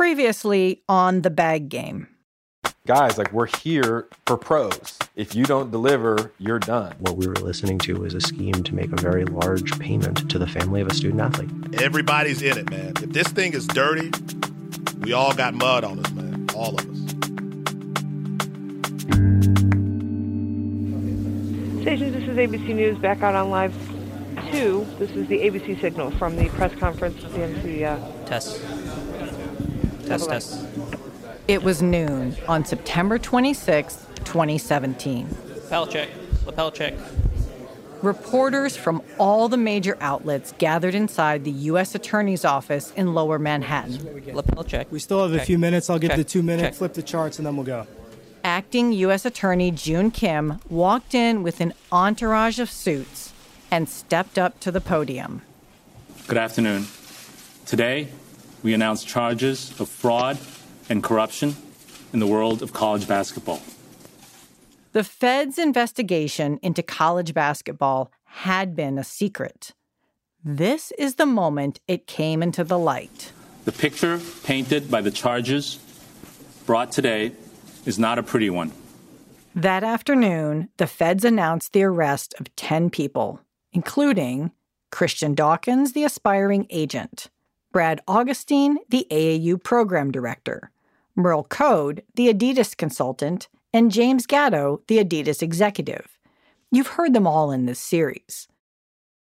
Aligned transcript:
Previously 0.00 0.82
on 0.88 1.20
the 1.20 1.28
bag 1.28 1.68
game. 1.68 2.08
Guys, 2.86 3.18
like 3.18 3.34
we're 3.34 3.44
here 3.58 4.08
for 4.26 4.38
pros. 4.38 4.98
If 5.14 5.34
you 5.34 5.44
don't 5.44 5.70
deliver, 5.70 6.32
you're 6.38 6.58
done. 6.58 6.94
What 7.00 7.18
we 7.18 7.26
were 7.26 7.34
listening 7.34 7.78
to 7.80 8.00
was 8.00 8.14
a 8.14 8.20
scheme 8.22 8.62
to 8.62 8.74
make 8.74 8.90
a 8.92 8.96
very 8.96 9.26
large 9.26 9.78
payment 9.78 10.30
to 10.30 10.38
the 10.38 10.46
family 10.46 10.80
of 10.80 10.88
a 10.88 10.94
student 10.94 11.20
athlete. 11.20 11.50
Everybody's 11.82 12.40
in 12.40 12.56
it, 12.56 12.70
man. 12.70 12.94
If 13.02 13.10
this 13.10 13.28
thing 13.28 13.52
is 13.52 13.66
dirty, 13.66 14.10
we 15.00 15.12
all 15.12 15.34
got 15.34 15.52
mud 15.52 15.84
on 15.84 15.98
us, 15.98 16.10
man. 16.12 16.46
All 16.54 16.74
of 16.76 16.90
us. 16.90 16.98
Stations, 21.82 22.14
this 22.14 22.26
is 22.26 22.38
ABC 22.38 22.74
News 22.74 22.96
back 22.96 23.22
out 23.22 23.34
on 23.34 23.50
live 23.50 23.74
two. 24.50 24.86
This 24.98 25.10
is 25.10 25.28
the 25.28 25.40
ABC 25.40 25.78
signal 25.78 26.10
from 26.12 26.36
the 26.36 26.48
press 26.48 26.74
conference 26.76 27.22
at 27.22 27.32
the 27.32 27.42
MC. 27.42 27.84
Uh, 27.84 27.98
Test. 28.24 28.62
Test, 30.10 30.28
test. 30.28 30.66
It 31.46 31.62
was 31.62 31.82
noon 31.82 32.36
on 32.48 32.64
September 32.64 33.16
26, 33.16 33.94
2017. 34.24 35.28
Lapel 35.54 35.86
check. 35.86 36.08
Lapel 36.44 36.72
check. 36.72 36.94
Reporters 38.02 38.76
from 38.76 39.02
all 39.18 39.48
the 39.48 39.56
major 39.56 39.96
outlets 40.00 40.52
gathered 40.58 40.96
inside 40.96 41.44
the 41.44 41.52
U.S. 41.52 41.94
Attorney's 41.94 42.44
office 42.44 42.92
in 42.96 43.14
Lower 43.14 43.38
Manhattan. 43.38 44.34
Lapel 44.34 44.64
check. 44.64 44.90
We 44.90 44.98
still 44.98 45.22
have 45.22 45.32
a 45.32 45.36
Check. 45.38 45.46
few 45.46 45.58
minutes. 45.58 45.88
I'll 45.88 46.00
give 46.00 46.10
Check. 46.10 46.16
the 46.18 46.24
two 46.24 46.42
minute, 46.42 46.62
Check. 46.62 46.74
flip 46.74 46.94
the 46.94 47.02
charts, 47.02 47.38
and 47.38 47.46
then 47.46 47.54
we'll 47.54 47.66
go. 47.66 47.86
Acting 48.42 48.90
U.S. 48.92 49.24
Attorney 49.24 49.70
June 49.70 50.10
Kim 50.10 50.58
walked 50.68 51.14
in 51.14 51.44
with 51.44 51.60
an 51.60 51.72
entourage 51.92 52.58
of 52.58 52.68
suits 52.68 53.32
and 53.70 53.88
stepped 53.88 54.40
up 54.40 54.58
to 54.58 54.72
the 54.72 54.80
podium. 54.80 55.42
Good 56.26 56.38
afternoon. 56.38 56.86
Today, 57.64 58.08
we 58.62 58.74
announce 58.74 59.04
charges 59.04 59.78
of 59.80 59.88
fraud 59.88 60.38
and 60.88 61.02
corruption 61.02 61.56
in 62.12 62.20
the 62.20 62.26
world 62.26 62.62
of 62.62 62.72
college 62.72 63.06
basketball. 63.06 63.62
The 64.92 65.04
Fed's 65.04 65.58
investigation 65.58 66.58
into 66.62 66.82
college 66.82 67.32
basketball 67.32 68.10
had 68.24 68.74
been 68.74 68.98
a 68.98 69.04
secret. 69.04 69.72
This 70.44 70.90
is 70.98 71.14
the 71.14 71.26
moment 71.26 71.80
it 71.86 72.06
came 72.06 72.42
into 72.42 72.64
the 72.64 72.78
light. 72.78 73.32
The 73.66 73.72
picture 73.72 74.20
painted 74.42 74.90
by 74.90 75.00
the 75.00 75.10
charges 75.10 75.78
brought 76.66 76.92
today 76.92 77.32
is 77.84 77.98
not 77.98 78.18
a 78.18 78.22
pretty 78.22 78.50
one. 78.50 78.72
That 79.54 79.84
afternoon, 79.84 80.68
the 80.76 80.86
feds 80.86 81.24
announced 81.24 81.72
the 81.72 81.82
arrest 81.82 82.34
of 82.40 82.54
10 82.56 82.90
people, 82.90 83.40
including 83.72 84.52
Christian 84.90 85.34
Dawkins, 85.34 85.92
the 85.92 86.04
aspiring 86.04 86.66
agent, 86.70 87.30
Brad 87.72 88.00
Augustine, 88.08 88.78
the 88.88 89.06
AAU 89.10 89.62
program 89.62 90.10
director, 90.10 90.70
Merl 91.16 91.48
Code, 91.48 92.02
the 92.16 92.32
Adidas 92.32 92.76
consultant, 92.76 93.48
and 93.72 93.92
James 93.92 94.26
Gatto, 94.26 94.82
the 94.88 94.98
Adidas 94.98 95.42
executive. 95.42 96.18
You've 96.72 96.88
heard 96.88 97.14
them 97.14 97.26
all 97.26 97.52
in 97.52 97.66
this 97.66 97.78
series. 97.78 98.48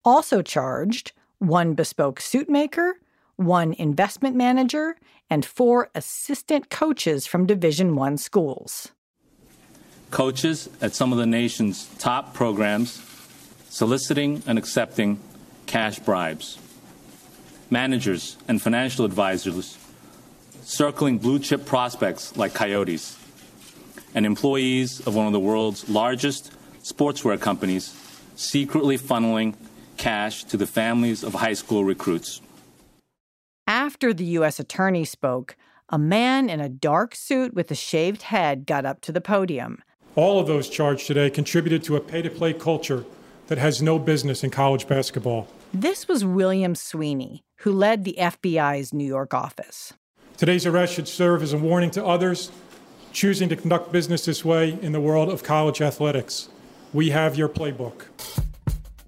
Also 0.05 0.41
charged, 0.41 1.11
one 1.39 1.73
bespoke 1.73 2.21
suit 2.21 2.49
maker, 2.49 2.99
one 3.35 3.73
investment 3.73 4.35
manager, 4.35 4.95
and 5.29 5.45
four 5.45 5.89
assistant 5.93 6.69
coaches 6.69 7.27
from 7.27 7.45
Division 7.45 7.95
1 7.95 8.17
schools. 8.17 8.91
Coaches 10.09 10.69
at 10.81 10.95
some 10.95 11.11
of 11.11 11.17
the 11.17 11.25
nation's 11.25 11.87
top 11.97 12.33
programs 12.33 13.01
soliciting 13.69 14.41
and 14.47 14.57
accepting 14.57 15.19
cash 15.65 15.99
bribes. 15.99 16.57
Managers 17.69 18.37
and 18.47 18.61
financial 18.61 19.03
advisors 19.03 19.77
circling 20.61 21.17
blue 21.17 21.39
chip 21.39 21.65
prospects 21.65 22.35
like 22.37 22.53
coyotes. 22.53 23.17
And 24.15 24.25
employees 24.25 25.05
of 25.05 25.15
one 25.15 25.27
of 25.27 25.33
the 25.33 25.39
world's 25.39 25.89
largest 25.89 26.51
sportswear 26.81 27.39
companies 27.39 27.93
secretly 28.35 28.97
funneling 28.97 29.55
cash 29.97 30.45
to 30.45 30.57
the 30.57 30.67
families 30.67 31.23
of 31.23 31.33
high 31.33 31.53
school 31.53 31.83
recruits. 31.83 32.41
After 33.67 34.13
the 34.13 34.25
U.S. 34.39 34.59
attorney 34.59 35.03
spoke, 35.03 35.57
a 35.89 35.97
man 35.97 36.49
in 36.49 36.61
a 36.61 36.69
dark 36.69 37.15
suit 37.15 37.53
with 37.53 37.69
a 37.69 37.75
shaved 37.75 38.23
head 38.23 38.65
got 38.65 38.85
up 38.85 39.01
to 39.01 39.11
the 39.11 39.21
podium. 39.21 39.83
All 40.15 40.39
of 40.39 40.47
those 40.47 40.69
charged 40.69 41.05
today 41.05 41.29
contributed 41.29 41.83
to 41.83 41.97
a 41.97 42.01
pay 42.01 42.21
to 42.21 42.29
play 42.29 42.53
culture 42.53 43.05
that 43.47 43.57
has 43.57 43.81
no 43.81 43.99
business 43.99 44.43
in 44.43 44.51
college 44.51 44.87
basketball. 44.87 45.47
This 45.79 46.07
was 46.07 46.25
William 46.25 46.73
Sweeney, 46.73 47.45
who 47.57 47.71
led 47.71 48.03
the 48.03 48.15
FBI's 48.17 48.95
New 48.95 49.05
York 49.05 49.35
office. 49.35 49.93
Today's 50.35 50.65
arrest 50.65 50.95
should 50.95 51.07
serve 51.07 51.43
as 51.43 51.53
a 51.53 51.57
warning 51.59 51.91
to 51.91 52.03
others 52.03 52.51
choosing 53.13 53.47
to 53.49 53.55
conduct 53.55 53.91
business 53.91 54.25
this 54.25 54.43
way 54.43 54.79
in 54.81 54.91
the 54.91 54.99
world 54.99 55.29
of 55.29 55.43
college 55.43 55.79
athletics. 55.79 56.49
We 56.93 57.11
have 57.11 57.35
your 57.35 57.47
playbook. 57.47 58.05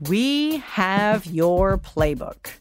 We 0.10 0.58
have 0.58 1.26
your 1.26 1.80
playbook. 1.80 2.52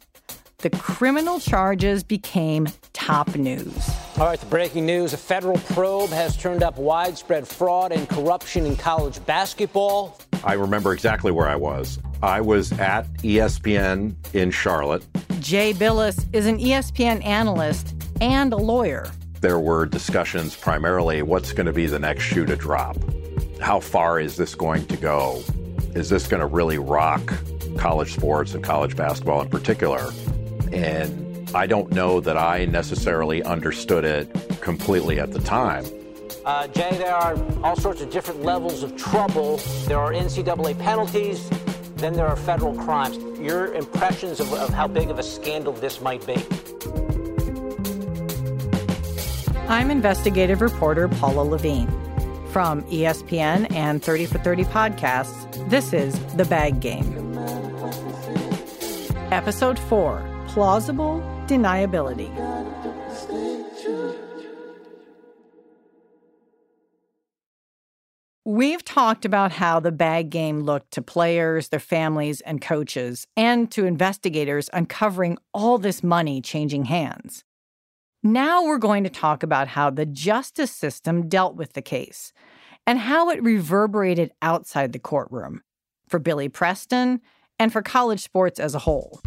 The 0.59 0.71
criminal 0.71 1.39
charges 1.39 2.03
became 2.03 2.67
top 2.95 3.37
news. 3.37 3.91
All 4.17 4.25
right, 4.25 4.41
the 4.41 4.47
breaking 4.47 4.87
news. 4.87 5.13
A 5.13 5.19
federal 5.19 5.59
probe 5.59 6.09
has 6.09 6.35
turned 6.35 6.63
up 6.63 6.79
widespread 6.79 7.47
fraud 7.47 7.93
and 7.93 8.09
corruption 8.09 8.65
in 8.65 8.75
college 8.75 9.23
basketball. 9.27 10.19
I 10.45 10.55
remember 10.55 10.95
exactly 10.95 11.31
where 11.31 11.47
I 11.47 11.57
was. 11.57 11.99
I 12.23 12.41
was 12.41 12.73
at 12.73 13.07
ESPN 13.19 14.15
in 14.35 14.51
Charlotte. 14.51 15.07
Jay 15.41 15.73
Bilas 15.73 16.27
is 16.33 16.47
an 16.47 16.59
ESPN 16.59 17.25
analyst 17.25 17.95
and 18.21 18.53
a 18.53 18.57
lawyer. 18.57 19.09
There 19.41 19.61
were 19.61 19.87
discussions 19.87 20.57
primarily 20.57 21.23
what's 21.23 21.53
going 21.53 21.67
to 21.67 21.73
be 21.73 21.87
the 21.87 22.01
next 22.01 22.25
shoe 22.25 22.45
to 22.47 22.57
drop? 22.57 22.97
How 23.61 23.79
far 23.79 24.19
is 24.19 24.37
this 24.37 24.57
going 24.57 24.87
to 24.87 24.97
go? 24.97 25.43
Is 25.95 26.09
this 26.09 26.27
going 26.27 26.41
to 26.41 26.47
really 26.47 26.79
rock 26.79 27.33
college 27.77 28.15
sports 28.15 28.55
and 28.55 28.65
college 28.65 28.97
basketball 28.97 29.43
in 29.43 29.49
particular? 29.49 30.11
And 30.73 31.49
I 31.55 31.67
don't 31.67 31.93
know 31.93 32.19
that 32.21 32.37
I 32.37 32.65
necessarily 32.65 33.45
understood 33.45 34.05
it 34.05 34.61
completely 34.61 35.21
at 35.21 35.33
the 35.33 35.41
time. 35.41 35.85
Uh, 36.45 36.67
Jay, 36.69 36.97
there 36.99 37.15
are 37.15 37.37
all 37.63 37.77
sorts 37.77 38.01
of 38.01 38.11
different 38.11 38.43
levels 38.43 38.83
of 38.83 38.97
trouble. 38.97 39.59
There 39.87 39.99
are 39.99 40.13
NCAA 40.13 40.79
penalties, 40.79 41.49
then 41.99 42.13
there 42.13 42.27
are 42.27 42.37
federal 42.37 42.75
crimes. 42.75 43.19
Your 43.39 43.75
impressions 43.75 44.41
of, 44.41 44.53
of 44.53 44.71
how 44.71 44.87
big 44.87 45.11
of 45.11 45.19
a 45.19 45.23
scandal 45.23 45.73
this 45.73 46.01
might 46.01 46.27
be? 46.27 46.37
I'm 49.69 49.91
investigative 49.91 50.61
reporter 50.61 51.09
Paula 51.09 51.43
Lavigne. 51.43 51.91
From 52.53 52.83
ESPN 52.85 53.71
and 53.73 54.03
30 54.03 54.27
for 54.27 54.39
30 54.39 54.65
podcasts, 54.65 55.69
this 55.69 55.93
is 55.93 56.19
The 56.35 56.45
Bag 56.47 56.81
Game. 56.81 57.37
Episode 59.31 59.79
4 59.79 60.47
Plausible 60.49 61.21
Deniability. 61.47 62.35
We've 68.49 68.83
talked 68.83 69.27
about 69.27 69.53
how 69.53 69.79
the 69.79 69.93
bag 69.93 70.31
game 70.31 70.61
looked 70.61 70.93
to 70.93 71.03
players, 71.03 71.69
their 71.69 71.79
families, 71.79 72.41
and 72.41 72.63
coaches, 72.63 73.27
and 73.37 73.71
to 73.73 73.85
investigators 73.85 74.71
uncovering 74.73 75.37
all 75.53 75.77
this 75.77 76.03
money 76.03 76.41
changing 76.41 76.87
hands. 76.87 77.45
Now 78.23 78.65
we're 78.65 78.79
going 78.79 79.05
to 79.05 79.11
talk 79.11 79.43
about 79.43 79.69
how 79.69 79.91
the 79.91 80.07
justice 80.07 80.71
system 80.71 81.29
dealt 81.29 81.57
with 81.57 81.75
the 81.75 81.83
case 81.83 82.33
and 82.87 82.99
how 82.99 83.29
it 83.29 83.43
reverberated 83.43 84.33
outside 84.41 84.95
the 84.95 84.99
courtroom 84.99 85.63
for 86.09 86.19
Billy 86.19 86.49
Preston 86.49 87.21
and 87.59 87.71
for 87.71 87.83
college 87.83 88.21
sports 88.23 88.59
as 88.59 88.75
a 88.75 88.79
whole. 88.79 89.21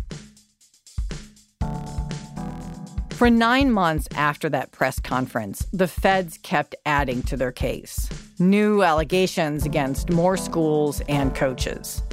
For 3.11 3.29
nine 3.29 3.69
months 3.69 4.07
after 4.15 4.49
that 4.49 4.71
press 4.71 4.99
conference, 4.99 5.67
the 5.71 5.87
feds 5.87 6.39
kept 6.39 6.73
adding 6.87 7.21
to 7.21 7.37
their 7.37 7.51
case 7.51 8.09
new 8.41 8.81
allegations 8.81 9.65
against 9.65 10.09
more 10.09 10.35
schools 10.35 11.01
and 11.07 11.33
coaches. 11.35 12.03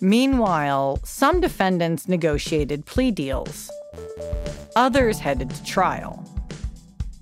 Meanwhile, 0.00 1.00
some 1.04 1.40
defendants 1.40 2.08
negotiated 2.08 2.86
plea 2.86 3.10
deals, 3.10 3.70
others 4.74 5.18
headed 5.18 5.50
to 5.50 5.64
trial. 5.64 6.24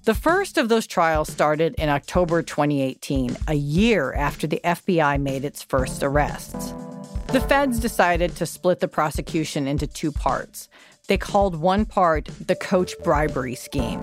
The 0.04 0.14
first 0.14 0.58
of 0.58 0.68
those 0.68 0.86
trials 0.86 1.32
started 1.32 1.74
in 1.78 1.88
October 1.88 2.42
2018, 2.42 3.36
a 3.48 3.54
year 3.54 4.12
after 4.12 4.46
the 4.46 4.60
FBI 4.62 5.20
made 5.20 5.44
its 5.44 5.62
first 5.62 6.02
arrests. 6.02 6.74
The 7.28 7.40
feds 7.40 7.80
decided 7.80 8.36
to 8.36 8.46
split 8.46 8.80
the 8.80 8.88
prosecution 8.88 9.66
into 9.66 9.86
two 9.86 10.12
parts. 10.12 10.68
They 11.08 11.16
called 11.18 11.56
one 11.56 11.86
part 11.86 12.28
the 12.46 12.54
coach 12.54 12.94
bribery 13.02 13.54
scheme. 13.54 14.02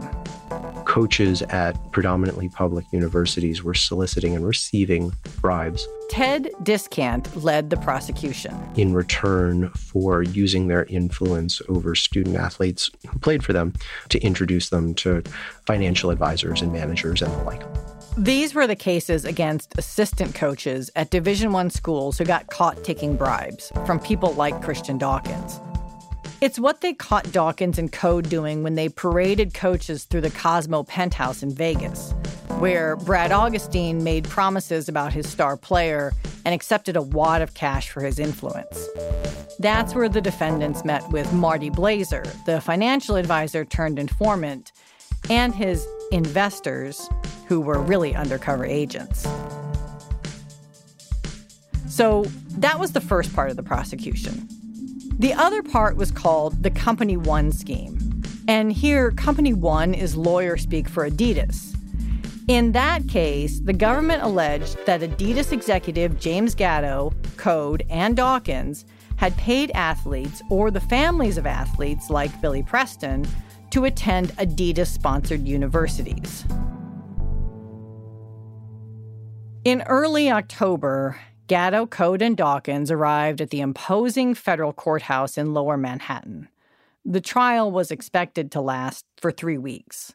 Coaches 0.91 1.41
at 1.43 1.77
predominantly 1.93 2.49
public 2.49 2.83
universities 2.91 3.63
were 3.63 3.73
soliciting 3.73 4.35
and 4.35 4.45
receiving 4.45 5.13
bribes. 5.39 5.88
Ted 6.09 6.49
Diskant 6.63 7.29
led 7.41 7.69
the 7.69 7.77
prosecution. 7.77 8.53
In 8.75 8.93
return 8.93 9.69
for 9.69 10.21
using 10.21 10.67
their 10.67 10.83
influence 10.89 11.61
over 11.69 11.95
student 11.95 12.35
athletes 12.35 12.91
who 13.07 13.17
played 13.19 13.41
for 13.41 13.53
them 13.53 13.71
to 14.09 14.19
introduce 14.19 14.67
them 14.67 14.93
to 14.95 15.23
financial 15.65 16.09
advisors 16.09 16.61
and 16.61 16.73
managers 16.73 17.21
and 17.21 17.31
the 17.31 17.44
like. 17.45 17.63
These 18.17 18.53
were 18.53 18.67
the 18.67 18.75
cases 18.75 19.23
against 19.23 19.77
assistant 19.77 20.35
coaches 20.35 20.91
at 20.97 21.09
Division 21.09 21.53
1 21.53 21.69
schools 21.69 22.17
who 22.17 22.25
got 22.25 22.47
caught 22.47 22.83
taking 22.83 23.15
bribes 23.15 23.71
from 23.85 23.97
people 23.97 24.33
like 24.33 24.61
Christian 24.61 24.97
Dawkins. 24.97 25.61
It's 26.41 26.57
what 26.57 26.81
they 26.81 26.93
caught 26.93 27.31
Dawkins 27.31 27.77
and 27.77 27.91
Code 27.91 28.27
doing 28.27 28.63
when 28.63 28.73
they 28.73 28.89
paraded 28.89 29.53
coaches 29.53 30.05
through 30.05 30.21
the 30.21 30.31
Cosmo 30.31 30.81
penthouse 30.81 31.43
in 31.43 31.53
Vegas, 31.53 32.15
where 32.57 32.95
Brad 32.95 33.31
Augustine 33.31 34.03
made 34.03 34.27
promises 34.27 34.89
about 34.89 35.13
his 35.13 35.29
star 35.29 35.55
player 35.55 36.13
and 36.43 36.55
accepted 36.55 36.95
a 36.95 37.01
wad 37.03 37.43
of 37.43 37.53
cash 37.53 37.91
for 37.91 38.01
his 38.01 38.17
influence. 38.17 38.89
That's 39.59 39.93
where 39.93 40.09
the 40.09 40.19
defendants 40.19 40.83
met 40.83 41.07
with 41.11 41.31
Marty 41.31 41.69
Blazer, 41.69 42.23
the 42.47 42.59
financial 42.59 43.17
advisor 43.17 43.63
turned 43.63 43.99
informant, 43.99 44.71
and 45.29 45.53
his 45.53 45.87
investors, 46.11 47.07
who 47.47 47.61
were 47.61 47.79
really 47.79 48.15
undercover 48.15 48.65
agents. 48.65 49.27
So 51.87 52.23
that 52.57 52.79
was 52.79 52.94
the 52.94 53.01
first 53.01 53.31
part 53.35 53.51
of 53.51 53.57
the 53.57 53.63
prosecution. 53.63 54.47
The 55.21 55.35
other 55.35 55.62
part 55.62 55.97
was 55.97 56.09
called 56.09 56.63
the 56.63 56.71
Company 56.71 57.15
One 57.15 57.51
scheme. 57.51 58.23
And 58.47 58.73
here, 58.73 59.12
Company 59.12 59.53
One 59.53 59.94
is 59.94 60.18
lawyer 60.18 60.57
speak 60.57 60.89
for 60.89 61.07
Adidas. 61.07 61.77
In 62.47 62.71
that 62.71 63.07
case, 63.07 63.59
the 63.59 63.71
government 63.71 64.23
alleged 64.23 64.83
that 64.88 65.01
Adidas 65.01 65.51
executive 65.51 66.19
James 66.19 66.56
Gatto, 66.56 67.13
Code, 67.38 67.85
and 67.88 68.18
Dawkins 68.18 68.83
had 69.18 69.38
paid 69.38 69.69
athletes 69.75 70.41
or 70.50 70.71
the 70.71 70.81
families 70.81 71.38
of 71.38 71.45
athletes 71.45 72.09
like 72.09 72.41
Billy 72.41 72.63
Preston 72.63 73.27
to 73.69 73.85
attend 73.85 74.29
Adidas 74.38 74.88
sponsored 74.88 75.47
universities. 75.47 76.45
In 79.65 79.83
early 79.83 80.31
October, 80.31 81.19
Gatto, 81.51 81.86
Code, 81.86 82.21
and 82.21 82.38
Dawkins 82.38 82.89
arrived 82.89 83.42
at 83.42 83.50
the 83.50 83.59
imposing 83.59 84.33
federal 84.36 84.71
courthouse 84.71 85.38
in 85.38 85.53
lower 85.53 85.75
Manhattan. 85.75 86.48
The 87.03 87.19
trial 87.19 87.69
was 87.69 87.92
expected 87.92 88.53
to 88.53 88.62
last 88.62 89.06
for 89.18 89.33
three 89.33 89.57
weeks. 89.57 90.13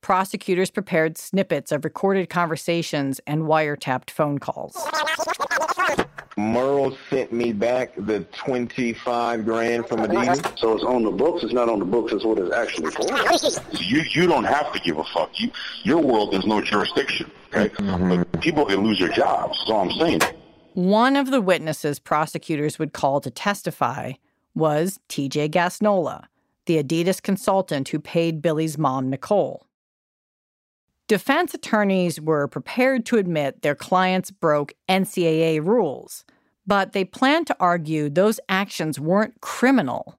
Prosecutors 0.00 0.72
prepared 0.72 1.16
snippets 1.16 1.70
of 1.70 1.84
recorded 1.84 2.28
conversations 2.28 3.20
and 3.28 3.42
wiretapped 3.42 4.10
phone 4.10 4.40
calls. 4.40 4.76
Merl 6.36 6.96
sent 7.10 7.32
me 7.32 7.52
back 7.52 7.92
the 7.96 8.26
25 8.44 9.44
grand 9.44 9.86
from 9.86 10.00
Adidas. 10.00 10.58
So 10.58 10.72
it's 10.72 10.82
on 10.82 11.04
the 11.04 11.12
books. 11.12 11.44
It's 11.44 11.52
not 11.52 11.68
on 11.68 11.78
the 11.78 11.84
books. 11.84 12.12
It's 12.12 12.24
what 12.24 12.40
it's 12.40 12.52
actually 12.52 12.90
for. 12.90 13.04
You 13.80 14.02
you 14.10 14.26
don't 14.26 14.42
have 14.42 14.72
to 14.72 14.80
give 14.80 14.98
a 14.98 15.04
fuck. 15.14 15.30
You 15.38 15.52
your 15.84 16.00
world 16.00 16.34
has 16.34 16.44
no 16.44 16.60
jurisdiction. 16.60 17.30
Okay, 17.54 17.72
mm-hmm. 17.76 18.16
but 18.16 18.40
people 18.40 18.66
can 18.66 18.80
lose 18.80 18.98
their 18.98 19.10
jobs. 19.10 19.56
That's 19.60 19.70
all 19.70 19.88
I'm 19.88 19.92
saying. 19.92 20.20
One 20.74 21.16
of 21.16 21.30
the 21.30 21.42
witnesses 21.42 21.98
prosecutors 21.98 22.78
would 22.78 22.94
call 22.94 23.20
to 23.20 23.30
testify 23.30 24.12
was 24.54 24.98
TJ 25.10 25.50
Gassnola, 25.50 26.24
the 26.64 26.82
Adidas 26.82 27.20
consultant 27.20 27.90
who 27.90 27.98
paid 27.98 28.40
Billy's 28.40 28.78
mom, 28.78 29.10
Nichole. 29.10 29.66
Defense 31.08 31.52
attorneys 31.52 32.18
were 32.18 32.48
prepared 32.48 33.04
to 33.06 33.18
admit 33.18 33.60
their 33.60 33.74
clients 33.74 34.30
broke 34.30 34.72
NCAA 34.88 35.62
rules, 35.62 36.24
but 36.66 36.92
they 36.92 37.04
planned 37.04 37.48
to 37.48 37.56
argue 37.60 38.08
those 38.08 38.40
actions 38.48 38.98
weren't 38.98 39.42
criminal. 39.42 40.18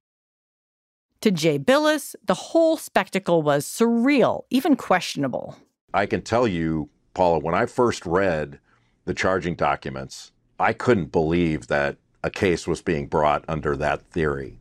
To 1.22 1.32
Jay 1.32 1.58
Bilas, 1.58 2.14
the 2.24 2.36
whole 2.36 2.78
spectacle 2.78 3.42
was 3.42 3.66
surreal, 3.66 4.44
even 4.52 4.76
questionable. 4.76 5.58
I 5.96 6.06
can 6.06 6.22
tell 6.22 6.48
you, 6.48 6.90
Paula, 7.16 7.40
when 7.40 7.56
I 7.56 7.66
first 7.66 8.06
read 8.06 8.60
the 9.06 9.16
charging 9.16 9.56
documents, 9.56 10.32
I 10.64 10.72
couldn't 10.72 11.12
believe 11.12 11.68
that 11.68 11.98
a 12.24 12.30
case 12.30 12.66
was 12.66 12.82
being 12.82 13.08
brought 13.08 13.44
under 13.50 13.76
that 13.76 14.02
theory. 14.02 14.60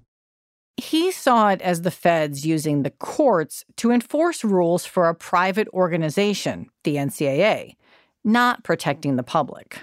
He 0.77 1.13
saw 1.13 1.51
it 1.51 1.63
as 1.63 1.83
the 1.83 1.93
feds 1.93 2.45
using 2.45 2.83
the 2.83 2.91
courts 2.91 3.65
to 3.77 3.93
enforce 3.93 4.43
rules 4.43 4.85
for 4.85 5.09
a 5.09 5.15
private 5.15 5.69
organization, 5.69 6.71
the 6.83 6.97
NCAA, 6.97 7.77
not 8.25 8.65
protecting 8.65 9.15
the 9.15 9.23
public. 9.23 9.79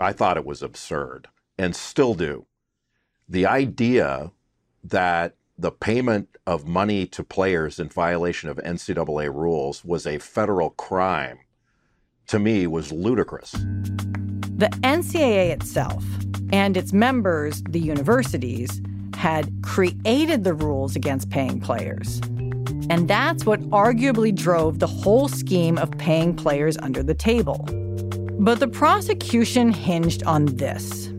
I 0.00 0.12
thought 0.12 0.36
it 0.36 0.44
was 0.44 0.60
absurd 0.60 1.28
and 1.56 1.76
still 1.76 2.14
do. 2.14 2.46
The 3.28 3.46
idea 3.46 4.32
that 4.82 5.36
the 5.56 5.70
payment 5.70 6.36
of 6.48 6.66
money 6.66 7.06
to 7.06 7.22
players 7.22 7.78
in 7.78 7.90
violation 7.90 8.48
of 8.48 8.56
NCAA 8.56 9.32
rules 9.32 9.84
was 9.84 10.04
a 10.04 10.18
federal 10.18 10.70
crime 10.70 11.38
to 12.28 12.38
me 12.38 12.66
was 12.66 12.92
ludicrous. 12.92 13.52
The 13.52 14.70
NCAA 14.82 15.50
itself 15.50 16.04
and 16.52 16.76
its 16.76 16.92
members, 16.92 17.62
the 17.68 17.80
universities, 17.80 18.80
had 19.14 19.50
created 19.62 20.44
the 20.44 20.54
rules 20.54 20.96
against 20.96 21.30
paying 21.30 21.60
players. 21.60 22.20
And 22.90 23.08
that's 23.08 23.46
what 23.46 23.60
arguably 23.70 24.34
drove 24.34 24.78
the 24.78 24.86
whole 24.86 25.28
scheme 25.28 25.78
of 25.78 25.90
paying 25.98 26.34
players 26.36 26.76
under 26.78 27.02
the 27.02 27.14
table. 27.14 27.66
But 28.38 28.60
the 28.60 28.68
prosecution 28.68 29.72
hinged 29.72 30.22
on 30.24 30.46
this 30.46 31.10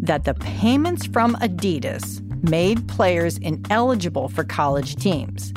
that 0.00 0.24
the 0.24 0.34
payments 0.34 1.06
from 1.06 1.34
Adidas 1.36 2.22
made 2.48 2.86
players 2.88 3.36
ineligible 3.38 4.28
for 4.28 4.44
college 4.44 4.96
teams 4.96 5.52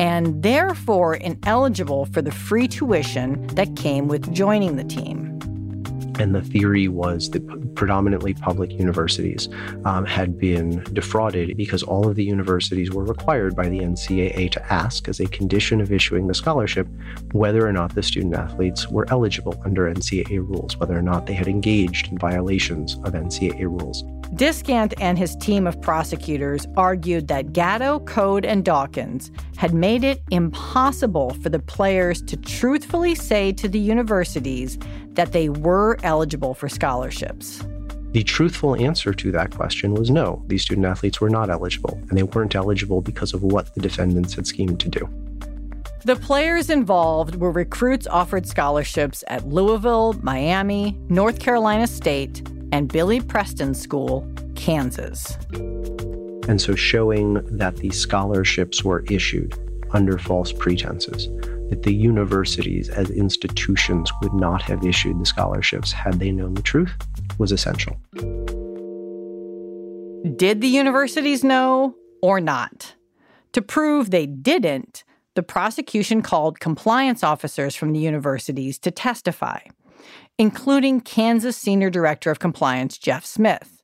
and 0.00 0.42
therefore 0.42 1.14
ineligible 1.16 2.06
for 2.06 2.22
the 2.22 2.32
free 2.32 2.68
tuition 2.68 3.46
that 3.48 3.76
came 3.76 4.08
with 4.08 4.32
joining 4.32 4.76
the 4.76 4.84
team. 4.84 5.38
And 6.18 6.34
the 6.34 6.42
theory 6.42 6.88
was 6.88 7.30
that 7.30 7.42
predominantly 7.74 8.34
public 8.34 8.72
universities 8.72 9.48
um, 9.84 10.04
had 10.04 10.38
been 10.38 10.82
defrauded 10.92 11.56
because 11.56 11.82
all 11.82 12.08
of 12.08 12.16
the 12.16 12.24
universities 12.24 12.90
were 12.90 13.04
required 13.04 13.54
by 13.54 13.68
the 13.68 13.80
NCAA 13.80 14.50
to 14.52 14.72
ask, 14.72 15.08
as 15.08 15.20
a 15.20 15.26
condition 15.26 15.80
of 15.80 15.92
issuing 15.92 16.26
the 16.26 16.34
scholarship, 16.34 16.88
whether 17.32 17.66
or 17.66 17.72
not 17.72 17.94
the 17.94 18.02
student 18.02 18.34
athletes 18.34 18.88
were 18.88 19.06
eligible 19.10 19.60
under 19.64 19.92
NCAA 19.92 20.38
rules, 20.38 20.76
whether 20.76 20.96
or 20.96 21.02
not 21.02 21.26
they 21.26 21.34
had 21.34 21.48
engaged 21.48 22.08
in 22.10 22.18
violations 22.18 22.94
of 23.04 23.12
NCAA 23.12 23.62
rules. 23.62 24.04
Diskant 24.34 24.94
and 25.00 25.16
his 25.16 25.36
team 25.36 25.66
of 25.66 25.80
prosecutors 25.80 26.66
argued 26.76 27.28
that 27.28 27.52
Gatto, 27.52 28.00
Code, 28.00 28.44
and 28.44 28.64
Dawkins 28.64 29.30
had 29.56 29.72
made 29.72 30.02
it 30.02 30.22
impossible 30.30 31.30
for 31.34 31.50
the 31.50 31.60
players 31.60 32.20
to 32.22 32.36
truthfully 32.36 33.14
say 33.14 33.52
to 33.52 33.68
the 33.68 33.78
universities 33.78 34.76
that 35.12 35.32
they 35.32 35.48
were 35.48 35.98
eligible 36.02 36.54
for 36.54 36.68
scholarships. 36.68 37.63
The 38.14 38.22
truthful 38.22 38.76
answer 38.76 39.12
to 39.12 39.32
that 39.32 39.50
question 39.50 39.92
was 39.92 40.08
no, 40.08 40.40
these 40.46 40.62
student 40.62 40.86
athletes 40.86 41.20
were 41.20 41.28
not 41.28 41.50
eligible, 41.50 41.98
and 42.08 42.16
they 42.16 42.22
weren't 42.22 42.54
eligible 42.54 43.00
because 43.00 43.34
of 43.34 43.42
what 43.42 43.74
the 43.74 43.80
defendants 43.80 44.34
had 44.34 44.46
schemed 44.46 44.78
to 44.78 44.88
do. 44.88 45.08
The 46.04 46.14
players 46.14 46.70
involved 46.70 47.34
were 47.34 47.50
recruits 47.50 48.06
offered 48.06 48.46
scholarships 48.46 49.24
at 49.26 49.48
Louisville, 49.48 50.12
Miami, 50.22 50.96
North 51.08 51.40
Carolina 51.40 51.88
State, 51.88 52.48
and 52.70 52.86
Billy 52.86 53.20
Preston 53.20 53.74
School, 53.74 54.24
Kansas. 54.54 55.36
And 56.46 56.60
so 56.60 56.76
showing 56.76 57.44
that 57.56 57.78
these 57.78 57.98
scholarships 57.98 58.84
were 58.84 59.04
issued 59.10 59.58
under 59.90 60.18
false 60.18 60.52
pretenses, 60.52 61.26
that 61.70 61.82
the 61.82 61.92
universities 61.92 62.88
as 62.90 63.10
institutions 63.10 64.12
would 64.22 64.34
not 64.34 64.62
have 64.62 64.86
issued 64.86 65.20
the 65.20 65.26
scholarships 65.26 65.90
had 65.90 66.20
they 66.20 66.30
known 66.30 66.54
the 66.54 66.62
truth, 66.62 66.94
was 67.38 67.52
essential. 67.52 67.96
Did 70.36 70.60
the 70.60 70.68
universities 70.68 71.44
know 71.44 71.94
or 72.22 72.40
not? 72.40 72.94
To 73.52 73.62
prove 73.62 74.10
they 74.10 74.26
didn't, 74.26 75.04
the 75.34 75.42
prosecution 75.42 76.22
called 76.22 76.60
compliance 76.60 77.22
officers 77.22 77.74
from 77.74 77.92
the 77.92 78.00
universities 78.00 78.78
to 78.80 78.90
testify 78.90 79.60
including 80.38 81.00
Kansas 81.00 81.56
Senior 81.56 81.90
Director 81.90 82.30
of 82.30 82.38
Compliance 82.38 82.98
Jeff 82.98 83.24
Smith. 83.24 83.82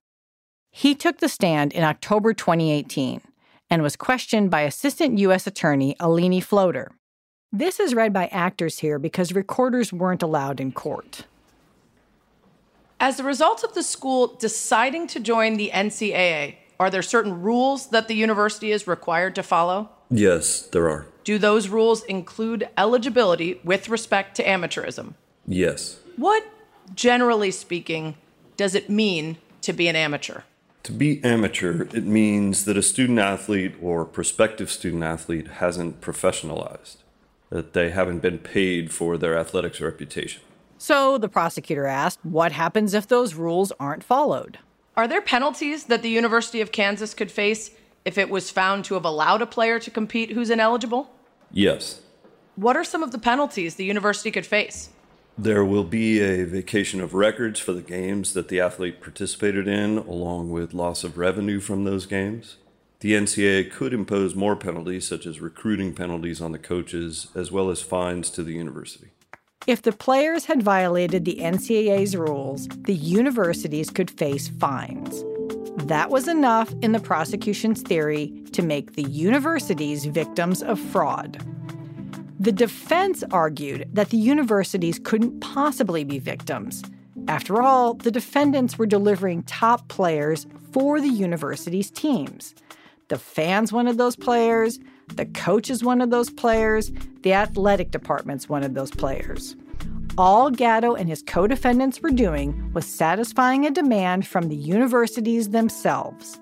He 0.71 0.95
took 0.95 1.19
the 1.19 1.29
stand 1.29 1.73
in 1.73 1.85
October 1.85 2.33
2018 2.35 3.21
and 3.69 3.83
was 3.83 3.97
questioned 3.97 4.51
by 4.51 4.63
Assistant 4.63 5.19
U.S. 5.19 5.47
Attorney 5.47 5.95
Aline 6.01 6.41
Flodr. 6.41 6.89
This 7.53 7.81
is 7.81 7.95
read 7.95 8.13
by 8.13 8.27
actors 8.27 8.79
here 8.79 8.99
because 8.99 9.33
recorders 9.33 9.93
weren't 9.93 10.23
allowed 10.23 10.61
in 10.61 10.73
court. 10.73 11.25
As 13.03 13.19
a 13.19 13.25
result 13.25 13.65
of 13.65 13.73
the 13.73 13.83
school 13.83 14.27
deciding 14.27 15.07
to 15.07 15.21
join 15.21 15.57
the 15.57 15.71
NCAA, 15.73 16.57
are 16.79 16.91
there 16.91 17.01
certain 17.01 17.41
rules 17.41 17.89
that 17.89 18.09
the 18.09 18.15
university 18.15 18.73
is 18.73 18.87
required 18.87 19.35
to 19.37 19.43
follow? 19.43 19.89
Yes, 20.11 20.61
there 20.61 20.87
are. 20.91 21.07
Do 21.25 21.39
those 21.39 21.69
rules 21.69 22.05
include 22.05 22.69
eligibility 22.77 23.59
with 23.65 23.89
respect 23.89 24.37
to 24.37 24.45
amateurism? 24.45 25.15
Yes. 25.47 25.99
What, 26.17 26.45
generally 26.95 27.51
speaking, 27.51 28.17
does 28.59 28.75
it 28.75 28.91
mean 28.91 29.39
to 29.63 29.73
be 29.73 29.89
an 29.89 29.97
amateur? 29.97 30.43
To 30.83 30.93
be 30.93 31.25
amateur, 31.25 31.85
it 31.95 32.05
means 32.05 32.67
that 32.67 32.77
a 32.77 32.83
student 32.83 33.19
athlete 33.19 33.77
or 33.81 34.05
prospective 34.05 34.71
student 34.71 35.05
athlete 35.05 35.49
hasn't 35.49 36.03
professionalized, 36.03 36.97
that 37.49 37.73
they 37.73 37.89
haven't 37.91 38.21
been 38.21 38.39
paid 38.39 38.93
for 38.93 39.17
their 39.17 39.39
athletics 39.39 39.81
reputation. 39.81 40.43
So 40.83 41.19
the 41.19 41.29
prosecutor 41.29 41.87
asked, 41.87 42.21
what 42.23 42.53
happens 42.53 42.95
if 42.95 43.07
those 43.07 43.35
rules 43.35 43.71
aren't 43.79 44.03
followed? 44.03 44.61
Are 44.97 45.07
there 45.07 45.21
penalties 45.21 45.85
that 45.85 46.01
the 46.01 46.09
University 46.09 46.63
of 46.63 46.73
Kansas 46.73 47.13
could 47.13 47.31
face 47.31 47.73
if 48.07 48.17
it 48.17 48.31
was 48.31 48.51
found 48.51 48.87
to 48.87 48.95
have 48.95 49.05
allowed 49.05 49.43
a 49.43 49.47
player 49.47 49.79
to 49.79 49.91
compete 49.91 50.31
who's 50.31 50.49
ineligible? 50.49 51.11
Yes. 51.53 52.01
What 52.57 52.79
are 52.79 52.83
some 52.85 53.03
of 53.03 53.13
the 53.13 53.19
penalties 53.19 53.75
the 53.75 53.85
university 53.85 54.31
could 54.31 54.47
face? 54.47 54.89
There 55.37 55.67
will 55.67 55.85
be 55.85 56.19
a 56.19 56.45
vacation 56.45 57.03
of 57.03 57.13
records 57.13 57.61
for 57.61 57.75
the 57.75 57.83
games 57.83 58.33
that 58.33 58.49
the 58.49 58.61
athlete 58.61 59.03
participated 59.03 59.69
in, 59.69 59.99
along 59.99 60.49
with 60.49 60.73
loss 60.73 61.05
of 61.05 61.19
revenue 61.19 61.61
from 61.61 61.85
those 61.85 62.07
games. 62.07 62.57
The 63.01 63.13
NCAA 63.13 63.71
could 63.71 63.93
impose 63.93 64.35
more 64.35 64.57
penalties, 64.57 65.07
such 65.07 65.27
as 65.27 65.43
recruiting 65.43 65.95
penalties 65.95 66.41
on 66.41 66.53
the 66.53 66.59
coaches, 66.59 67.27
as 67.35 67.53
well 67.53 67.69
as 67.69 67.83
fines 67.83 68.31
to 68.31 68.43
the 68.43 68.55
university. 68.55 69.09
If 69.67 69.83
the 69.83 69.93
players 69.93 70.47
had 70.47 70.63
violated 70.63 71.27
the 71.27 71.37
NCAA's 71.37 72.17
rules, 72.17 72.67
the 72.69 72.95
universities 72.95 73.91
could 73.91 74.11
face 74.11 74.49
fines. 74.49 75.23
That 75.87 76.09
was 76.09 76.29
enough 76.29 76.73
in 76.81 76.93
the 76.93 76.99
prosecution's 76.99 77.83
theory 77.83 78.33
to 78.53 78.63
make 78.63 78.95
the 78.95 79.03
universities 79.03 80.07
victims 80.07 80.63
of 80.63 80.81
fraud. 80.81 81.45
The 82.41 82.53
defense 82.53 83.23
argued 83.33 83.87
that 83.93 84.09
the 84.09 84.17
universities 84.17 84.99
couldn't 84.99 85.41
possibly 85.41 86.05
be 86.05 86.19
victims. 86.19 86.83
After 87.29 87.61
all, 87.61 87.93
the 87.93 88.11
defendants 88.11 88.79
were 88.79 88.87
delivering 88.87 89.43
top 89.43 89.89
players 89.89 90.47
for 90.73 91.03
the 91.03 91.09
university's 91.09 91.91
teams. 91.91 92.55
The 93.11 93.19
fans 93.19 93.73
wanted 93.73 93.99
those 93.99 94.15
players, 94.15 94.79
the 95.17 95.27
coaches 95.27 95.83
wanted 95.83 96.13
those 96.13 96.31
players, 96.31 96.93
the 97.23 97.33
athletic 97.33 97.91
departments 97.91 98.49
wanted 98.49 98.77
those 98.77 98.93
players. 98.93 99.57
All 100.17 100.49
Gatto 100.49 100.95
and 100.95 101.09
his 101.09 101.21
co 101.21 101.49
defendants 101.49 102.01
were 102.01 102.11
doing 102.11 102.73
was 102.73 102.87
satisfying 102.87 103.67
a 103.67 103.73
demand 103.73 104.29
from 104.29 104.49
the 104.49 104.55
universities 104.55 105.49
themselves. 105.49 106.39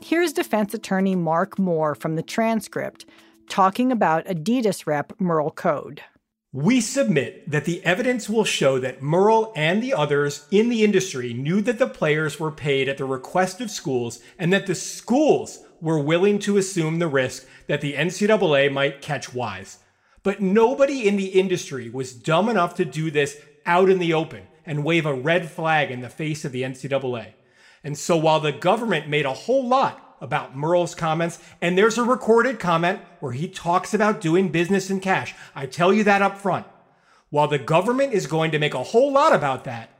Here's 0.00 0.32
defense 0.32 0.72
attorney 0.72 1.16
Mark 1.16 1.58
Moore 1.58 1.96
from 1.96 2.14
the 2.14 2.22
transcript 2.22 3.04
talking 3.48 3.90
about 3.90 4.24
Adidas 4.26 4.86
rep 4.86 5.12
Merl 5.18 5.50
Code. 5.50 6.00
We 6.52 6.80
submit 6.80 7.50
that 7.50 7.64
the 7.64 7.84
evidence 7.84 8.28
will 8.28 8.44
show 8.44 8.78
that 8.78 9.02
Merl 9.02 9.52
and 9.56 9.82
the 9.82 9.94
others 9.94 10.46
in 10.52 10.68
the 10.68 10.84
industry 10.84 11.34
knew 11.34 11.60
that 11.62 11.80
the 11.80 11.88
players 11.88 12.38
were 12.38 12.52
paid 12.52 12.88
at 12.88 12.98
the 12.98 13.04
request 13.04 13.60
of 13.60 13.70
schools 13.70 14.20
and 14.38 14.52
that 14.52 14.66
the 14.66 14.76
schools 14.76 15.58
were 15.80 15.98
willing 15.98 16.38
to 16.40 16.56
assume 16.56 16.98
the 16.98 17.08
risk 17.08 17.46
that 17.66 17.80
the 17.80 17.94
NCAA 17.94 18.72
might 18.72 19.02
catch 19.02 19.32
wise. 19.34 19.78
But 20.22 20.40
nobody 20.40 21.06
in 21.06 21.16
the 21.16 21.26
industry 21.26 21.88
was 21.88 22.12
dumb 22.12 22.48
enough 22.48 22.74
to 22.76 22.84
do 22.84 23.10
this 23.10 23.40
out 23.64 23.88
in 23.88 23.98
the 23.98 24.12
open 24.12 24.46
and 24.66 24.84
wave 24.84 25.06
a 25.06 25.14
red 25.14 25.50
flag 25.50 25.90
in 25.90 26.00
the 26.00 26.08
face 26.08 26.44
of 26.44 26.52
the 26.52 26.62
NCAA. 26.62 27.32
And 27.84 27.96
so 27.96 28.16
while 28.16 28.40
the 28.40 28.52
government 28.52 29.08
made 29.08 29.24
a 29.24 29.32
whole 29.32 29.66
lot 29.66 30.16
about 30.20 30.56
Merl's 30.56 30.94
comments, 30.94 31.38
and 31.60 31.76
there's 31.76 31.98
a 31.98 32.02
recorded 32.02 32.58
comment 32.58 33.00
where 33.20 33.32
he 33.32 33.48
talks 33.48 33.94
about 33.94 34.20
doing 34.20 34.50
business 34.50 34.90
in 34.90 35.00
cash. 35.00 35.34
I 35.54 35.66
tell 35.66 35.92
you 35.92 36.04
that 36.04 36.22
up 36.22 36.38
front. 36.38 36.66
While 37.30 37.48
the 37.48 37.58
government 37.58 38.12
is 38.12 38.26
going 38.26 38.50
to 38.52 38.58
make 38.58 38.74
a 38.74 38.82
whole 38.82 39.12
lot 39.12 39.34
about 39.34 39.64
that, 39.64 39.90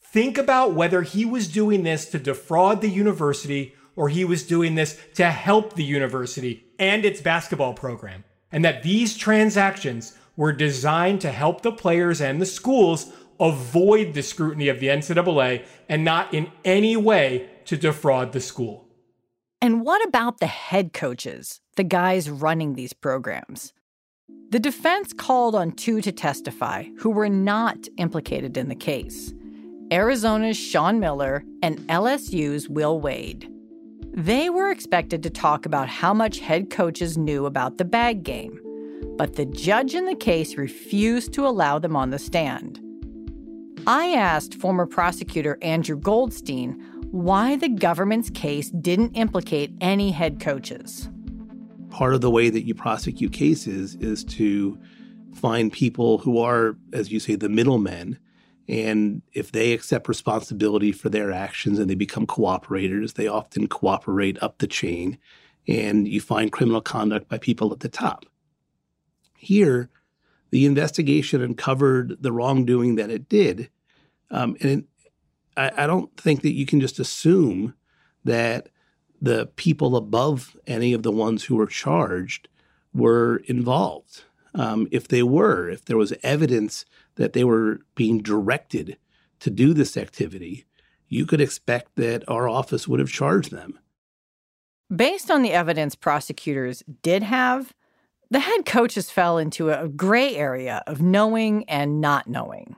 think 0.00 0.38
about 0.38 0.74
whether 0.74 1.02
he 1.02 1.24
was 1.24 1.48
doing 1.48 1.82
this 1.82 2.06
to 2.10 2.18
defraud 2.18 2.80
the 2.80 2.88
university 2.88 3.74
or 3.96 4.08
he 4.08 4.24
was 4.24 4.42
doing 4.42 4.74
this 4.74 5.00
to 5.14 5.30
help 5.30 5.74
the 5.74 5.84
university 5.84 6.64
and 6.78 7.04
its 7.04 7.20
basketball 7.20 7.74
program. 7.74 8.24
And 8.50 8.64
that 8.64 8.82
these 8.82 9.16
transactions 9.16 10.16
were 10.36 10.52
designed 10.52 11.20
to 11.22 11.30
help 11.30 11.62
the 11.62 11.72
players 11.72 12.20
and 12.20 12.40
the 12.40 12.46
schools 12.46 13.12
avoid 13.40 14.14
the 14.14 14.22
scrutiny 14.22 14.68
of 14.68 14.80
the 14.80 14.88
NCAA 14.88 15.64
and 15.88 16.04
not 16.04 16.32
in 16.32 16.50
any 16.64 16.96
way 16.96 17.48
to 17.66 17.76
defraud 17.76 18.32
the 18.32 18.40
school. 18.40 18.88
And 19.60 19.82
what 19.82 20.06
about 20.06 20.40
the 20.40 20.46
head 20.46 20.92
coaches, 20.92 21.60
the 21.76 21.84
guys 21.84 22.28
running 22.28 22.74
these 22.74 22.92
programs? 22.92 23.72
The 24.50 24.60
defense 24.60 25.12
called 25.12 25.54
on 25.54 25.72
two 25.72 26.00
to 26.02 26.12
testify 26.12 26.84
who 26.98 27.10
were 27.10 27.28
not 27.28 27.88
implicated 27.96 28.56
in 28.56 28.68
the 28.68 28.74
case 28.74 29.32
Arizona's 29.90 30.56
Sean 30.56 30.98
Miller 30.98 31.44
and 31.62 31.78
LSU's 31.88 32.68
Will 32.68 33.00
Wade. 33.00 33.53
They 34.16 34.48
were 34.48 34.70
expected 34.70 35.24
to 35.24 35.30
talk 35.30 35.66
about 35.66 35.88
how 35.88 36.14
much 36.14 36.38
head 36.38 36.70
coaches 36.70 37.18
knew 37.18 37.46
about 37.46 37.78
the 37.78 37.84
bag 37.84 38.22
game, 38.22 38.60
but 39.16 39.34
the 39.34 39.44
judge 39.44 39.92
in 39.92 40.04
the 40.04 40.14
case 40.14 40.56
refused 40.56 41.32
to 41.32 41.44
allow 41.44 41.80
them 41.80 41.96
on 41.96 42.10
the 42.10 42.18
stand. 42.20 42.80
I 43.88 44.12
asked 44.12 44.54
former 44.54 44.86
prosecutor 44.86 45.58
Andrew 45.62 45.96
Goldstein 45.96 46.80
why 47.10 47.56
the 47.56 47.68
government's 47.68 48.30
case 48.30 48.70
didn't 48.70 49.14
implicate 49.14 49.74
any 49.80 50.12
head 50.12 50.38
coaches. 50.38 51.08
Part 51.90 52.14
of 52.14 52.20
the 52.20 52.30
way 52.30 52.50
that 52.50 52.62
you 52.62 52.74
prosecute 52.74 53.32
cases 53.32 53.96
is 53.96 54.22
to 54.24 54.78
find 55.34 55.72
people 55.72 56.18
who 56.18 56.38
are, 56.38 56.76
as 56.92 57.10
you 57.10 57.18
say, 57.18 57.34
the 57.34 57.48
middlemen. 57.48 58.20
And 58.68 59.22
if 59.32 59.52
they 59.52 59.72
accept 59.72 60.08
responsibility 60.08 60.90
for 60.92 61.10
their 61.10 61.30
actions 61.30 61.78
and 61.78 61.88
they 61.88 61.94
become 61.94 62.26
cooperators, 62.26 63.14
they 63.14 63.26
often 63.26 63.66
cooperate 63.68 64.42
up 64.42 64.58
the 64.58 64.66
chain. 64.66 65.18
And 65.68 66.08
you 66.08 66.20
find 66.20 66.52
criminal 66.52 66.80
conduct 66.80 67.28
by 67.28 67.38
people 67.38 67.72
at 67.72 67.80
the 67.80 67.88
top. 67.88 68.26
Here, 69.36 69.90
the 70.50 70.66
investigation 70.66 71.42
uncovered 71.42 72.16
the 72.20 72.32
wrongdoing 72.32 72.94
that 72.94 73.10
it 73.10 73.28
did. 73.28 73.70
Um, 74.30 74.56
and 74.60 74.70
it, 74.70 74.84
I, 75.56 75.84
I 75.84 75.86
don't 75.86 76.14
think 76.16 76.42
that 76.42 76.54
you 76.54 76.64
can 76.64 76.80
just 76.80 76.98
assume 76.98 77.74
that 78.24 78.68
the 79.20 79.46
people 79.56 79.96
above 79.96 80.56
any 80.66 80.92
of 80.92 81.02
the 81.02 81.10
ones 81.10 81.44
who 81.44 81.56
were 81.56 81.66
charged 81.66 82.48
were 82.92 83.42
involved. 83.46 84.24
Um, 84.54 84.86
if 84.90 85.08
they 85.08 85.22
were, 85.22 85.68
if 85.68 85.84
there 85.84 85.96
was 85.96 86.12
evidence 86.22 86.84
that 87.16 87.32
they 87.32 87.44
were 87.44 87.80
being 87.94 88.20
directed 88.20 88.96
to 89.40 89.50
do 89.50 89.74
this 89.74 89.96
activity, 89.96 90.64
you 91.08 91.26
could 91.26 91.40
expect 91.40 91.96
that 91.96 92.28
our 92.28 92.48
office 92.48 92.88
would 92.88 93.00
have 93.00 93.10
charged 93.10 93.50
them. 93.50 93.78
Based 94.94 95.30
on 95.30 95.42
the 95.42 95.52
evidence 95.52 95.94
prosecutors 95.94 96.82
did 97.02 97.22
have, 97.22 97.72
the 98.30 98.40
head 98.40 98.66
coaches 98.66 99.10
fell 99.10 99.38
into 99.38 99.70
a 99.70 99.88
gray 99.88 100.34
area 100.36 100.82
of 100.86 101.00
knowing 101.00 101.64
and 101.68 102.00
not 102.00 102.26
knowing. 102.26 102.76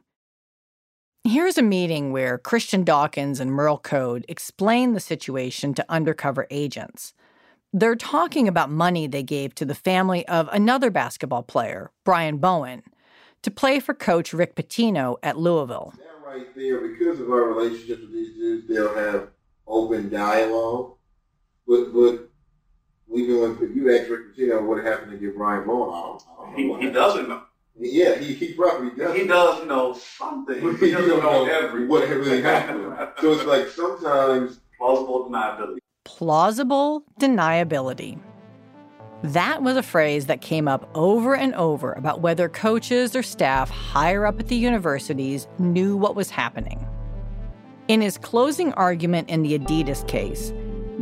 Here's 1.24 1.58
a 1.58 1.62
meeting 1.62 2.12
where 2.12 2.38
Christian 2.38 2.84
Dawkins 2.84 3.40
and 3.40 3.50
Merl 3.50 3.82
Code 3.82 4.24
explain 4.28 4.92
the 4.92 5.00
situation 5.00 5.74
to 5.74 5.84
undercover 5.88 6.46
agents. 6.50 7.14
They're 7.72 7.96
talking 7.96 8.46
about 8.46 8.70
money 8.70 9.06
they 9.06 9.24
gave 9.24 9.54
to 9.56 9.64
the 9.64 9.74
family 9.74 10.26
of 10.28 10.48
another 10.52 10.90
basketball 10.90 11.42
player, 11.42 11.90
Brian 12.04 12.38
Bowen, 12.38 12.82
to 13.46 13.50
play 13.52 13.78
for 13.78 13.94
coach 13.94 14.32
Rick 14.32 14.56
Pitino 14.56 15.18
at 15.22 15.38
Louisville. 15.38 15.94
That 15.98 16.26
right 16.26 16.52
there, 16.56 16.80
because 16.80 17.20
of 17.20 17.30
our 17.30 17.44
relationship 17.44 18.00
with 18.00 18.12
these 18.12 18.34
dudes, 18.34 18.66
they'll 18.66 18.92
have 18.92 19.28
open 19.68 20.08
dialogue. 20.08 20.94
But 21.64 21.92
but 21.92 22.28
even 23.14 23.56
when 23.56 23.72
you 23.76 23.96
ask 23.96 24.10
Rick 24.10 24.36
Pitino 24.36 24.66
what 24.66 24.82
happened 24.84 25.12
to 25.12 25.18
get 25.18 25.36
Brian 25.36 25.64
Bowen, 25.64 25.90
I 25.94 26.02
don't, 26.02 26.22
I 26.28 26.56
don't 26.56 26.68
know. 26.68 26.76
He, 26.78 26.86
he 26.86 26.92
doesn't 26.92 27.28
know. 27.28 27.42
Yeah, 27.78 28.18
he, 28.18 28.34
he 28.34 28.54
probably 28.54 28.90
does. 28.96 29.16
He 29.16 29.28
does 29.28 29.64
know 29.64 29.92
something. 29.92 30.60
But 30.60 30.80
he 30.80 30.90
doesn't 30.90 31.08
don't 31.08 31.22
know, 31.22 31.44
know 31.44 31.52
everything. 31.52 31.88
what 31.88 32.08
really 32.08 32.42
happened. 32.42 32.96
so 33.20 33.32
it's 33.32 33.44
like 33.44 33.68
sometimes 33.68 34.58
plausible 34.76 35.30
deniability. 35.30 35.78
Plausible 36.02 37.04
deniability. 37.20 38.18
That 39.22 39.62
was 39.62 39.76
a 39.76 39.82
phrase 39.82 40.26
that 40.26 40.42
came 40.42 40.68
up 40.68 40.88
over 40.94 41.34
and 41.34 41.54
over 41.54 41.92
about 41.92 42.20
whether 42.20 42.48
coaches 42.48 43.16
or 43.16 43.22
staff 43.22 43.70
higher 43.70 44.26
up 44.26 44.38
at 44.38 44.48
the 44.48 44.56
universities 44.56 45.48
knew 45.58 45.96
what 45.96 46.14
was 46.14 46.28
happening. 46.28 46.86
In 47.88 48.02
his 48.02 48.18
closing 48.18 48.72
argument 48.74 49.30
in 49.30 49.42
the 49.42 49.58
Adidas 49.58 50.06
case, 50.06 50.52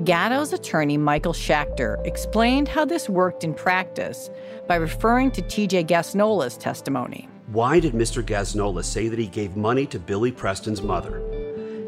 Gatto's 0.05 0.53
attorney, 0.53 0.97
Michael 0.97 1.33
Schachter, 1.33 2.05
explained 2.07 2.69
how 2.69 2.85
this 2.85 3.09
worked 3.09 3.43
in 3.43 3.55
practice 3.55 4.31
by 4.69 4.77
referring 4.77 5.31
to 5.33 5.43
TJ 5.43 5.87
Gassnola's 5.87 6.57
testimony. 6.57 7.29
Why 7.49 7.81
did 7.81 7.95
Mr. 7.95 8.23
Gassnola 8.23 8.85
say 8.85 9.09
that 9.09 9.19
he 9.19 9.27
gave 9.27 9.57
money 9.57 9.87
to 9.87 9.99
Billy 9.99 10.31
Preston's 10.31 10.83
mother? 10.83 11.23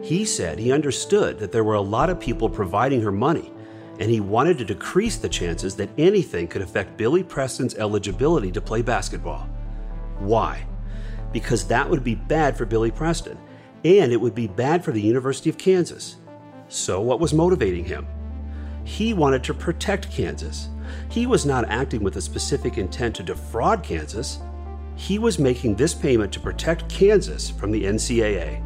He 0.03 0.25
said 0.25 0.59
he 0.59 0.73
understood 0.73 1.39
that 1.39 1.53
there 1.53 1.65
were 1.65 1.75
a 1.75 1.81
lot 1.81 2.11
of 2.11 2.21
people 2.21 2.49
providing 2.49 3.01
her 3.03 3.13
money, 3.13 3.53
and 3.99 4.11
he 4.11 4.21
wanted 4.21 4.59
to 4.59 4.65
decrease 4.65 5.17
the 5.17 5.29
chances 5.29 5.77
that 5.77 5.91
anything 5.99 6.49
could 6.49 6.63
affect 6.63 6.97
Billy 6.97 7.23
Preston's 7.23 7.75
eligibility 7.77 8.53
to 8.53 8.61
play 8.61 8.83
basketball. 8.83 9.49
Why? 10.19 10.67
Because 11.33 11.67
that 11.69 11.89
would 11.89 12.05
be 12.05 12.15
bad 12.15 12.57
for 12.57 12.65
Billy 12.65 12.91
Preston, 12.91 13.39
and 13.85 14.13
it 14.13 14.21
would 14.21 14.35
be 14.35 14.47
bad 14.47 14.85
for 14.85 14.93
the 14.93 15.01
University 15.01 15.51
of 15.51 15.59
Kansas. 15.59 16.17
So, 16.69 17.01
what 17.01 17.21
was 17.21 17.33
motivating 17.33 17.85
him? 17.85 18.07
He 18.85 19.13
wanted 19.15 19.43
to 19.45 19.55
protect 19.55 20.11
Kansas. 20.11 20.69
He 21.11 21.27
was 21.27 21.47
not 21.47 21.69
acting 21.69 22.03
with 22.03 22.17
a 22.17 22.21
specific 22.21 22.79
intent 22.79 23.17
to 23.17 23.23
defraud 23.23 23.83
Kansas. 23.83 24.39
He 24.97 25.19
was 25.19 25.39
making 25.39 25.75
this 25.75 25.95
payment 25.95 26.33
to 26.33 26.41
protect 26.41 26.89
Kansas 26.89 27.51
from 27.51 27.71
the 27.71 27.85
NCAA. 27.85 28.66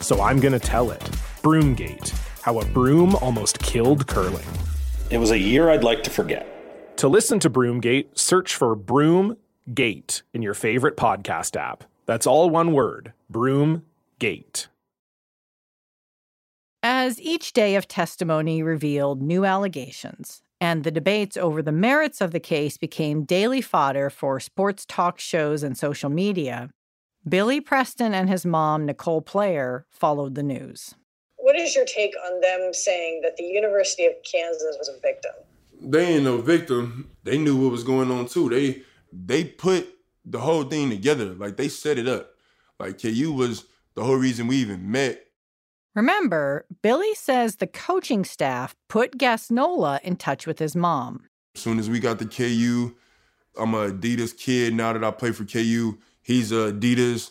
so 0.00 0.20
I'm 0.20 0.40
going 0.40 0.52
to 0.52 0.58
tell 0.58 0.90
it. 0.90 1.00
Broomgate 1.42 2.10
How 2.42 2.58
a 2.60 2.64
Broom 2.66 3.14
Almost 3.16 3.58
Killed 3.60 4.06
Curling. 4.06 4.46
It 5.10 5.18
was 5.18 5.30
a 5.30 5.38
year 5.38 5.70
I'd 5.70 5.84
like 5.84 6.02
to 6.04 6.10
forget. 6.10 6.96
To 6.98 7.08
listen 7.08 7.38
to 7.40 7.50
Broomgate, 7.50 8.18
search 8.18 8.54
for 8.54 8.76
Broomgate 8.76 10.22
in 10.34 10.42
your 10.42 10.54
favorite 10.54 10.96
podcast 10.96 11.56
app. 11.56 11.84
That's 12.06 12.26
all 12.26 12.50
one 12.50 12.72
word 12.72 13.12
Broomgate. 13.32 14.66
As 16.82 17.20
each 17.20 17.52
day 17.52 17.74
of 17.74 17.88
testimony 17.88 18.62
revealed 18.62 19.20
new 19.20 19.44
allegations, 19.44 20.42
and 20.60 20.84
the 20.84 20.90
debates 20.90 21.36
over 21.36 21.62
the 21.62 21.72
merits 21.72 22.20
of 22.20 22.32
the 22.32 22.40
case 22.40 22.76
became 22.78 23.24
daily 23.24 23.60
fodder 23.60 24.10
for 24.10 24.40
sports 24.40 24.84
talk 24.86 25.18
shows 25.18 25.62
and 25.62 25.76
social 25.76 26.10
media, 26.10 26.70
Billy 27.26 27.60
Preston 27.60 28.14
and 28.14 28.28
his 28.28 28.44
mom, 28.46 28.86
Nichole 28.86 29.24
Player, 29.24 29.86
followed 29.90 30.34
the 30.34 30.42
news. 30.42 30.94
What 31.36 31.56
is 31.56 31.74
your 31.74 31.84
take 31.84 32.14
on 32.26 32.40
them 32.40 32.72
saying 32.72 33.20
that 33.22 33.36
the 33.36 33.44
University 33.44 34.06
of 34.06 34.12
Kansas 34.30 34.76
was 34.78 34.88
a 34.88 35.00
victim? 35.00 35.32
They 35.80 36.14
ain't 36.14 36.24
no 36.24 36.38
victim. 36.38 37.10
They 37.24 37.38
knew 37.38 37.56
what 37.56 37.72
was 37.72 37.84
going 37.84 38.10
on 38.10 38.26
too. 38.26 38.48
They 38.48 38.82
they 39.12 39.44
put 39.44 39.88
the 40.24 40.40
whole 40.40 40.64
thing 40.64 40.90
together. 40.90 41.34
Like 41.34 41.56
they 41.56 41.68
set 41.68 41.98
it 41.98 42.08
up. 42.08 42.30
Like 42.78 43.00
KU 43.00 43.32
was 43.32 43.64
the 43.94 44.04
whole 44.04 44.16
reason 44.16 44.46
we 44.46 44.56
even 44.56 44.90
met. 44.90 45.24
Remember, 45.94 46.66
Billy 46.82 47.14
says 47.14 47.56
the 47.56 47.66
coaching 47.66 48.24
staff 48.24 48.76
put 48.88 49.18
Gassnola 49.18 50.00
in 50.02 50.16
touch 50.16 50.46
with 50.46 50.58
his 50.58 50.76
mom. 50.76 51.24
As 51.56 51.62
soon 51.62 51.78
as 51.78 51.90
we 51.90 51.98
got 51.98 52.18
the 52.18 52.26
KU, 52.26 52.94
I'm 53.56 53.74
a 53.74 53.90
Adidas 53.90 54.36
kid 54.36 54.74
now 54.74 54.92
that 54.92 55.02
I 55.02 55.10
play 55.10 55.32
for 55.32 55.44
KU. 55.44 55.98
He's 56.28 56.52
a 56.52 56.72
Adidas 56.72 57.30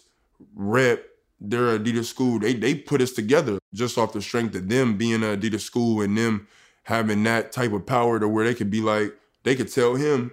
rep. 0.55 1.05
They're 1.39 1.77
Adidas 1.77 2.05
school. 2.05 2.39
They 2.39 2.55
they 2.55 2.73
put 2.73 2.99
us 2.99 3.11
together 3.11 3.59
just 3.71 3.95
off 3.95 4.11
the 4.11 4.23
strength 4.23 4.55
of 4.55 4.67
them 4.69 4.97
being 4.97 5.21
a 5.21 5.37
Adidas 5.37 5.59
school 5.59 6.01
and 6.01 6.17
them 6.17 6.47
having 6.81 7.21
that 7.25 7.51
type 7.51 7.73
of 7.73 7.85
power 7.85 8.19
to 8.19 8.27
where 8.27 8.43
they 8.43 8.55
could 8.55 8.71
be 8.71 8.81
like, 8.81 9.15
they 9.43 9.53
could 9.53 9.71
tell 9.71 9.93
him, 9.93 10.31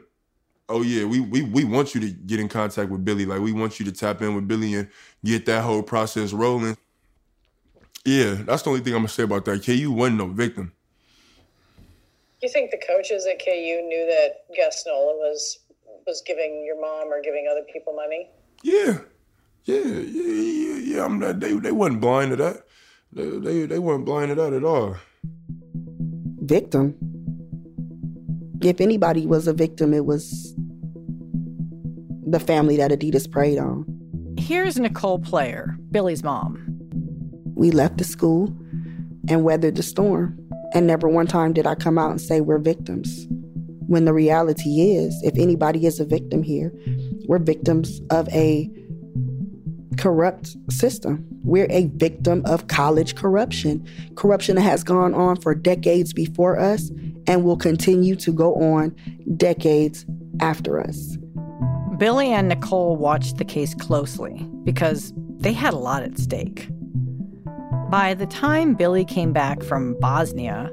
oh 0.71 0.81
yeah, 0.81 1.05
we 1.05 1.21
we 1.21 1.43
we 1.43 1.65
want 1.65 1.95
you 1.95 2.01
to 2.01 2.11
get 2.11 2.41
in 2.41 2.49
contact 2.49 2.89
with 2.89 3.05
Billy. 3.05 3.27
Like 3.27 3.43
we 3.43 3.53
want 3.53 3.79
you 3.79 3.85
to 3.85 3.93
tap 3.93 4.23
in 4.23 4.35
with 4.35 4.49
Billy 4.49 4.73
and 4.73 4.89
get 5.23 5.45
that 5.45 5.63
whole 5.63 5.83
process 5.83 6.33
rolling. 6.33 6.79
Yeah, 8.07 8.33
that's 8.33 8.63
the 8.63 8.71
only 8.71 8.81
thing 8.81 8.95
I'm 8.95 9.01
gonna 9.01 9.09
say 9.09 9.25
about 9.25 9.45
that. 9.45 9.63
KU 9.63 9.93
wasn't 9.93 10.17
no 10.17 10.29
victim. 10.29 10.73
You 12.41 12.49
think 12.49 12.71
the 12.71 12.81
coaches 12.87 13.27
at 13.27 13.45
KU 13.45 13.83
knew 13.83 14.07
that 14.07 14.47
Gassnola 14.59 15.19
was 15.19 15.59
was 16.07 16.23
giving 16.23 16.65
your 16.65 16.81
mom 16.81 17.13
or 17.13 17.21
giving 17.21 17.47
other 17.51 17.67
people 17.71 17.93
money? 17.93 18.31
Yeah, 18.65 18.99
yeah, 19.65 19.85
yeah, 19.85 20.33
yeah. 20.33 20.77
yeah. 20.77 21.05
I'm 21.05 21.19
not, 21.19 21.39
they 21.39 21.53
they 21.53 21.71
wasn't 21.71 22.01
blind 22.01 22.31
to 22.31 22.37
that. 22.37 22.63
They, 23.13 23.29
they 23.29 23.67
they 23.67 23.79
weren't 23.79 24.07
blind 24.07 24.31
to 24.31 24.35
that 24.37 24.55
at 24.55 24.65
all. 24.65 24.97
Victim. 26.41 26.97
If 28.63 28.81
anybody 28.81 29.27
was 29.27 29.47
a 29.47 29.53
victim, 29.53 29.93
it 29.93 30.07
was 30.07 30.55
the 32.27 32.41
family 32.41 32.79
that 32.79 32.91
Adidas 32.91 33.31
preyed 33.31 33.59
on. 33.59 33.85
Here's 34.39 34.77
Nichole 34.77 35.23
Player, 35.23 35.77
Billy's 35.91 36.25
mom. 36.25 36.57
We 37.55 37.71
left 37.71 37.99
the 37.99 38.05
school 38.05 38.47
and 39.29 39.45
weathered 39.45 39.77
the 39.77 39.83
storm. 39.83 40.39
And 40.73 40.87
never 40.87 41.07
one 41.07 41.27
time 41.27 41.53
did 41.53 41.67
I 41.67 41.75
come 41.75 41.99
out 41.99 42.13
and 42.13 42.21
say 42.21 42.41
we're 42.41 42.59
victims. 42.59 43.27
When 43.87 44.07
the 44.07 44.15
reality 44.15 44.81
is, 44.81 45.15
if 45.23 45.37
anybody 45.37 45.85
is 45.85 46.01
a 46.01 46.07
victim 46.07 46.43
here, 46.43 46.73
we're 47.27 47.39
victims 47.39 48.01
of 48.11 48.29
a 48.29 48.71
corrupt 49.99 50.57
system. 50.71 51.27
We're 51.43 51.71
a 51.71 51.87
victim 51.87 52.43
of 52.47 52.69
college 52.69 53.15
corruption. 53.15 53.87
Corruption 54.17 54.57
has 54.57 54.83
gone 54.83 55.15
on 55.15 55.37
for 55.37 55.55
decades 55.55 56.13
before 56.13 56.59
us 56.59 56.91
and 57.27 57.45
will 57.45 57.57
continue 57.57 58.17
to 58.17 58.33
go 58.33 58.55
on 58.57 58.95
decades 59.37 60.05
after 60.41 60.81
us. 60.81 61.17
Billy 61.99 62.29
and 62.29 62.51
Nichole 62.51 62.97
watched 62.97 63.37
the 63.37 63.45
case 63.45 63.75
closely 63.75 64.49
because 64.65 65.13
they 65.39 65.53
had 65.53 65.75
a 65.75 65.79
lot 65.79 66.03
at 66.03 66.19
stake. 66.19 66.69
By 67.89 68.15
the 68.15 68.27
time 68.27 68.75
Billy 68.75 69.05
came 69.05 69.33
back 69.33 69.63
from 69.63 69.97
Bosnia, 70.01 70.73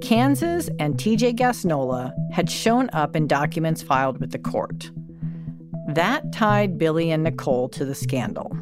Kansas 0.00 0.68
and 0.78 0.96
TJ 0.96 1.36
Gassnola 1.36 2.12
had 2.32 2.50
shown 2.50 2.88
up 2.92 3.14
in 3.14 3.26
documents 3.26 3.82
filed 3.82 4.18
with 4.18 4.32
the 4.32 4.38
court. 4.38 4.90
That 5.88 6.32
tied 6.32 6.76
Billy 6.76 7.10
and 7.10 7.24
Nichole 7.24 7.72
to 7.72 7.84
the 7.86 7.94
scandal. 7.94 8.54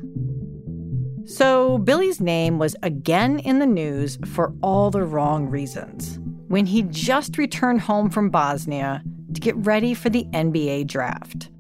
So 1.25 1.79
Billy's 1.79 2.21
name 2.21 2.61
was 2.61 2.77
again 2.85 3.41
in 3.41 3.59
the 3.59 3.67
news 3.67 4.17
for 4.27 4.55
all 4.63 4.93
the 4.93 5.03
wrong 5.03 5.47
reasons. 5.49 6.21
When 6.47 6.67
he 6.67 6.83
just 6.83 7.37
returned 7.37 7.81
home 7.81 8.11
from 8.11 8.31
Bosnia 8.31 9.03
to 9.35 9.41
get 9.41 9.57
ready 9.57 9.93
for 9.93 10.09
the 10.09 10.25
NBA 10.33 10.87
draft. 10.87 11.51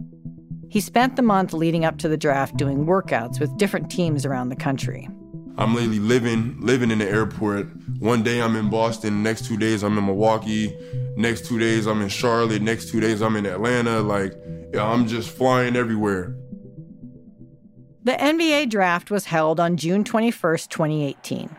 He 0.69 0.81
spent 0.81 1.17
the 1.17 1.23
month 1.23 1.53
leading 1.53 1.85
up 1.85 1.99
to 1.99 2.09
the 2.09 2.17
draft 2.17 2.57
doing 2.57 2.87
workouts 2.87 3.41
with 3.41 3.57
different 3.59 3.91
teams 3.91 4.25
around 4.25 4.51
the 4.51 4.57
country. 4.57 5.09
I'm 5.59 5.75
literally 5.75 6.01
living 6.01 6.61
living 6.61 6.91
in 6.91 6.99
the 6.99 7.09
airport. 7.09 7.69
One 7.99 8.23
day 8.23 8.43
I'm 8.43 8.57
in 8.57 8.69
Boston, 8.69 9.23
next 9.23 9.47
two 9.47 9.57
days 9.57 9.83
I'm 9.83 9.97
in 9.97 10.05
Milwaukee, 10.05 10.77
next 11.17 11.47
two 11.47 11.59
days 11.59 11.87
I'm 11.87 12.03
in 12.03 12.11
Charlotte, 12.11 12.61
next 12.61 12.91
two 12.91 13.01
days 13.01 13.23
I'm 13.23 13.37
in 13.37 13.47
Atlanta. 13.47 14.01
Like, 14.01 14.35
yeah, 14.75 14.85
I'm 14.85 15.07
just 15.07 15.31
flying 15.31 15.75
everywhere. 15.75 16.37
The 18.05 18.13
NBA 18.13 18.69
draft 18.69 19.11
was 19.11 19.25
held 19.25 19.59
on 19.59 19.77
June 19.77 20.05
21st, 20.05 20.69
2018. 20.69 21.57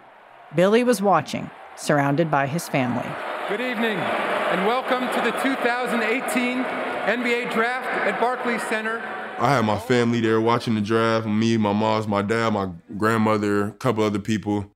Billy 0.55 0.83
was 0.83 1.01
watching, 1.01 1.49
surrounded 1.75 2.29
by 2.29 2.45
his 2.45 2.69
family. 2.69 3.09
Good 3.49 3.61
evening, 3.61 3.97
and 3.97 4.67
welcome 4.67 5.01
to 5.01 5.21
the 5.21 5.31
2018 5.41 6.63
NBA 6.63 7.51
Draft 7.51 7.87
at 8.07 8.19
Barclays 8.19 8.61
Center. 8.63 9.26
I 9.39 9.53
had 9.53 9.65
my 9.65 9.77
family 9.77 10.19
there 10.19 10.41
watching 10.41 10.73
the 10.73 10.81
draft. 10.81 11.27
Me, 11.27 11.57
my 11.57 11.71
mom's, 11.71 12.07
my 12.07 12.23
dad, 12.23 12.53
my 12.53 12.71
grandmother, 12.97 13.67
a 13.67 13.71
couple 13.73 14.03
other 14.03 14.19
people. 14.19 14.71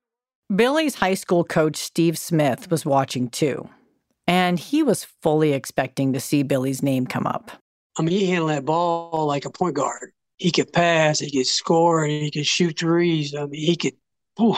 Billy's 0.56 0.95
high 0.95 1.15
school 1.15 1.43
coach, 1.43 1.78
Steve 1.78 2.15
Smith, 2.17 2.69
was 2.69 2.86
watching 2.86 3.30
too. 3.30 3.67
And 4.28 4.60
he 4.60 4.84
was 4.84 5.08
fully 5.24 5.54
expecting 5.54 6.13
to 6.13 6.19
see 6.19 6.43
Billy's 6.43 6.84
name 6.84 7.08
come 7.08 7.26
up. 7.26 7.52
I 7.97 8.04
mean, 8.04 8.12
he 8.12 8.28
handled 8.28 8.52
that 8.52 8.65
ball 8.65 9.26
like 9.26 9.45
a 9.45 9.50
point 9.50 9.76
guard. 9.76 10.12
He 10.38 10.52
could 10.52 10.71
pass, 10.71 11.19
he 11.19 11.32
could 11.32 11.47
score, 11.47 12.06
he 12.06 12.30
could 12.30 12.45
shoot 12.45 12.78
threes. 12.78 13.34
I 13.34 13.45
mean, 13.45 13.62
he 13.62 13.76
could, 13.76 13.93
whew. 14.38 14.56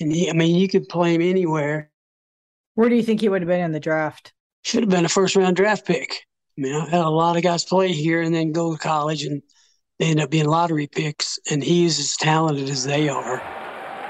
and 0.00 0.10
he, 0.10 0.30
I 0.30 0.32
mean, 0.32 0.56
you 0.56 0.68
could 0.68 0.88
play 0.88 1.14
him 1.14 1.22
anywhere. 1.22 1.90
Where 2.76 2.88
do 2.88 2.96
you 2.96 3.02
think 3.02 3.20
he 3.20 3.28
would 3.28 3.42
have 3.42 3.48
been 3.48 3.60
in 3.60 3.72
the 3.72 3.80
draft? 3.80 4.32
Should 4.62 4.82
have 4.84 4.90
been 4.90 5.04
a 5.04 5.10
first 5.10 5.36
round 5.36 5.56
draft 5.56 5.86
pick. 5.86 6.24
I 6.58 6.60
mean, 6.60 6.74
I 6.74 6.84
had 6.84 7.00
a 7.00 7.08
lot 7.08 7.36
of 7.36 7.42
guys 7.42 7.64
play 7.64 7.92
here 7.92 8.20
and 8.20 8.34
then 8.34 8.52
go 8.52 8.72
to 8.72 8.78
college, 8.78 9.24
and 9.24 9.42
they 9.98 10.06
end 10.06 10.20
up 10.20 10.30
being 10.30 10.46
lottery 10.46 10.86
picks, 10.86 11.38
and 11.50 11.64
he's 11.64 11.98
as 11.98 12.16
talented 12.16 12.68
as 12.68 12.84
they 12.84 13.08
are. 13.08 13.42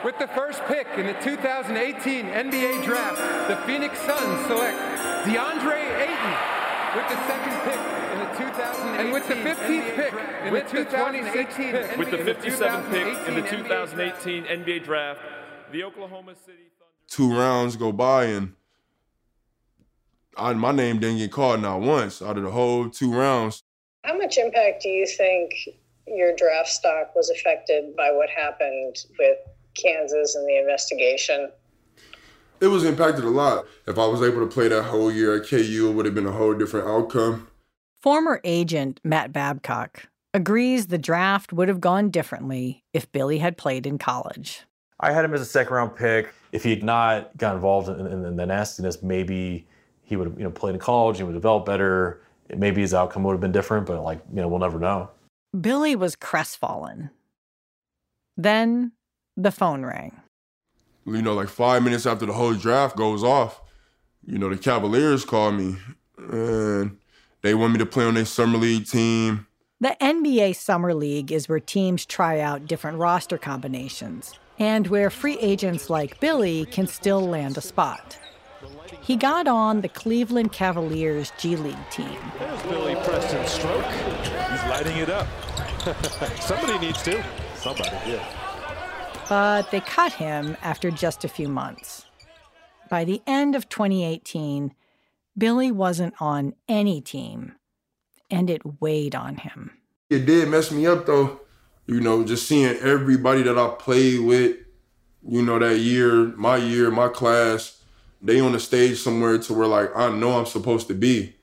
With 0.05 0.19
the 0.19 0.27
first 0.29 0.65
pick 0.65 0.89
in 0.97 1.07
the 1.07 1.13
2018 1.23 2.27
NBA 2.27 2.85
Draft, 2.85 3.49
the 3.49 3.57
Phoenix 3.65 3.97
Suns 4.01 4.47
select 4.47 4.77
DeAndre 5.25 5.79
Ayton. 6.03 6.35
With 6.97 7.09
the 7.09 7.27
second 7.27 7.61
pick 7.63 7.81
in 8.13 8.19
the 8.19 8.27
2018 8.37 9.01
and 9.01 9.13
with 9.13 9.29
the 9.29 9.35
15th 9.35 9.95
pick 9.95 10.15
in 10.45 10.53
with 10.53 10.71
the 10.71 10.85
2018 10.85 11.99
with 11.99 12.11
the 12.11 12.19
57th 12.19 12.91
pick 12.91 13.29
in 13.29 13.35
the 13.35 13.49
2018 13.49 14.43
2018 14.43 14.45
NBA 14.45 14.85
draft, 14.85 15.21
the 15.71 15.85
Oklahoma 15.85 16.35
City 16.45 16.73
Two 17.09 17.37
rounds 17.37 17.77
go 17.77 17.93
by 17.93 18.25
and 18.25 18.55
I, 20.37 20.53
my 20.55 20.73
name 20.73 20.99
didn't 20.99 21.19
get 21.19 21.33
called 21.33 21.61
not 21.61 21.81
once 21.81 22.23
out 22.23 22.39
of 22.39 22.45
the 22.45 22.51
whole 22.51 22.89
two 22.89 23.13
rounds. 23.15 23.63
How 24.05 24.17
much 24.17 24.39
impact 24.39 24.83
do 24.83 24.89
you 24.89 25.07
think 25.07 25.53
your 26.07 26.35
draft 26.35 26.69
stock 26.69 27.15
was 27.15 27.31
affected 27.31 27.95
by 27.97 28.11
what 28.11 28.29
happened 28.31 28.97
with 29.19 29.37
Kansas 29.75 30.35
and 30.35 30.47
the 30.49 30.59
investigation? 30.59 31.51
It 32.61 32.69
was 32.69 32.85
impacted 32.85 33.25
a 33.25 33.31
lot. 33.31 33.67
If 33.87 33.99
I 33.99 34.07
was 34.07 34.23
able 34.23 34.41
to 34.41 34.47
play 34.47 34.69
that 34.69 34.85
whole 34.85 35.11
year 35.11 35.37
at 35.37 35.49
KU, 35.49 35.89
it 35.91 35.95
would 35.95 36.07
have 36.07 36.15
been 36.15 36.27
a 36.27 36.33
whole 36.33 36.55
different 36.55 36.87
outcome. 36.89 37.49
Former 38.01 38.41
agent 38.45 39.01
Matt 39.05 39.33
Babcock 39.33 40.09
agrees 40.35 40.87
the 40.87 40.99
draft 40.99 41.53
would 41.53 41.69
have 41.69 41.81
gone 41.81 42.11
differently 42.11 42.85
if 42.93 43.11
Billy 43.13 43.39
had 43.39 43.57
played 43.57 43.87
in 43.87 43.99
college. 43.99 44.63
I 45.01 45.13
had 45.13 45.25
him 45.25 45.35
as 45.35 45.41
a 45.41 45.47
second 45.47 45.75
round 45.75 45.97
pick. 45.97 46.33
If 46.53 46.63
he 46.63 46.71
had 46.71 46.83
not 46.83 47.37
got 47.37 47.55
involved 47.55 47.89
in, 47.89 48.07
in, 48.07 48.25
in 48.25 48.37
the 48.37 48.47
nastiness, 48.47 49.03
maybe 49.03 49.67
he 50.03 50.17
would 50.17 50.29
have 50.29 50.39
you 50.39 50.45
know 50.45 50.51
played 50.51 50.75
in 50.75 50.81
college 50.81 51.19
he 51.19 51.23
would 51.23 51.35
have 51.35 51.43
developed 51.43 51.67
better. 51.67 52.21
Maybe 52.55 52.83
his 52.83 52.93
outcome 52.93 53.23
would 53.23 53.33
have 53.33 53.41
been 53.41 53.53
different, 53.53 53.87
but 53.87 54.03
like 54.03 54.21
you 54.33 54.41
know 54.41 54.49
we'll 54.49 54.61
never 54.61 54.79
know. 54.79 55.11
Billy 55.59 55.97
was 55.97 56.17
crestfallen. 56.17 57.11
Then 58.37 58.93
the 59.37 59.51
phone 59.51 59.85
rang. 59.85 60.21
You 61.05 61.21
know, 61.21 61.35
like 61.35 61.49
five 61.49 61.83
minutes 61.83 62.07
after 62.07 62.27
the 62.27 62.33
whole 62.33 62.55
draft 62.55 62.97
goes 62.97 63.25
off, 63.25 63.61
you 64.25 64.39
know, 64.39 64.49
the 64.49 64.57
Cavaliers 64.57 65.25
called 65.25 65.55
me 65.55 65.77
and 66.17 66.97
they 67.43 67.55
want 67.55 67.73
me 67.73 67.79
to 67.79 67.87
play 67.87 68.05
on 68.05 68.15
their 68.15 68.25
summer 68.25 68.59
league 68.59 68.87
team. 68.87 69.47
The 69.81 69.97
NBA 70.01 70.55
Summer 70.55 70.95
League 70.95 71.33
is 71.33 71.49
where 71.49 71.59
teams 71.59 72.07
try 72.07 72.39
out 72.39 72.67
different 72.67 72.99
roster 72.99 73.37
combinations 73.37 74.39
and 74.59 74.87
where 74.87 75.11
free 75.11 75.37
agents 75.41 75.91
like 75.91 76.21
Billy 76.21 76.67
can 76.67 76.87
still 76.87 77.21
land 77.21 77.59
a 77.59 77.61
spot. 77.61 78.17
He 79.03 79.17
got 79.17 79.49
on 79.49 79.81
the 79.81 79.89
Cleveland 79.89 80.53
Cavaliers 80.53 81.33
G 81.37 81.57
League 81.57 81.91
team. 81.91 82.19
There's 82.39 82.63
Billy 82.63 82.95
Preston 82.95 83.45
stroke. 83.49 83.85
He's 83.85 84.63
lighting 84.71 84.97
it 84.97 85.11
up. 85.11 85.27
Somebody 86.41 86.79
needs 86.79 87.03
to. 87.03 87.23
Somebody, 87.57 87.91
yeah. 88.07 88.25
but 89.29 89.71
they 89.73 89.81
cut 89.81 90.13
him 90.13 90.57
after 90.63 90.93
just 90.93 91.25
a 91.25 91.29
few 91.29 91.49
months. 91.49 92.05
By 92.89 93.05
the 93.05 93.23
end 93.27 93.57
of 93.57 93.69
2018, 93.69 94.73
Billy 95.37 95.73
wasn't 95.73 96.15
on 96.21 96.55
any 96.69 97.01
team, 97.01 97.55
and 98.31 98.49
it 98.49 98.81
weighed 98.81 99.17
on 99.17 99.37
him. 99.37 99.73
It 100.11 100.27
did 100.27 100.49
mess 100.49 100.71
me 100.71 100.87
up 100.87 101.07
though. 101.07 101.41
You 101.87 102.01
know, 102.01 102.25
just 102.25 102.47
seeing 102.47 102.77
everybody 102.77 103.43
that 103.43 103.59
I 103.59 103.75
played 103.79 104.21
with, 104.21 104.59
you 105.27 105.43
know, 105.43 105.59
that 105.59 105.79
year, 105.79 106.27
my 106.37 106.57
year, 106.57 106.91
my 106.93 107.09
class, 107.09 107.82
they 108.23 108.41
on 108.41 108.53
the 108.53 108.61
stage 108.61 108.99
somewhere 108.99 109.37
to 109.37 109.53
where 109.53 109.67
like 109.67 109.91
I 109.97 110.11
know 110.11 110.39
I'm 110.39 110.47
supposed 110.47 110.87
to 110.89 110.95
be. 110.95 111.35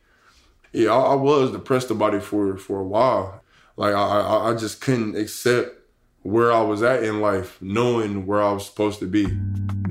Yeah, 0.72 0.92
I, 0.92 1.12
I 1.12 1.16
was 1.16 1.52
depressed 1.52 1.92
about 1.92 2.14
it 2.14 2.24
for 2.24 2.58
for 2.58 2.80
a 2.80 2.84
while. 2.84 3.42
Like 3.76 3.94
I, 3.94 4.20
I 4.20 4.52
I 4.52 4.56
just 4.56 4.82
couldn't 4.82 5.16
accept 5.16 5.76
where 6.22 6.52
I 6.52 6.62
was 6.62 6.84
at 6.84 7.04
in 7.04 7.22
life, 7.22 7.58
knowing 7.62 8.26
where 8.26 8.42
I 8.42 8.52
was 8.52 8.66
supposed 8.66 9.00
to 9.00 9.08
be. 9.08 9.28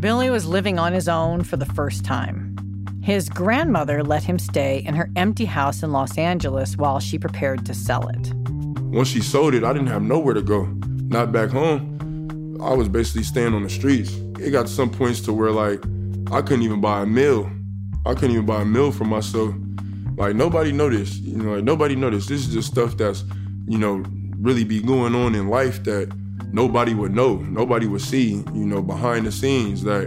Billy 0.00 0.30
was 0.30 0.46
living 0.46 0.78
on 0.78 0.92
his 0.92 1.08
own 1.08 1.42
for 1.42 1.56
the 1.56 1.66
first 1.66 2.04
time. 2.04 2.54
His 3.02 3.28
grandmother 3.28 4.04
let 4.04 4.22
him 4.22 4.38
stay 4.38 4.82
in 4.84 4.94
her 4.94 5.10
empty 5.16 5.46
house 5.46 5.82
in 5.82 5.92
Los 5.92 6.18
Angeles 6.18 6.76
while 6.76 7.00
she 7.00 7.18
prepared 7.18 7.64
to 7.66 7.74
sell 7.74 8.08
it. 8.08 8.32
Once 8.82 9.08
she 9.08 9.20
sold 9.20 9.54
it, 9.54 9.64
I 9.64 9.72
didn't 9.72 9.88
have 9.88 10.02
nowhere 10.02 10.34
to 10.34 10.42
go. 10.42 10.64
Not 11.08 11.32
back 11.32 11.50
home. 11.50 12.58
I 12.62 12.74
was 12.74 12.88
basically 12.88 13.22
staying 13.22 13.54
on 13.54 13.62
the 13.62 13.70
streets. 13.70 14.12
It 14.38 14.50
got 14.50 14.66
to 14.66 14.72
some 14.72 14.90
points 14.90 15.20
to 15.22 15.32
where 15.32 15.50
like 15.50 15.82
I 16.30 16.42
couldn't 16.42 16.62
even 16.62 16.80
buy 16.80 17.02
a 17.02 17.06
meal. 17.06 17.50
I 18.04 18.14
couldn't 18.14 18.32
even 18.32 18.46
buy 18.46 18.62
a 18.62 18.64
meal 18.64 18.92
for 18.92 19.04
myself. 19.04 19.54
Like 20.16 20.36
nobody 20.36 20.72
noticed. 20.72 21.22
You 21.22 21.36
know, 21.36 21.54
like 21.54 21.64
nobody 21.64 21.96
noticed. 21.96 22.28
This 22.28 22.46
is 22.46 22.52
just 22.52 22.70
stuff 22.70 22.96
that's, 22.96 23.24
you 23.66 23.78
know, 23.78 24.02
really 24.38 24.64
be 24.64 24.80
going 24.80 25.14
on 25.14 25.34
in 25.34 25.48
life 25.48 25.84
that 25.84 26.12
nobody 26.52 26.94
would 26.94 27.14
know. 27.14 27.36
Nobody 27.36 27.86
would 27.86 28.00
see, 28.00 28.42
you 28.54 28.66
know, 28.66 28.82
behind 28.82 29.26
the 29.26 29.32
scenes 29.32 29.82
that 29.84 30.04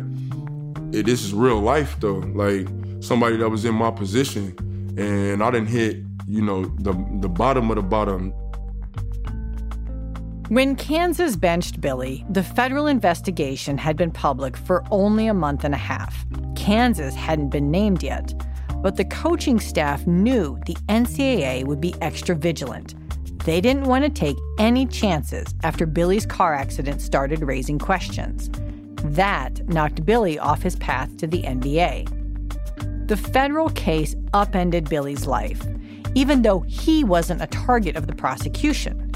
it, 0.94 1.06
this 1.06 1.24
is 1.24 1.34
real 1.34 1.60
life 1.60 2.00
though. 2.00 2.20
Like 2.20 2.68
somebody 3.00 3.38
that 3.38 3.50
was 3.50 3.66
in 3.66 3.76
my 3.76 3.92
position 3.92 4.56
and 4.98 5.42
I 5.44 5.52
didn't 5.52 5.70
hit, 5.70 5.98
you 6.28 6.42
know, 6.42 6.66
the 6.80 6.94
the 7.20 7.30
bottom 7.30 7.70
of 7.72 7.78
the 7.78 7.84
bottom. 7.84 8.34
When 10.52 10.76
Kansas 10.76 11.38
benched 11.38 11.80
Billy, 11.80 12.26
the 12.30 12.44
federal 12.44 12.88
investigation 12.88 13.78
had 13.78 13.96
been 13.96 14.12
public 14.12 14.58
for 14.58 14.84
only 14.92 15.28
a 15.28 15.34
month 15.34 15.64
and 15.64 15.74
a 15.74 15.78
half. 15.78 16.26
Kansas 16.58 17.16
hadn't 17.16 17.52
been 17.52 17.72
named 17.72 18.04
yet, 18.04 18.34
but 18.84 18.98
the 18.98 19.06
coaching 19.06 19.62
staff 19.62 20.06
knew 20.06 20.60
the 20.66 20.76
NCAA 20.90 21.64
would 21.64 21.80
be 21.80 21.96
extra 22.02 22.36
vigilant. 22.36 22.96
They 23.46 23.62
didn't 23.62 23.86
want 23.86 24.04
to 24.04 24.10
take 24.10 24.36
any 24.60 24.86
chances 24.88 25.56
after 25.64 25.86
Billy's 25.86 26.26
car 26.26 26.54
accident 26.54 27.00
started 27.00 27.44
raising 27.44 27.80
questions. 27.80 28.50
That 29.06 29.66
knocked 29.70 30.06
Billy 30.06 30.38
off 30.38 30.62
his 30.62 30.76
path 30.76 31.16
to 31.20 31.28
the 31.28 31.44
NBA. 31.44 33.08
The 33.08 33.16
federal 33.16 33.70
case 33.70 34.18
upended 34.34 34.90
Billy's 34.90 35.26
life, 35.26 35.66
even 36.14 36.42
though 36.42 36.60
he 36.68 37.06
wasn't 37.06 37.42
a 37.42 37.48
target 37.48 37.96
of 37.96 38.08
the 38.08 38.16
prosecution. 38.16 39.11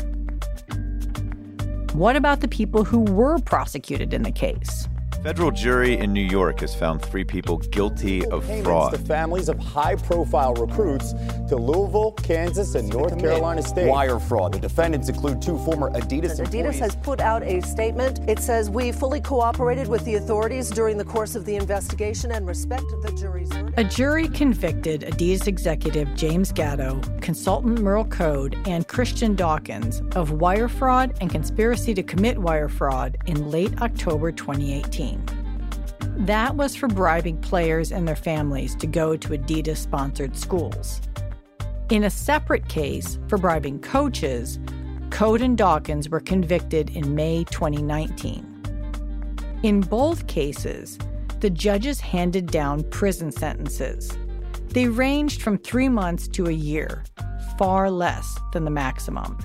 What 1.96 2.18
about 2.18 2.42
the 2.42 2.50
people 2.50 2.84
who 2.84 3.00
were 3.00 3.40
prosecuted 3.40 4.14
in 4.14 4.24
the 4.24 4.32
case? 4.32 4.90
Federal 5.26 5.50
jury 5.50 5.98
in 5.98 6.14
New 6.14 6.22
York 6.22 6.60
has 6.60 6.76
found 6.76 7.02
three 7.02 7.24
people 7.24 7.58
guilty 7.58 8.24
of 8.28 8.46
fraud. 8.62 8.94
The 8.94 9.00
families 9.00 9.50
of 9.50 9.58
high-profile 9.58 10.54
recruits 10.54 11.14
to 11.50 11.56
Louisville, 11.56 12.12
Kansas, 12.12 12.76
and 12.76 12.88
North 12.90 13.18
Carolina 13.18 13.64
State. 13.64 13.90
Wire 13.90 14.20
fraud. 14.20 14.54
The 14.54 14.60
defendants 14.60 15.10
include 15.10 15.42
two 15.42 15.58
former 15.66 15.90
Adidas 15.90 16.40
Adidas 16.40 16.78
has 16.78 16.96
put 16.98 17.22
out 17.22 17.42
a 17.42 17.60
statement. 17.62 18.20
It 18.30 18.38
says 18.38 18.70
we 18.70 18.92
fully 18.92 19.20
cooperated 19.20 19.88
with 19.88 20.06
the 20.06 20.14
authorities 20.14 20.70
during 20.70 20.96
the 20.96 21.04
course 21.04 21.34
of 21.34 21.44
the 21.44 21.56
investigation 21.56 22.30
and 22.30 22.48
respect 22.48 22.86
the 23.02 23.12
jury's 23.14 23.52
verdict. 23.52 23.80
A 23.80 23.84
jury 23.84 24.28
convicted 24.28 25.02
Adidas 25.02 25.48
executive 25.48 26.16
James 26.16 26.52
Gatto, 26.52 27.02
consultant 27.22 27.80
Merl 27.80 28.04
Code, 28.12 28.56
and 28.68 28.88
Christian 28.88 29.36
Dawkins 29.36 30.04
of 30.16 30.34
wire 30.34 30.68
fraud 30.68 31.18
and 31.20 31.32
conspiracy 31.32 31.96
to 31.96 32.04
commit 32.04 32.38
wire 32.38 32.70
fraud 32.70 33.18
in 33.26 33.50
late 33.50 33.82
October 33.82 34.32
2018. 34.32 35.15
That 36.18 36.56
was 36.56 36.76
for 36.76 36.88
bribing 36.88 37.38
players 37.38 37.92
and 37.92 38.08
their 38.08 38.16
families 38.16 38.76
to 38.78 38.88
go 38.88 39.18
to 39.18 39.30
Adidas 39.30 39.78
sponsored 39.78 40.38
schools. 40.38 41.02
In 41.90 42.06
a 42.06 42.10
separate 42.10 42.68
case 42.68 43.20
for 43.28 43.38
bribing 43.38 43.80
coaches, 43.80 44.60
Code 45.12 45.42
and 45.42 45.58
Dawkins 45.58 46.10
were 46.10 46.20
convicted 46.20 46.90
in 46.90 47.16
May 47.16 47.44
2019. 47.46 48.64
In 49.64 49.82
both 49.82 50.28
cases, 50.28 50.98
the 51.42 51.50
judges 51.50 52.00
handed 52.00 52.48
down 52.48 52.84
prison 52.90 53.32
sentences. 53.32 54.18
They 54.70 54.88
ranged 54.88 55.42
from 55.42 55.58
three 55.58 55.90
months 55.90 56.28
to 56.30 56.48
a 56.48 56.52
year, 56.52 57.04
far 57.58 57.90
less 57.92 58.38
than 58.52 58.66
the 58.66 58.72
maximum. 58.72 59.38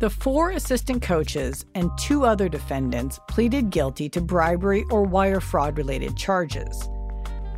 The 0.00 0.08
four 0.08 0.52
assistant 0.52 1.02
coaches 1.02 1.66
and 1.74 1.90
two 1.98 2.24
other 2.24 2.48
defendants 2.48 3.20
pleaded 3.28 3.68
guilty 3.68 4.08
to 4.08 4.22
bribery 4.22 4.82
or 4.90 5.02
wire 5.02 5.40
fraud 5.40 5.76
related 5.76 6.16
charges. 6.16 6.88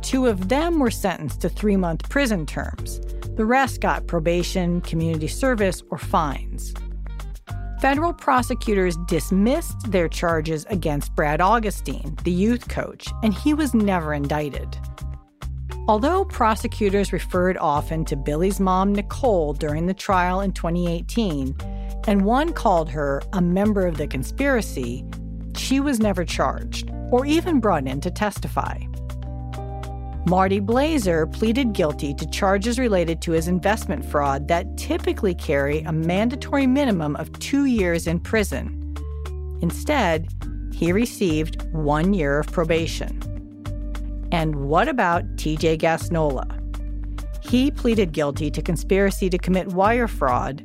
Two 0.01 0.25
of 0.25 0.49
them 0.49 0.77
were 0.77 0.91
sentenced 0.91 1.39
to 1.39 1.47
three 1.47 1.77
month 1.77 2.09
prison 2.09 2.45
terms. 2.45 2.99
The 3.37 3.45
rest 3.45 3.79
got 3.79 4.07
probation, 4.07 4.81
community 4.81 5.29
service, 5.29 5.83
or 5.89 5.97
fines. 5.97 6.73
Federal 7.79 8.11
prosecutors 8.11 8.97
dismissed 9.07 9.89
their 9.89 10.09
charges 10.09 10.65
against 10.69 11.15
Brad 11.15 11.39
Augustine, 11.39 12.17
the 12.25 12.31
youth 12.31 12.67
coach, 12.67 13.07
and 13.23 13.33
he 13.33 13.53
was 13.53 13.73
never 13.73 14.13
indicted. 14.13 14.77
Although 15.87 16.25
prosecutors 16.25 17.13
referred 17.13 17.57
often 17.57 18.03
to 18.03 18.17
Billy's 18.17 18.59
mom, 18.59 18.93
Nichole, 18.93 19.53
during 19.57 19.85
the 19.85 19.93
trial 19.93 20.41
in 20.41 20.51
2018, 20.51 21.55
and 22.07 22.25
one 22.25 22.53
called 22.53 22.89
her 22.89 23.21
a 23.33 23.41
member 23.41 23.87
of 23.87 23.97
the 23.97 24.07
conspiracy, 24.07 25.05
she 25.55 25.79
was 25.79 25.99
never 25.99 26.25
charged 26.25 26.91
or 27.11 27.25
even 27.25 27.59
brought 27.59 27.87
in 27.87 28.01
to 28.01 28.11
testify. 28.11 28.79
Marty 30.25 30.59
Blazer 30.59 31.27
pleaded 31.27 31.73
guilty 31.73 32.13
to 32.13 32.25
charges 32.27 32.79
related 32.79 33.21
to 33.21 33.33
his 33.33 33.47
investment 33.47 34.05
fraud 34.05 34.47
that 34.47 34.77
typically 34.77 35.35
carry 35.35 35.81
a 35.81 35.91
mandatory 35.91 36.65
minimum 36.65 37.15
of 37.17 37.31
two 37.39 37.65
years 37.65 38.07
in 38.07 38.19
prison. 38.19 38.95
Instead, 39.61 40.27
he 40.73 40.91
received 40.91 41.61
one 41.73 42.13
year 42.13 42.39
of 42.39 42.47
probation. 42.47 43.19
And 44.31 44.55
what 44.55 44.87
about 44.87 45.23
TJ 45.35 45.77
Gassnola? 45.77 46.59
He 47.45 47.69
pleaded 47.69 48.13
guilty 48.13 48.49
to 48.49 48.61
conspiracy 48.61 49.29
to 49.29 49.37
commit 49.37 49.67
wire 49.67 50.07
fraud 50.07 50.63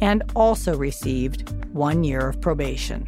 and 0.00 0.22
also 0.34 0.76
received 0.76 1.52
one 1.72 2.04
year 2.04 2.28
of 2.28 2.40
probation. 2.40 3.06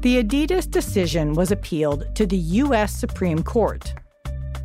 The 0.00 0.22
Adidas 0.22 0.70
decision 0.70 1.34
was 1.34 1.50
appealed 1.50 2.14
to 2.14 2.26
the 2.26 2.36
U.S. 2.36 2.94
Supreme 2.94 3.42
Court. 3.42 3.92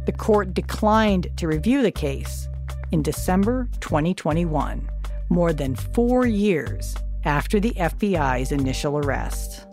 The 0.05 0.11
court 0.11 0.53
declined 0.53 1.27
to 1.37 1.47
review 1.47 1.81
the 1.81 1.91
case 1.91 2.47
in 2.91 3.01
December 3.01 3.67
2021, 3.79 4.89
more 5.29 5.53
than 5.53 5.75
four 5.75 6.25
years 6.25 6.95
after 7.23 7.59
the 7.59 7.71
FBI's 7.71 8.51
initial 8.51 8.97
arrest. 8.97 9.65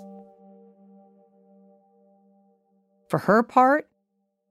For 3.09 3.18
her 3.18 3.42
part, 3.42 3.88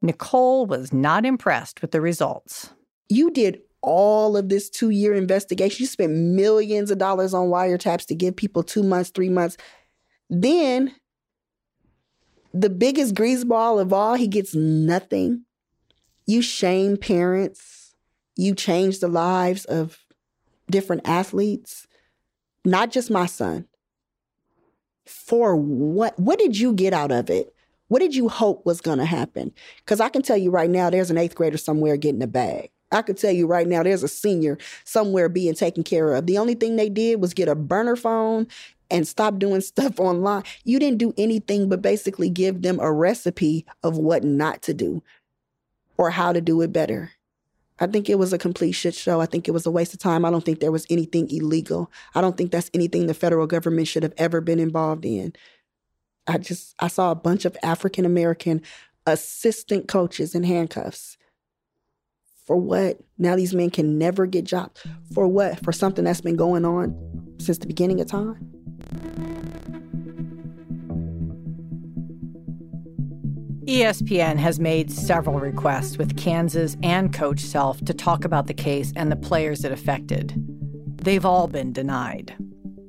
Nichole 0.04 0.68
was 0.68 0.92
not 0.94 1.26
impressed 1.26 1.82
with 1.82 1.92
the 1.92 2.02
results. 2.02 2.74
You 3.10 3.32
did 3.32 3.62
all 3.88 4.36
of 4.36 4.50
this 4.50 4.70
two 4.70 4.90
year 4.90 5.14
investigation. 5.14 5.84
You 5.84 5.88
spent 5.88 6.12
millions 6.12 6.92
of 6.92 6.98
dollars 6.98 7.34
on 7.34 7.48
wiretaps 7.48 8.06
to 8.08 8.16
give 8.16 8.36
people 8.36 8.62
two 8.62 8.84
months, 8.84 9.10
three 9.10 9.30
months. 9.30 9.56
Then, 10.30 10.94
the 12.54 12.70
biggest 12.70 13.16
greaseball 13.16 13.80
of 13.80 13.94
all, 13.94 14.16
he 14.16 14.28
gets 14.28 14.54
nothing. 14.54 15.46
You 16.26 16.42
shame 16.42 16.98
parents. 16.98 17.96
You 18.36 18.54
change 18.54 19.00
the 19.00 19.08
lives 19.08 19.64
of 19.66 19.98
different 20.70 21.08
athletes, 21.08 21.88
not 22.66 22.92
just 22.92 23.10
my 23.10 23.26
son. 23.26 23.68
For 25.06 25.56
what? 25.56 26.20
What 26.20 26.40
did 26.40 26.60
you 26.60 26.74
get 26.74 26.92
out 26.92 27.14
of 27.14 27.30
it? 27.30 27.56
What 27.88 28.00
did 28.00 28.14
you 28.14 28.28
hope 28.28 28.66
was 28.66 28.82
going 28.82 28.98
to 28.98 29.06
happen? 29.06 29.54
Because 29.78 30.02
I 30.02 30.10
can 30.10 30.22
tell 30.22 30.36
you 30.36 30.52
right 30.52 30.70
now, 30.70 30.90
there's 30.90 31.10
an 31.10 31.18
eighth 31.18 31.36
grader 31.36 31.58
somewhere 31.58 31.96
getting 31.96 32.22
a 32.22 32.28
bag. 32.28 32.70
I 32.92 33.02
could 33.02 33.18
tell 33.18 33.32
you 33.32 33.48
right 33.48 33.68
now, 33.68 33.84
there's 33.84 34.04
a 34.04 34.08
senior 34.08 34.58
somewhere 34.86 35.30
being 35.30 35.56
taken 35.56 35.84
care 35.84 36.14
of. 36.14 36.26
The 36.26 36.38
only 36.38 36.56
thing 36.56 36.76
they 36.76 36.90
did 36.90 37.22
was 37.22 37.34
get 37.34 37.50
a 37.50 37.56
burner 37.56 37.96
phone 37.96 38.48
and 38.90 39.08
stop 39.08 39.40
doing 39.40 39.62
stuff 39.62 40.00
online. 40.00 40.44
You 40.64 40.80
didn't 40.80 41.00
do 41.00 41.14
anything 41.18 41.70
but 41.70 41.82
basically 41.82 42.30
give 42.30 42.62
them 42.62 42.80
a 42.80 42.92
recipe 42.92 43.66
of 43.84 43.98
what 43.98 44.24
not 44.24 44.62
to 44.64 44.74
do 44.74 45.04
or 45.98 46.12
how 46.12 46.32
to 46.32 46.42
do 46.42 46.62
it 46.62 46.72
better. 46.72 47.12
I 47.80 47.88
think 47.88 48.10
it 48.10 48.18
was 48.18 48.34
a 48.34 48.40
complete 48.40 48.72
shit 48.72 48.96
show. 48.96 49.22
I 49.22 49.28
think 49.28 49.48
it 49.48 49.52
was 49.52 49.66
a 49.66 49.72
waste 49.72 49.94
of 49.94 50.00
time. 50.00 50.26
I 50.26 50.32
don't 50.32 50.44
think 50.44 50.60
there 50.60 50.72
was 50.72 50.88
anything 50.90 51.30
illegal. 51.30 51.92
I 52.16 52.22
don't 52.22 52.36
think 52.36 52.52
that's 52.52 52.72
anything 52.74 53.06
the 53.06 53.14
federal 53.14 53.46
government 53.46 53.88
should 53.88 54.04
have 54.04 54.16
ever 54.18 54.42
been 54.42 54.60
involved 54.60 55.06
in. 55.06 55.34
I 56.26 56.40
just 56.40 56.76
I 56.80 56.88
saw 56.88 57.12
a 57.12 57.16
bunch 57.16 57.46
of 57.46 57.56
African 57.62 58.04
American 58.04 58.62
assistant 59.06 59.88
coaches 59.88 60.34
in 60.34 60.44
handcuffs. 60.44 61.18
For 62.48 62.56
what? 62.56 62.98
Now 63.18 63.36
these 63.36 63.54
men 63.54 63.70
can 63.70 63.98
never 63.98 64.26
get 64.26 64.46
jobs. 64.46 64.82
For 65.14 65.28
what? 65.28 65.60
For 65.66 65.74
something 65.74 66.06
that's 66.06 66.22
been 66.22 66.38
going 66.38 66.64
on 66.64 67.36
since 67.40 67.58
the 67.58 67.68
beginning 67.68 68.00
of 68.00 68.08
time? 68.08 68.54
ESPN 73.66 74.38
has 74.38 74.62
made 74.62 74.90
several 74.90 75.42
requests 75.42 75.98
with 75.98 76.16
Kansas 76.16 76.78
and 76.82 77.14
Coach 77.14 77.42
Self 77.42 77.82
to 77.84 77.94
talk 77.94 78.24
about 78.24 78.48
the 78.48 78.54
case 78.54 78.94
and 78.96 79.12
the 79.12 79.18
players 79.18 79.66
it 79.66 79.74
affected. 79.74 80.34
They've 81.04 81.26
all 81.26 81.50
been 81.50 81.74
denied. 81.74 82.34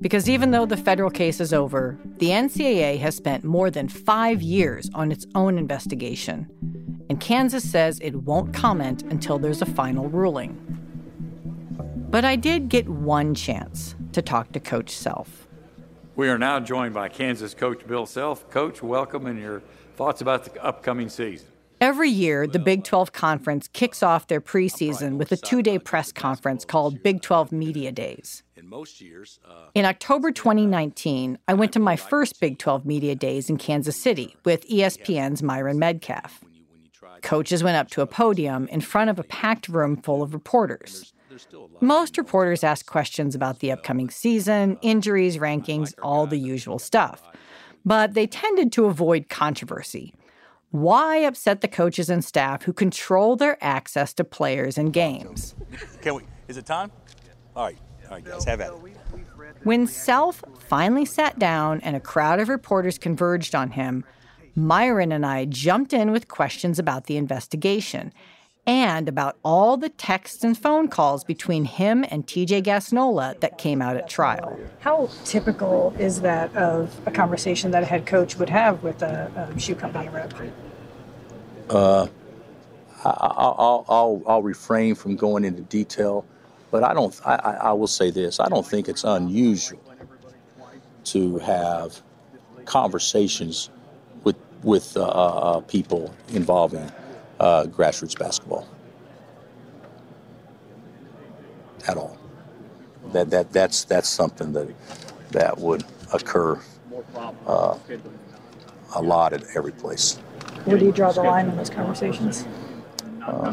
Because 0.01 0.29
even 0.29 0.53
though 0.53 0.67
the 0.67 0.77
federal 0.77 1.11
case 1.11 1.41
is 1.41 1.53
over, 1.53 1.99
the 2.19 2.29
NCAA 2.29 3.01
has 3.01 3.17
spent 3.17 3.43
more 3.43 3.73
than 3.73 3.89
five 3.89 4.41
years 4.41 4.89
on 4.95 5.11
its 5.11 5.27
own 5.35 5.59
investigation, 5.59 6.49
and 7.09 7.21
Kansas 7.21 7.69
says 7.69 7.99
it 8.01 8.15
won't 8.23 8.53
comment 8.53 9.03
until 9.05 9.39
there's 9.39 9.63
a 9.63 9.67
final 9.67 10.09
ruling. 10.09 10.57
But 12.11 12.25
I 12.25 12.37
did 12.37 12.69
get 12.69 12.89
one 12.89 13.35
chance 13.35 13.95
to 14.13 14.23
talk 14.23 14.53
to 14.53 14.61
Coach 14.61 14.91
Self. 14.91 15.47
We 16.17 16.29
are 16.29 16.39
now 16.39 16.59
joined 16.59 16.95
by 16.95 17.09
Kansas 17.09 17.55
coach 17.55 17.87
Bill 17.87 18.07
Self. 18.07 18.51
Coach, 18.51 18.83
welcome 18.83 19.27
and 19.27 19.39
your 19.39 19.63
thoughts 19.97 20.21
about 20.21 20.45
the 20.45 20.65
upcoming 20.65 21.09
season. 21.09 21.49
Every 21.81 22.11
year, 22.11 22.49
the 22.49 22.59
Big 22.59 22.83
12 22.83 23.13
Conference 23.13 23.69
kicks 23.69 24.03
off 24.03 24.27
their 24.27 24.41
preseason 24.41 25.17
with 25.17 25.31
a 25.31 25.37
two 25.37 25.63
day 25.63 25.79
press 25.79 26.11
conference 26.11 26.65
called 26.65 27.05
Big 27.05 27.23
12 27.23 27.53
Media 27.53 27.93
Days. 27.93 28.43
In 28.57 29.85
uh, 29.85 29.89
October 29.89 30.33
2019, 30.33 31.39
I 31.47 31.55
went 31.55 31.73
to 31.75 31.79
my 31.79 31.95
first 31.95 32.41
Big 32.41 32.59
12 32.59 32.85
Media 32.85 33.15
Days 33.15 33.49
in 33.49 33.59
Kansas 33.59 33.97
City 33.97 34.35
with 34.45 34.69
ESPN's 34.69 35.41
Myron 35.41 35.79
Medcalf. 35.79 36.41
Coaches 37.23 37.63
went 37.63 37.77
up 37.77 37.89
to 37.91 38.01
a 38.01 38.07
podium 38.07 38.69
in 38.69 38.81
front 38.81 39.11
of 39.11 39.19
a 39.19 39.25
packed 39.25 39.69
room 39.69 39.97
full 39.97 40.23
of 40.23 40.35
reporters. 40.35 41.13
Most 41.81 42.19
reporters 42.19 42.65
asked 42.65 42.87
questions 42.87 43.35
about 43.35 43.61
the 43.61 43.71
upcoming 43.71 44.11
season, 44.11 44.79
injuries, 44.83 45.39
rankings, 45.39 45.95
all 46.03 46.27
the 46.27 46.39
usual 46.39 46.79
stuff. 46.79 47.23
But 47.85 48.15
they 48.15 48.27
tended 48.27 48.73
to 48.73 48.87
avoid 48.87 49.29
controversy. 49.29 50.15
Why 50.71 51.19
upset 51.19 51.61
the 51.61 51.69
coaches 51.69 52.11
and 52.11 52.25
staff 52.25 52.65
who 52.65 52.73
control 52.73 53.37
their 53.37 53.57
access 53.63 54.13
to 54.15 54.25
players 54.25 54.77
and 54.77 54.93
games? 54.93 55.55
Can 56.03 56.17
we? 56.17 56.23
Is 56.49 56.57
it 56.57 56.67
time? 56.67 56.91
All 57.57 57.65
right, 57.65 57.79
all 58.07 58.17
right, 58.17 58.25
guys, 58.25 58.45
have 58.45 58.61
at 58.61 58.73
it. 58.73 58.99
When 59.65 59.87
Self 59.87 60.43
finally 60.59 61.05
sat 61.05 61.39
down 61.39 61.81
and 61.81 61.97
a 61.97 62.01
crowd 62.01 62.41
of 62.41 62.49
reporters 62.49 62.99
converged 62.99 63.55
on 63.55 63.71
him, 63.71 64.05
Myron 64.55 65.13
and 65.13 65.25
I 65.25 65.45
jumped 65.45 65.93
in 65.93 66.11
with 66.11 66.29
questions 66.29 66.79
about 66.79 67.05
the 67.05 67.17
investigation 67.17 68.13
and 68.69 69.09
about 69.09 69.39
all 69.43 69.79
the 69.79 69.89
texts 69.89 70.45
and 70.45 70.57
phone 70.57 70.89
calls 70.89 71.25
between 71.25 71.65
him 71.65 72.05
and 72.11 72.27
TJ 72.27 72.63
Gassnola 72.65 73.41
that 73.41 73.57
came 73.57 73.81
out 73.81 73.97
at 73.97 74.11
trial. 74.11 74.61
How 74.81 75.09
typical 75.25 75.95
is 75.99 76.21
that 76.21 76.55
of 76.55 76.95
a 77.07 77.11
conversation 77.11 77.71
that 77.71 77.83
a 77.83 77.87
head 77.87 78.05
coach 78.05 78.37
would 78.37 78.51
have 78.51 78.83
with 78.83 79.03
a, 79.03 79.51
a 79.55 79.59
shoe 79.59 79.75
company 79.75 80.11
rep? 80.11 80.35
Uh, 81.71 82.09
I, 83.05 83.11
I'll, 83.11 83.85
I'll, 83.89 84.23
I'll 84.27 84.43
refrain 84.43 84.95
from 84.95 85.17
going 85.17 85.45
into 85.45 85.63
detail, 85.63 86.27
but 86.71 86.85
I 86.85 86.93
don't. 86.93 87.19
I, 87.25 87.37
I 87.37 87.73
will 87.73 87.87
say 87.87 88.11
this: 88.11 88.39
I 88.39 88.49
don't 88.49 88.67
think 88.67 88.89
it's 88.89 89.05
unusual 89.05 89.81
to 91.05 91.39
have 91.39 92.03
conversations 92.67 93.71
with 94.63 94.79
with 94.79 94.97
uh, 94.97 95.07
uh, 95.07 95.61
people 95.63 96.15
involving 96.33 96.91
uh, 97.41 97.65
grassroots 97.65 98.19
basketball 98.19 98.67
at 101.87 101.97
all. 101.97 102.17
That 103.13 103.31
that 103.31 103.53
that's 103.53 103.85
that's 103.85 104.09
something 104.09 104.53
that 104.53 104.69
that 105.31 105.59
would 105.59 105.85
occur 106.13 106.61
uh, 107.47 107.79
a 108.95 109.03
lot 109.03 109.33
at 109.33 109.45
every 109.55 109.73
place. 109.73 110.17
Where 110.65 110.79
do 110.79 110.85
you 110.85 110.93
draw 110.93 111.13
the 111.13 111.23
line 111.23 111.49
in 111.49 111.57
those 111.57 111.71
conversations? 111.71 112.47
Uh, 113.23 113.53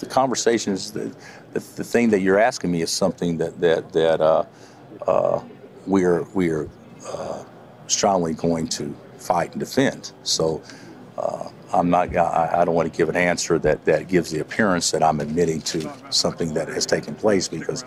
the 0.00 0.06
conversations, 0.06 0.92
the, 0.92 1.14
the, 1.52 1.60
the 1.60 1.84
thing 1.84 2.10
that 2.10 2.20
you're 2.20 2.38
asking 2.38 2.72
me 2.72 2.82
is 2.82 2.90
something 2.90 3.38
that 3.38 3.60
that 3.60 3.92
that 3.92 4.20
uh, 4.20 4.44
uh, 5.06 5.42
we're 5.86 6.22
we're 6.34 6.68
uh, 7.06 7.44
strongly 7.86 8.34
going 8.34 8.66
to 8.68 8.94
fight 9.24 9.52
and 9.52 9.60
defend. 9.60 10.12
So 10.22 10.62
uh, 11.18 11.48
I'm 11.72 11.90
not. 11.90 12.14
I, 12.16 12.60
I 12.60 12.64
don't 12.64 12.74
want 12.74 12.92
to 12.92 12.96
give 12.96 13.08
an 13.08 13.16
answer 13.16 13.58
that 13.60 13.84
that 13.84 14.08
gives 14.08 14.30
the 14.30 14.40
appearance 14.40 14.90
that 14.90 15.02
I'm 15.02 15.20
admitting 15.20 15.60
to 15.62 15.90
something 16.10 16.54
that 16.54 16.68
has 16.68 16.86
taken 16.86 17.14
place 17.14 17.48
because 17.48 17.84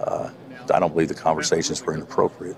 uh, 0.00 0.30
I 0.72 0.80
don't 0.80 0.92
believe 0.92 1.08
the 1.08 1.14
conversations 1.14 1.82
were 1.82 1.94
inappropriate. 1.94 2.56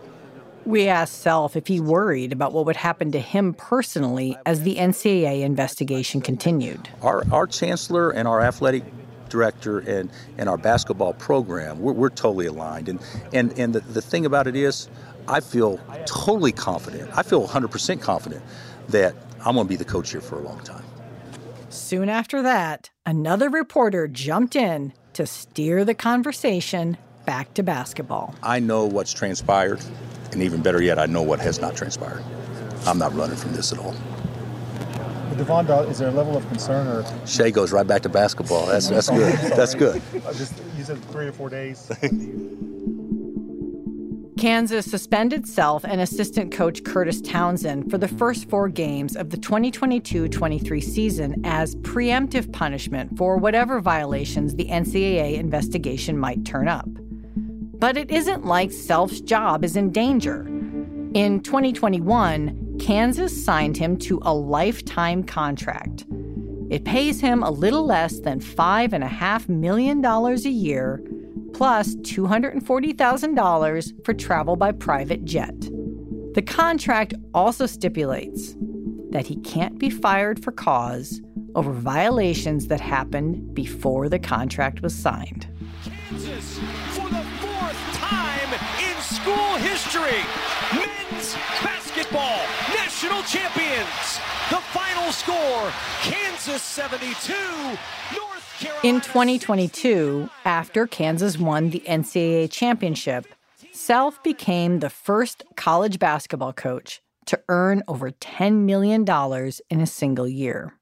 We 0.65 0.89
asked 0.89 1.21
Self 1.21 1.55
if 1.55 1.69
he 1.69 1.79
worried 1.79 2.33
about 2.33 2.53
what 2.53 2.67
would 2.67 2.77
happen 2.77 3.13
to 3.13 3.21
him 3.21 3.55
personally 3.55 4.37
as 4.45 4.63
the 4.63 4.77
NCAA 4.77 5.43
investigation 5.43 6.21
continued. 6.21 6.89
Our, 7.03 7.23
our 7.31 7.47
chancellor 7.47 8.11
and 8.11 8.27
our 8.27 8.41
athletic 8.41 8.83
director 9.29 9.79
and, 9.79 10.11
and 10.39 10.49
our 10.49 10.57
basketball 10.57 11.13
program, 11.13 11.79
we're, 11.79 11.93
we're 11.93 12.11
totally 12.11 12.47
aligned. 12.47 12.89
And, 12.89 13.01
and, 13.33 13.57
and 13.57 13.75
the, 13.75 13.81
the 13.81 14.03
thing 14.03 14.27
about 14.27 14.49
it 14.49 14.57
is, 14.57 14.89
I 15.29 15.41
feel 15.41 15.79
totally 16.07 16.53
confident. 16.53 17.11
I 17.17 17.23
feel 17.23 17.47
100% 17.47 18.01
confident 18.01 18.43
that 18.89 19.15
I'm 19.45 19.55
going 19.55 19.67
to 19.67 19.69
be 19.69 19.77
the 19.77 19.85
coach 19.85 20.11
here 20.11 20.21
for 20.21 20.39
a 20.39 20.43
long 20.43 20.61
time. 20.61 20.85
Soon 21.69 22.09
after 22.09 22.43
that, 22.43 22.91
another 23.05 23.51
reporter 23.51 24.09
jumped 24.09 24.57
in 24.57 24.93
to 25.15 25.27
steer 25.27 25.85
the 25.85 25.95
conversation 25.95 26.97
back 27.25 27.53
to 27.55 27.63
basketball. 27.63 28.35
I 28.43 28.61
know 28.61 28.87
what's 28.87 29.13
transpired, 29.13 29.81
and 30.33 30.43
even 30.43 30.63
better 30.63 30.81
yet, 30.81 30.99
I 30.99 31.07
know 31.07 31.23
what 31.23 31.41
has 31.41 31.61
not 31.61 31.77
transpired. 31.77 32.23
I'm 32.87 32.99
not 32.99 33.15
running 33.15 33.37
from 33.37 33.53
this 33.53 33.73
at 33.73 33.79
all. 33.79 33.95
Devon, 35.37 35.67
is 35.91 35.99
there 35.99 36.09
a 36.09 36.13
level 36.13 36.37
of 36.37 36.49
concern 36.49 36.87
or? 36.87 37.27
Shea 37.27 37.51
goes 37.51 37.71
right 37.71 37.87
back 37.87 38.03
to 38.03 38.09
basketball. 38.09 38.67
That's 38.67 38.89
that's 38.89 39.11
good. 39.11 39.35
That's 39.51 39.75
good. 39.75 40.01
Just, 40.33 40.55
you 40.79 40.85
said 40.85 41.03
three 41.07 41.27
or 41.27 41.33
four 41.33 41.51
days. 41.51 41.91
Kansas 44.47 44.87
suspended 44.89 45.45
Self 45.45 45.83
and 45.83 46.01
assistant 46.01 46.53
coach 46.53 46.85
Curtis 46.85 47.21
Townsend 47.21 47.91
for 47.91 47.99
the 47.99 48.07
first 48.07 48.49
four 48.49 48.69
games 48.69 49.17
of 49.17 49.31
the 49.31 49.37
2022 49.37 50.29
23 50.29 50.81
season 50.81 51.45
as 51.45 51.75
preemptive 51.75 52.53
punishment 52.53 53.19
for 53.19 53.39
whatever 53.39 53.81
violations 53.81 54.55
the 54.55 54.67
NCAA 54.67 55.35
investigation 55.35 56.17
might 56.17 56.45
turn 56.45 56.69
up. 56.69 56.87
But 56.87 57.97
it 57.97 58.13
isn't 58.13 58.45
like 58.45 58.71
Self's 58.71 59.21
job 59.21 59.65
is 59.65 59.75
in 59.75 59.91
danger. 59.91 60.43
In 61.15 61.41
2021, 61.41 62.77
Kansas 62.79 63.45
signed 63.45 63.77
him 63.77 63.97
to 63.97 64.21
a 64.23 64.33
lifetime 64.33 65.25
contract. 65.25 66.05
It 66.71 66.85
pays 66.85 67.21
him 67.21 67.43
a 67.43 67.51
little 67.51 67.85
less 67.85 68.21
than 68.21 68.39
$5.5 68.39 69.49
million 69.49 70.05
a 70.05 70.37
year 70.37 71.03
plus 71.57 71.97
$240,000 71.97 74.05
for 74.05 74.13
travel 74.13 74.57
by 74.57 74.73
private 74.73 75.25
jet. 75.25 75.59
The 76.35 76.43
contract 76.43 77.15
also 77.33 77.65
stipulates 77.65 78.55
that 79.09 79.27
he 79.27 79.37
can't 79.37 79.79
be 79.79 79.89
fired 79.89 80.45
for 80.45 80.53
cause 80.53 81.23
over 81.55 81.73
violations 81.73 82.67
that 82.67 82.83
happened 82.83 83.55
before 83.55 84.11
the 84.11 84.19
contract 84.19 84.83
was 84.83 84.95
signed. 84.95 85.49
Kansas, 85.83 86.59
for 86.91 87.09
the 87.09 87.25
fourth 87.41 87.95
time 87.95 88.53
in 88.85 89.01
school 89.01 89.57
history, 89.57 90.21
men's 90.75 91.33
basketball 91.65 92.45
national 92.69 93.23
champions. 93.23 94.21
The 94.51 94.61
final 94.77 95.11
score 95.11 95.73
Kansas 96.03 96.63
72, 96.63 97.33
North 98.15 98.36
in 98.83 99.01
2022, 99.01 100.29
after 100.45 100.87
Kansas 100.87 101.39
won 101.39 101.71
the 101.71 101.83
NCAA 101.87 102.51
championship, 102.51 103.27
Self 103.73 104.23
became 104.23 104.79
the 104.79 104.89
first 104.89 105.45
college 105.55 105.99
basketball 105.99 106.55
coach 106.55 107.03
to 107.27 107.39
earn 107.49 107.83
over 107.87 108.11
$10 108.11 108.65
million 108.65 109.05
in 109.69 109.81
a 109.81 109.87
single 109.87 110.27
year. 110.27 110.73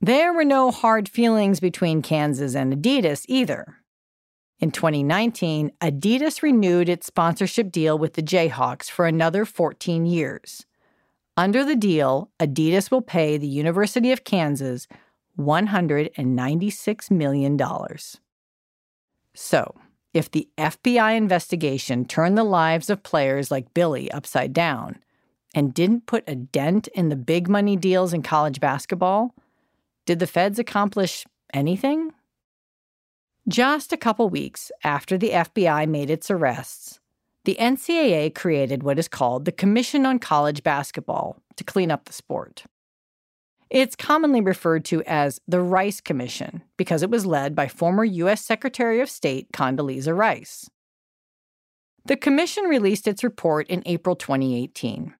There 0.00 0.32
were 0.32 0.44
no 0.44 0.70
hard 0.70 1.08
feelings 1.08 1.60
between 1.60 2.00
Kansas 2.02 2.54
and 2.54 2.72
Adidas 2.72 3.26
either. 3.28 3.76
In 4.60 4.70
2019, 4.70 5.72
Adidas 5.82 6.42
renewed 6.42 6.88
its 6.88 7.06
sponsorship 7.06 7.70
deal 7.70 7.98
with 7.98 8.14
the 8.14 8.22
Jayhawks 8.22 8.90
for 8.90 9.06
another 9.06 9.44
14 9.44 10.06
years. 10.06 10.64
Under 11.36 11.64
the 11.64 11.76
deal, 11.76 12.30
Adidas 12.40 12.90
will 12.90 13.02
pay 13.02 13.36
the 13.36 13.46
University 13.46 14.10
of 14.10 14.24
Kansas 14.24 14.88
$196 15.38 17.10
million. 17.10 17.60
So, 19.34 19.74
if 20.12 20.30
the 20.30 20.48
FBI 20.56 21.16
investigation 21.16 22.04
turned 22.04 22.38
the 22.38 22.44
lives 22.44 22.88
of 22.88 23.02
players 23.02 23.50
like 23.50 23.74
Billy 23.74 24.10
upside 24.12 24.52
down 24.52 24.98
and 25.54 25.74
didn't 25.74 26.06
put 26.06 26.28
a 26.28 26.36
dent 26.36 26.88
in 26.88 27.08
the 27.08 27.16
big 27.16 27.48
money 27.48 27.76
deals 27.76 28.12
in 28.12 28.22
college 28.22 28.60
basketball, 28.60 29.34
did 30.06 30.20
the 30.20 30.26
feds 30.26 30.58
accomplish 30.58 31.24
anything? 31.52 32.12
Just 33.48 33.92
a 33.92 33.96
couple 33.96 34.28
weeks 34.28 34.70
after 34.84 35.18
the 35.18 35.30
FBI 35.30 35.88
made 35.88 36.10
its 36.10 36.30
arrests, 36.30 37.00
the 37.44 37.56
NCAA 37.60 38.34
created 38.34 38.82
what 38.82 38.98
is 38.98 39.08
called 39.08 39.44
the 39.44 39.52
Commission 39.52 40.06
on 40.06 40.18
College 40.18 40.62
Basketball 40.62 41.36
to 41.56 41.64
clean 41.64 41.90
up 41.90 42.04
the 42.06 42.12
sport. 42.12 42.64
It's 43.74 43.96
commonly 43.96 44.40
referred 44.40 44.84
to 44.84 45.02
as 45.02 45.40
the 45.48 45.60
Rice 45.60 46.00
Commission 46.00 46.62
because 46.76 47.02
it 47.02 47.10
was 47.10 47.26
led 47.26 47.56
by 47.56 47.66
former 47.66 48.04
U.S. 48.04 48.40
Secretary 48.40 49.00
of 49.00 49.10
State 49.10 49.50
Condoleezza 49.52 50.16
Rice. 50.16 50.70
The 52.04 52.16
commission 52.16 52.66
released 52.66 53.08
its 53.08 53.24
report 53.24 53.66
in 53.66 53.82
April 53.84 54.14
2018. 54.14 55.12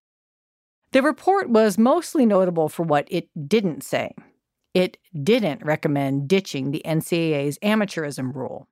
The 0.93 1.01
report 1.01 1.49
was 1.49 1.77
mostly 1.77 2.25
notable 2.25 2.69
for 2.69 2.83
what 2.83 3.09
it 3.11 3.27
didn't 3.49 3.83
say. 3.83 4.15
It 4.73 4.99
didn't 5.21 5.65
recommend 5.65 6.29
ditching 6.29 6.71
the 6.71 6.81
NCAA's 6.85 7.59
amateurism 7.59 8.33
rule. 8.33 8.69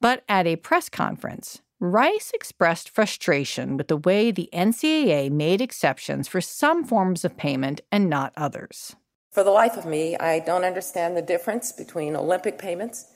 But 0.00 0.24
at 0.30 0.46
a 0.46 0.56
press 0.56 0.88
conference, 0.88 1.60
Rice 1.80 2.32
expressed 2.34 2.90
frustration 2.90 3.76
with 3.76 3.86
the 3.86 3.96
way 3.96 4.32
the 4.32 4.48
NCAA 4.52 5.30
made 5.30 5.60
exceptions 5.60 6.26
for 6.26 6.40
some 6.40 6.82
forms 6.82 7.24
of 7.24 7.36
payment 7.36 7.82
and 7.92 8.10
not 8.10 8.32
others. 8.36 8.96
For 9.30 9.44
the 9.44 9.52
life 9.52 9.76
of 9.76 9.86
me, 9.86 10.16
I 10.16 10.40
don't 10.40 10.64
understand 10.64 11.16
the 11.16 11.22
difference 11.22 11.70
between 11.70 12.16
Olympic 12.16 12.58
payments 12.58 13.12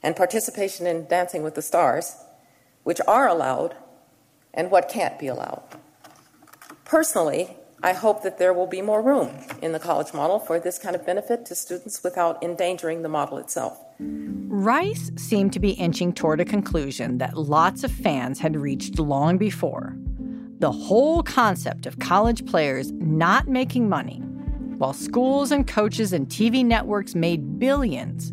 and 0.00 0.14
participation 0.14 0.86
in 0.86 1.08
Dancing 1.08 1.42
with 1.42 1.56
the 1.56 1.62
Stars, 1.62 2.14
which 2.84 3.00
are 3.08 3.26
allowed, 3.26 3.74
and 4.52 4.70
what 4.70 4.88
can't 4.88 5.18
be 5.18 5.26
allowed. 5.26 5.64
Personally, 6.84 7.56
I 7.82 7.94
hope 7.94 8.22
that 8.22 8.38
there 8.38 8.54
will 8.54 8.68
be 8.68 8.80
more 8.80 9.02
room 9.02 9.40
in 9.60 9.72
the 9.72 9.80
college 9.80 10.14
model 10.14 10.38
for 10.38 10.60
this 10.60 10.78
kind 10.78 10.94
of 10.94 11.04
benefit 11.04 11.44
to 11.46 11.56
students 11.56 12.04
without 12.04 12.40
endangering 12.44 13.02
the 13.02 13.08
model 13.08 13.38
itself. 13.38 13.76
Rice 14.64 15.10
seemed 15.16 15.52
to 15.52 15.60
be 15.60 15.72
inching 15.72 16.14
toward 16.14 16.40
a 16.40 16.44
conclusion 16.46 17.18
that 17.18 17.36
lots 17.36 17.84
of 17.84 17.92
fans 17.92 18.38
had 18.38 18.56
reached 18.56 18.98
long 18.98 19.36
before. 19.36 19.94
The 20.58 20.72
whole 20.72 21.22
concept 21.22 21.84
of 21.84 21.98
college 21.98 22.46
players 22.46 22.90
not 22.92 23.46
making 23.46 23.90
money, 23.90 24.20
while 24.78 24.94
schools 24.94 25.52
and 25.52 25.66
coaches 25.66 26.14
and 26.14 26.26
TV 26.28 26.64
networks 26.64 27.14
made 27.14 27.58
billions, 27.58 28.32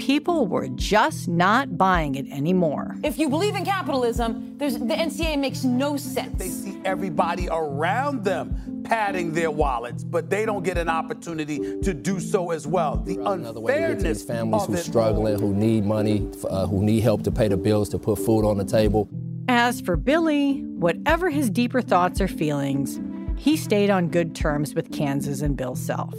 people 0.00 0.46
were 0.46 0.66
just 0.68 1.28
not 1.28 1.76
buying 1.76 2.14
it 2.14 2.26
anymore. 2.30 2.96
If 3.04 3.18
you 3.18 3.28
believe 3.28 3.54
in 3.54 3.64
capitalism, 3.64 4.56
the 4.56 4.66
NCA 4.66 5.38
makes 5.38 5.62
no 5.62 5.96
sense. 5.98 6.38
They 6.38 6.48
see 6.48 6.80
everybody 6.84 7.48
around 7.50 8.24
them 8.24 8.82
padding 8.84 9.32
their 9.32 9.50
wallets, 9.50 10.02
but 10.02 10.30
they 10.30 10.46
don't 10.46 10.64
get 10.64 10.78
an 10.78 10.88
opportunity 10.88 11.80
to 11.82 11.92
do 11.92 12.18
so 12.18 12.50
as 12.50 12.66
well. 12.66 12.96
The 12.96 13.18
Another 13.20 13.60
way 13.60 13.74
to 13.74 13.78
get 13.78 13.90
unfairness 13.90 14.22
families 14.24 14.64
who 14.64 14.74
it 14.74 14.78
struggling, 14.78 15.38
who 15.38 15.54
need 15.54 15.84
money, 15.84 16.28
uh, 16.48 16.66
who 16.66 16.82
need 16.82 17.00
help 17.00 17.22
to 17.24 17.30
pay 17.30 17.48
the 17.48 17.58
bills, 17.58 17.90
to 17.90 17.98
put 17.98 18.18
food 18.18 18.46
on 18.46 18.56
the 18.56 18.64
table. 18.64 19.08
As 19.48 19.82
for 19.82 19.96
Billy, 19.96 20.62
whatever 20.62 21.28
his 21.28 21.50
deeper 21.50 21.82
thoughts 21.82 22.20
or 22.20 22.28
feelings, 22.28 22.98
he 23.36 23.56
stayed 23.56 23.90
on 23.90 24.08
good 24.08 24.34
terms 24.34 24.74
with 24.74 24.90
Kansas 24.92 25.42
and 25.42 25.56
Bill 25.56 25.76
Self. 25.76 26.14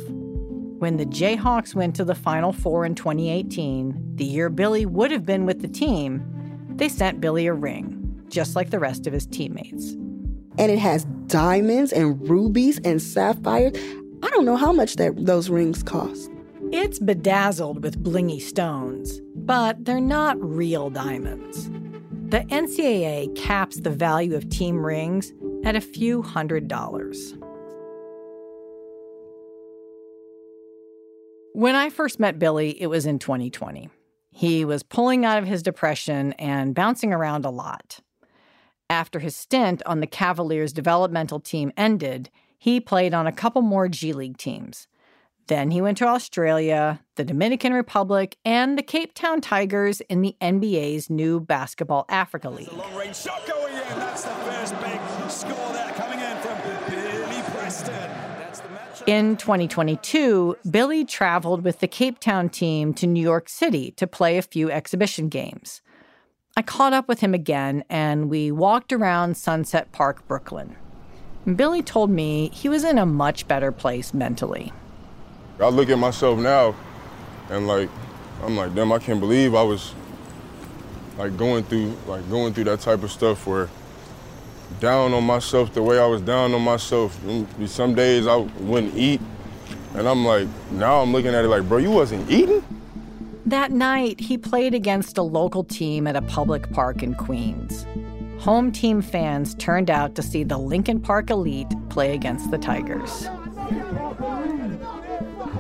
When 0.82 0.98
the 0.98 1.06
Jayhawks 1.06 1.76
went 1.76 1.96
to 1.98 2.04
the 2.04 2.16
Final 2.16 2.52
Four 2.52 2.88
in 2.88 2.96
2018, 2.96 4.16
the 4.16 4.26
year 4.26 4.50
Billy 4.50 4.88
would 4.88 5.12
have 5.12 5.28
been 5.28 5.46
with 5.46 5.62
the 5.62 5.68
team, 5.68 6.26
they 6.76 6.90
sent 6.90 7.22
Billy 7.22 7.46
a 7.46 7.54
ring, 7.54 8.26
just 8.30 8.56
like 8.56 8.72
the 8.72 8.80
rest 8.80 9.06
of 9.06 9.14
his 9.14 9.28
teammates. 9.28 9.92
And 10.58 10.72
it 10.72 10.80
has 10.80 11.06
diamonds 11.28 11.94
and 11.94 12.28
rubies 12.28 12.80
and 12.84 13.00
sapphires. 13.00 13.74
I 14.24 14.30
don't 14.32 14.44
know 14.44 14.56
how 14.56 14.74
much 14.74 14.96
that, 14.96 15.24
those 15.24 15.52
rings 15.52 15.84
cost. 15.84 16.32
It's 16.72 16.98
bedazzled 16.98 17.84
with 17.84 18.04
blingy 18.04 18.42
stones, 18.42 19.22
but 19.36 19.86
they're 19.86 20.02
not 20.02 20.42
real 20.42 20.90
diamonds. 20.90 21.70
The 22.30 22.40
NCAA 22.50 23.36
caps 23.36 23.82
the 23.82 23.92
value 23.92 24.36
of 24.36 24.50
team 24.50 24.84
rings 24.84 25.32
at 25.64 25.76
a 25.76 25.82
few 25.82 26.24
hundred 26.24 26.68
dollars. 26.68 27.36
When 31.54 31.76
I 31.76 31.90
first 31.90 32.18
met 32.18 32.40
Billy, 32.40 32.82
it 32.82 32.88
was 32.88 33.06
in 33.06 33.20
2020. 33.20 33.90
He 34.30 34.64
was 34.64 34.84
pulling 34.84 35.26
out 35.26 35.38
of 35.38 35.46
his 35.46 35.62
depression 35.62 36.32
and 36.34 36.74
bouncing 36.74 37.12
around 37.12 37.44
a 37.44 37.50
lot. 37.50 38.00
After 38.90 39.20
his 39.20 39.36
stint 39.36 39.82
on 39.86 40.00
the 40.00 40.08
Cavaliers 40.08 40.72
developmental 40.72 41.42
team 41.42 41.74
ended, 41.76 42.30
he 42.58 42.80
played 42.80 43.14
on 43.14 43.28
a 43.28 43.34
couple 43.34 43.62
more 43.62 43.90
G 43.90 44.14
League 44.14 44.38
teams. 44.38 44.88
Then 45.48 45.72
he 45.72 45.82
went 45.82 45.98
to 45.98 46.08
Australia, 46.08 47.02
the 47.16 47.26
Dominican 47.26 47.74
Republic, 47.74 48.38
and 48.46 48.78
the 48.78 48.84
Cape 48.84 49.14
Town 49.14 49.42
Tigers 49.42 50.00
in 50.02 50.22
the 50.22 50.38
NBA's 50.40 51.10
new 51.10 51.42
Basketball 51.42 52.06
Africa 52.08 52.50
League. 52.50 52.72
Long 52.72 52.96
range 52.96 53.18
shot 53.18 53.46
going 53.46 53.74
in. 53.74 54.00
That's 54.00 54.24
the 54.24 54.30
first 54.30 54.80
big 54.80 55.02
score 55.30 55.74
there 55.74 55.92
coming 55.96 56.20
in 56.20 56.38
from 56.38 56.58
Billy 56.90 57.42
Preston. 57.52 58.32
In 59.08 59.36
2022, 59.36 60.58
Billy 60.70 61.04
traveled 61.06 61.64
with 61.64 61.80
the 61.80 61.88
Cape 61.88 62.20
Town 62.20 62.50
team 62.50 62.94
to 62.94 63.08
New 63.08 63.22
York 63.22 63.50
City 63.50 63.92
to 63.92 64.06
play 64.06 64.38
a 64.38 64.44
few 64.44 64.70
exhibition 64.70 65.28
games. 65.28 65.82
I 66.56 66.62
caught 66.62 66.94
up 66.94 67.08
with 67.08 67.22
him 67.22 67.34
again 67.34 67.84
and 67.90 68.30
we 68.30 68.52
walked 68.52 68.94
around 68.94 69.38
Sunset 69.38 69.92
Park, 69.92 70.28
Brooklyn. 70.28 70.76
Billy 71.56 71.82
told 71.82 72.12
me 72.12 72.52
he 72.54 72.70
was 72.70 72.84
in 72.84 73.00
a 73.00 73.06
much 73.06 73.48
better 73.48 73.72
place 73.72 74.14
mentally. 74.14 74.72
I 75.60 75.70
look 75.70 75.90
at 75.90 75.98
myself 75.98 76.38
now 76.38 76.76
and 77.50 77.68
like 77.68 77.90
I'm 78.44 78.56
like, 78.56 78.76
damn, 78.76 78.92
I 78.92 79.00
can't 79.00 79.20
believe 79.20 79.56
I 79.56 79.64
was 79.64 79.96
like 81.18 81.36
going 81.38 81.64
through 81.64 81.98
like 82.06 82.30
going 82.30 82.54
through 82.54 82.66
that 82.66 82.82
type 82.82 83.02
of 83.02 83.12
stuff 83.12 83.48
where 83.48 83.68
down 84.80 85.14
on 85.14 85.24
myself 85.24 85.74
the 85.74 85.82
way 85.82 86.00
I 86.00 86.06
was 86.06 86.22
down 86.22 86.54
on 86.54 86.62
myself. 86.62 87.20
Some 87.66 87.96
days 87.96 88.28
I 88.28 88.36
wouldn't 88.36 88.96
eat 88.96 89.22
And 89.94 90.08
I'm 90.08 90.26
like, 90.26 90.48
now 90.72 91.02
I'm 91.02 91.12
looking 91.12 91.34
at 91.34 91.44
it 91.44 91.50
like, 91.50 91.68
bro, 91.68 91.78
you 91.78 91.92
wasn't 91.92 92.30
eating? 92.32 92.64
That 93.46 93.72
night, 93.72 94.20
he 94.20 94.38
played 94.38 94.74
against 94.74 95.18
a 95.18 95.24
local 95.24 95.64
team 95.64 96.08
at 96.08 96.16
a 96.16 96.22
public 96.22 96.72
park 96.72 97.04
in 97.04 97.16
Queens. 97.16 97.86
Home 98.40 98.72
team 98.72 99.02
fans 99.02 99.54
turned 99.56 99.90
out 99.90 100.16
to 100.16 100.22
see 100.22 100.44
the 100.44 100.58
Lincoln 100.58 101.00
Park 101.02 101.30
elite 101.30 101.72
play 101.90 102.14
against 102.14 102.50
the 102.52 102.58
Tigers. 102.58 103.28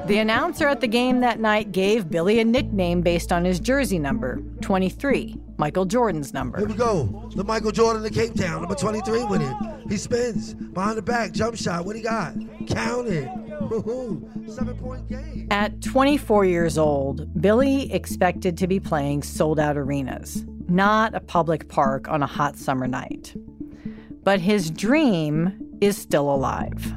The 0.07 0.17
announcer 0.17 0.67
at 0.67 0.81
the 0.81 0.87
game 0.87 1.19
that 1.19 1.39
night 1.39 1.71
gave 1.71 2.09
Billy 2.09 2.39
a 2.39 2.45
nickname 2.45 3.01
based 3.01 3.31
on 3.31 3.45
his 3.45 3.59
jersey 3.59 3.99
number 3.99 4.41
23, 4.61 5.37
Michael 5.61 5.85
Jordan's 5.85 6.33
number. 6.33 6.57
Here 6.57 6.67
we 6.67 6.73
go. 6.73 7.29
The 7.35 7.43
Michael 7.43 7.69
Jordan 7.71 8.03
of 8.03 8.11
Cape 8.11 8.33
Town, 8.33 8.61
number 8.61 8.73
23 8.73 9.25
with 9.25 9.43
it. 9.43 9.91
He 9.91 9.95
spins 9.95 10.55
behind 10.55 10.97
the 10.97 11.03
back, 11.03 11.33
jump 11.33 11.55
shot. 11.55 11.85
What 11.85 11.95
he 11.95 12.01
got? 12.01 12.33
Count 12.67 13.07
it. 13.07 13.29
Seven 14.49 14.75
point 14.79 15.07
game. 15.07 15.47
At 15.51 15.79
24 15.83 16.45
years 16.45 16.79
old, 16.79 17.39
Billy 17.39 17.93
expected 17.93 18.57
to 18.57 18.65
be 18.65 18.79
playing 18.79 19.21
sold 19.21 19.59
out 19.59 19.77
arenas, 19.77 20.43
not 20.67 21.13
a 21.13 21.19
public 21.19 21.69
park 21.69 22.07
on 22.07 22.23
a 22.23 22.27
hot 22.27 22.57
summer 22.57 22.87
night. 22.87 23.35
But 24.23 24.39
his 24.39 24.71
dream 24.71 25.77
is 25.79 25.95
still 25.95 26.33
alive. 26.33 26.91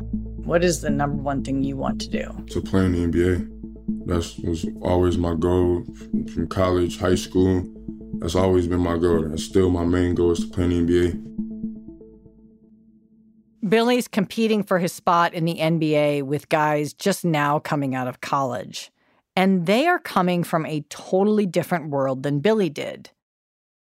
What 0.46 0.64
is 0.64 0.80
the 0.80 0.88
number 0.88 1.22
one 1.22 1.44
thing 1.44 1.64
you 1.64 1.76
want 1.76 2.00
to 2.00 2.08
do? 2.08 2.44
To 2.46 2.62
play 2.62 2.86
in 2.86 2.92
the 2.92 3.18
NBA. 3.18 3.50
That 4.06 4.16
was 4.42 4.66
always 4.80 5.18
my 5.18 5.34
goal 5.34 5.84
from 6.32 6.46
college, 6.48 6.98
high 6.98 7.14
school. 7.14 7.70
That's 8.24 8.36
always 8.36 8.66
been 8.66 8.80
my 8.80 8.96
goal. 8.96 9.28
That's 9.28 9.44
still 9.44 9.68
my 9.68 9.84
main 9.84 10.14
goal 10.14 10.30
is 10.30 10.40
to 10.40 10.46
play 10.46 10.64
in 10.64 10.86
the 10.86 11.10
NBA. 11.12 11.20
Billy's 13.68 14.08
competing 14.08 14.62
for 14.62 14.78
his 14.78 14.94
spot 14.94 15.34
in 15.34 15.44
the 15.44 15.56
NBA 15.56 16.22
with 16.22 16.48
guys 16.48 16.94
just 16.94 17.26
now 17.26 17.58
coming 17.58 17.94
out 17.94 18.08
of 18.08 18.22
college. 18.22 18.90
And 19.36 19.66
they 19.66 19.86
are 19.86 19.98
coming 19.98 20.42
from 20.42 20.64
a 20.64 20.86
totally 20.88 21.44
different 21.44 21.90
world 21.90 22.22
than 22.22 22.40
Billy 22.40 22.70
did. 22.70 23.10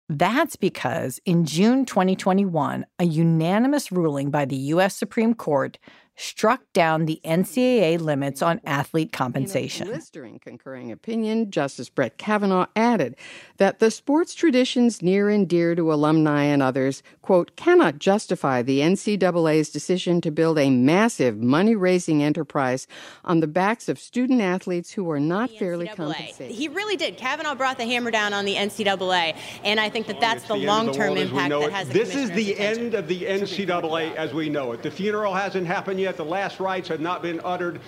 That's 0.09 0.55
because 0.55 1.19
in 1.25 1.43
June 1.45 1.83
2021, 1.83 2.85
a 2.99 3.05
unanimous 3.05 3.91
ruling 3.91 4.29
by 4.29 4.45
the 4.45 4.57
U.S. 4.57 4.95
Supreme 4.95 5.33
Court 5.33 5.79
struck 6.19 6.61
down 6.73 7.05
the 7.05 7.21
NCAA 7.23 7.99
limits 7.99 8.41
on 8.41 8.59
athlete 8.65 9.13
compensation. 9.13 9.87
In 9.87 9.93
a 9.93 9.95
blistering 9.95 10.39
concurring 10.39 10.91
opinion, 10.91 11.49
Justice 11.49 11.89
Brett 11.89 12.17
Kavanaugh 12.17 12.65
added 12.75 13.15
that 13.55 13.79
the 13.79 13.89
sports 13.89 14.35
traditions 14.35 15.01
near 15.01 15.29
and 15.29 15.47
dear 15.47 15.75
to 15.75 15.93
alumni 15.93 16.43
and 16.43 16.61
others, 16.61 17.01
quote, 17.21 17.55
cannot 17.55 17.99
justify 17.99 18.61
the 18.61 18.79
NCAA's 18.79 19.69
decision 19.69 20.19
to 20.19 20.29
build 20.29 20.59
a 20.59 20.69
massive 20.69 21.37
money 21.37 21.73
raising 21.73 22.21
enterprise 22.21 22.85
on 23.23 23.39
the 23.39 23.47
backs 23.47 23.87
of 23.87 23.97
student 23.97 24.41
athletes 24.41 24.91
who 24.91 25.09
are 25.09 25.21
not 25.21 25.49
fairly 25.51 25.87
compensated. 25.87 26.51
He 26.51 26.67
really 26.67 26.97
did. 26.97 27.15
Kavanaugh 27.15 27.55
brought 27.55 27.77
the 27.77 27.85
hammer 27.85 28.11
down 28.11 28.33
on 28.33 28.43
the 28.43 28.55
NCAA, 28.55 29.37
and 29.63 29.79
I 29.79 29.89
think 29.89 30.07
that 30.07 30.19
that's 30.19 30.43
the 30.49 30.55
long 30.55 30.91
term 30.91 31.15
impact 31.15 31.51
that 31.51 31.71
has 31.71 31.87
This 31.87 32.13
is 32.13 32.29
the 32.31 32.57
end 32.57 32.93
of 32.93 33.07
the 33.07 33.21
NCAA 33.21 34.15
as 34.15 34.33
we 34.33 34.49
know 34.49 34.73
it. 34.73 34.83
The 34.83 34.91
funeral 34.91 35.33
hasn't 35.33 35.65
happened 35.65 35.99
yet. 36.01 36.08
The 36.17 36.25
last 36.25 36.59
rites 36.59 36.87
have 36.89 37.01
not 37.01 37.21
been 37.21 37.41
uttered, 37.43 37.79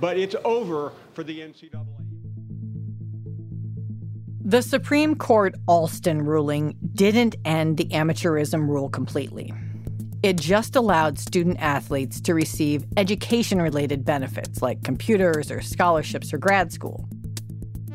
but 0.00 0.18
it's 0.18 0.36
over 0.44 0.92
for 1.14 1.24
the 1.24 1.40
NCAA. 1.40 1.86
The 4.42 4.62
Supreme 4.62 5.14
Court 5.14 5.54
Alston 5.68 6.24
ruling 6.24 6.76
didn't 6.94 7.36
end 7.44 7.76
the 7.76 7.84
amateurism 7.86 8.66
rule 8.66 8.88
completely. 8.88 9.52
It 10.22 10.36
just 10.36 10.76
allowed 10.76 11.18
student 11.18 11.58
athletes 11.60 12.20
to 12.22 12.34
receive 12.34 12.84
education 12.96 13.62
related 13.62 14.04
benefits 14.04 14.60
like 14.60 14.82
computers 14.82 15.50
or 15.50 15.60
scholarships 15.60 16.32
or 16.32 16.38
grad 16.38 16.72
school. 16.72 17.08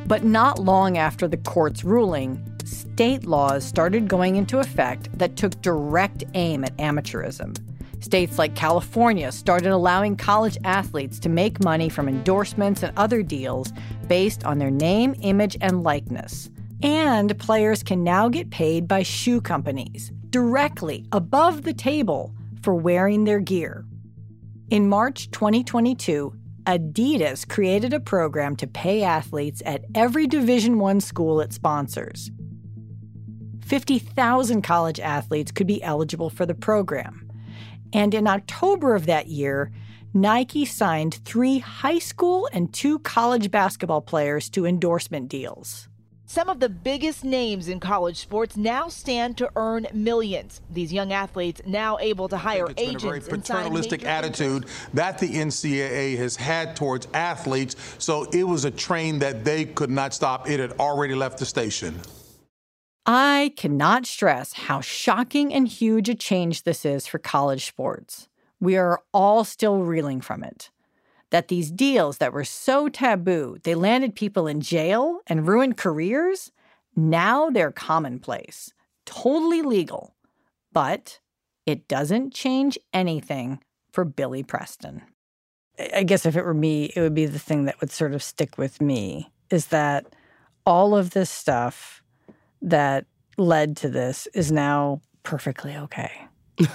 But 0.08 0.24
not 0.24 0.60
long 0.60 0.98
after 0.98 1.28
the 1.28 1.38
court's 1.38 1.84
ruling, 1.84 2.42
state 2.64 3.26
laws 3.26 3.66
started 3.66 4.08
going 4.08 4.38
into 4.38 4.60
effect 4.60 5.10
that 5.18 5.36
took 5.36 5.62
direct 5.62 6.24
aim 6.36 6.64
at 6.64 6.78
amateurism. 6.78 7.58
States 8.06 8.38
like 8.38 8.54
California 8.54 9.32
started 9.32 9.72
allowing 9.72 10.16
college 10.16 10.60
athletes 10.64 11.18
to 11.22 11.28
make 11.28 11.64
money 11.64 11.90
from 11.90 12.08
endorsements 12.08 12.84
and 12.84 12.96
other 12.96 13.24
deals 13.24 13.74
based 14.06 14.46
on 14.46 14.60
their 14.60 14.70
name, 14.70 15.16
image, 15.22 15.58
and 15.60 15.82
likeness. 15.82 16.52
And 16.84 17.36
players 17.40 17.82
can 17.82 18.04
now 18.04 18.30
get 18.30 18.52
paid 18.52 18.88
by 18.88 19.02
shoe 19.02 19.42
companies 19.42 20.12
directly 20.30 21.08
above 21.14 21.64
the 21.64 21.74
table 21.74 22.36
for 22.62 22.76
wearing 22.76 23.24
their 23.24 23.40
gear. 23.40 23.84
In 24.70 24.88
March 24.88 25.32
2022, 25.32 26.32
Adidas 26.66 27.50
created 27.50 27.92
a 27.92 28.00
program 28.00 28.56
to 28.58 28.68
pay 28.68 29.02
athletes 29.02 29.64
at 29.66 29.84
every 29.96 30.28
Division 30.28 30.78
1 30.78 31.02
school 31.02 31.42
it 31.42 31.54
sponsors. 31.54 32.30
50,000 33.66 34.62
college 34.62 35.00
athletes 35.00 35.52
could 35.52 35.66
be 35.66 35.82
eligible 35.82 36.30
for 36.30 36.46
the 36.46 36.54
program. 36.54 37.25
And 37.96 38.14
in 38.14 38.28
October 38.28 38.94
of 38.94 39.06
that 39.06 39.28
year, 39.28 39.72
Nike 40.14 40.66
signed 40.66 41.22
three 41.24 41.60
high 41.60 42.00
school 42.00 42.50
and 42.52 42.74
two 42.74 43.00
college 43.00 43.50
basketball 43.50 44.02
players 44.02 44.50
to 44.50 44.66
endorsement 44.66 45.30
deals. 45.30 45.88
Some 46.26 46.50
of 46.50 46.60
the 46.60 46.68
biggest 46.68 47.24
names 47.24 47.70
in 47.70 47.80
college 47.80 48.18
sports 48.18 48.58
now 48.58 48.90
stand 48.90 49.38
to 49.38 49.50
earn 49.56 49.88
millions. 49.94 50.60
These 50.70 50.92
young 50.92 51.14
athletes 51.14 51.62
now 51.66 51.98
able 52.00 52.28
to 52.28 52.36
hire 52.36 52.66
it's 52.70 52.82
agents. 52.82 53.04
Been 53.06 53.14
a 53.14 53.20
very 53.22 53.38
paternalistic 53.40 54.04
attitude 54.04 54.66
that 54.94 55.18
the 55.18 55.30
NCAA 55.30 56.18
has 56.18 56.36
had 56.36 56.76
towards 56.76 57.08
athletes. 57.14 57.78
So 57.98 58.26
it 58.34 58.44
was 58.44 58.66
a 58.66 58.72
train 58.72 59.20
that 59.20 59.46
they 59.46 59.64
could 59.64 59.90
not 59.90 60.14
stop. 60.14 60.50
It 60.50 60.60
had 60.60 60.74
already 60.74 61.16
left 61.16 61.38
the 61.38 61.46
station. 61.46 62.02
I 63.06 63.54
cannot 63.56 64.08
stress 64.08 64.54
how 64.54 64.82
shocking 64.82 65.54
and 65.54 65.68
huge 65.68 66.10
a 66.10 66.16
change 66.16 66.64
this 66.64 66.86
is 66.86 67.06
for 67.06 67.20
college 67.20 67.66
sports. 67.66 68.28
We 68.60 68.78
are 68.78 69.02
all 69.14 69.44
still 69.44 69.84
reeling 69.84 70.22
from 70.22 70.44
it. 70.44 70.72
That 71.30 71.50
these 71.50 71.72
deals 71.72 72.18
that 72.18 72.34
were 72.34 72.44
so 72.44 72.90
taboo, 72.90 73.58
they 73.64 73.76
landed 73.76 74.16
people 74.16 74.48
in 74.48 74.62
jail 74.62 75.20
and 75.28 75.48
ruined 75.48 75.78
careers, 75.78 76.52
now 76.96 77.50
they're 77.50 77.72
commonplace, 77.72 78.74
totally 79.06 79.62
legal. 79.62 80.16
But 80.72 81.20
it 81.66 81.88
doesn't 81.88 82.34
change 82.34 82.78
anything 82.94 83.60
for 83.92 84.06
Billy 84.06 84.44
Preston. 84.44 85.04
I 85.94 86.04
guess 86.04 86.26
if 86.26 86.36
it 86.36 86.46
were 86.46 86.54
me, 86.54 86.92
it 86.96 87.02
would 87.02 87.14
be 87.14 87.26
the 87.26 87.40
thing 87.40 87.66
that 87.66 87.80
would 87.82 87.92
sort 87.92 88.14
of 88.14 88.24
stick 88.24 88.58
with 88.58 88.82
me 88.82 89.30
is 89.52 89.68
that 89.68 90.08
all 90.66 90.96
of 90.96 91.12
this 91.12 91.30
stuff 91.30 92.02
that 92.66 93.06
led 93.38 93.78
to 93.78 93.90
this 93.90 94.28
is 94.34 94.52
now 94.52 95.02
perfectly 95.24 95.76
okay. 95.76 96.12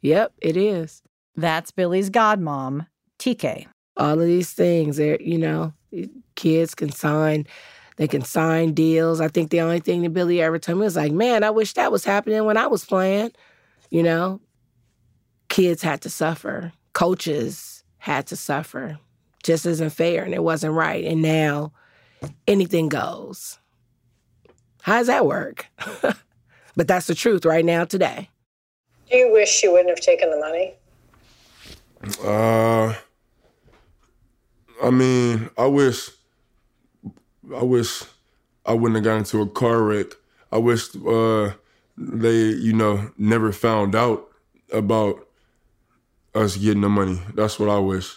yep, 0.00 0.32
it 0.40 0.56
is. 0.56 1.02
That's 1.36 1.70
Billy's 1.70 2.10
godmom, 2.10 2.86
TK. 3.18 3.66
All 3.96 4.20
of 4.20 4.26
these 4.26 4.52
things, 4.52 4.98
you 4.98 5.38
know, 5.38 5.72
kids 6.34 6.74
can 6.74 6.92
sign, 6.92 7.46
they 7.96 8.06
can 8.06 8.22
sign 8.22 8.74
deals. 8.74 9.20
I 9.20 9.28
think 9.28 9.50
the 9.50 9.62
only 9.62 9.80
thing 9.80 10.02
that 10.02 10.12
Billy 10.12 10.42
ever 10.42 10.58
told 10.58 10.78
me 10.78 10.84
was 10.84 10.96
like, 10.96 11.12
man, 11.12 11.42
I 11.42 11.50
wish 11.50 11.72
that 11.74 11.92
was 11.92 12.04
happening 12.04 12.44
when 12.44 12.56
I 12.56 12.66
was 12.66 12.84
playing. 12.84 13.32
You 13.90 14.02
know, 14.02 14.40
kids 15.48 15.82
had 15.82 16.02
to 16.02 16.10
suffer, 16.10 16.72
coaches 16.92 17.84
had 17.98 18.26
to 18.26 18.36
suffer. 18.36 18.98
Just 19.42 19.64
isn't 19.64 19.90
fair 19.90 20.24
and 20.24 20.34
it 20.34 20.42
wasn't 20.42 20.74
right. 20.74 21.04
And 21.04 21.22
now 21.22 21.72
anything 22.46 22.88
goes. 22.88 23.58
How 24.86 24.98
does 24.98 25.08
that 25.08 25.26
work? 25.26 25.66
but 26.76 26.86
that's 26.86 27.08
the 27.08 27.14
truth 27.16 27.44
right 27.44 27.64
now 27.64 27.84
today. 27.84 28.30
Do 29.10 29.16
you 29.16 29.32
wish 29.32 29.60
you 29.64 29.72
wouldn't 29.72 29.88
have 29.88 29.98
taken 29.98 30.30
the 30.30 30.38
money? 30.38 30.74
Uh, 32.24 32.94
I 34.80 34.90
mean, 34.90 35.50
I 35.58 35.66
wish, 35.66 36.10
I 37.52 37.64
wish 37.64 38.04
I 38.64 38.74
wouldn't 38.74 38.94
have 38.94 39.02
gotten 39.02 39.18
into 39.18 39.40
a 39.40 39.48
car 39.48 39.82
wreck. 39.82 40.06
I 40.52 40.58
wish 40.58 40.94
uh, 40.94 41.54
they, 41.98 42.50
you 42.50 42.72
know, 42.72 43.10
never 43.18 43.50
found 43.50 43.96
out 43.96 44.28
about 44.72 45.26
us 46.32 46.56
getting 46.56 46.82
the 46.82 46.88
money. 46.88 47.20
That's 47.34 47.58
what 47.58 47.70
I 47.70 47.80
wish. 47.80 48.16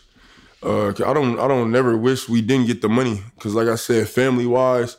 Uh, 0.61 0.89
I 0.89 1.13
don't, 1.15 1.39
I 1.39 1.47
don't 1.47 1.71
never 1.71 1.97
wish 1.97 2.29
we 2.29 2.43
didn't 2.43 2.67
get 2.67 2.83
the 2.83 2.89
money 2.89 3.23
because, 3.33 3.55
like 3.55 3.69
I 3.69 3.75
said, 3.75 4.07
family 4.07 4.45
wise, 4.45 4.97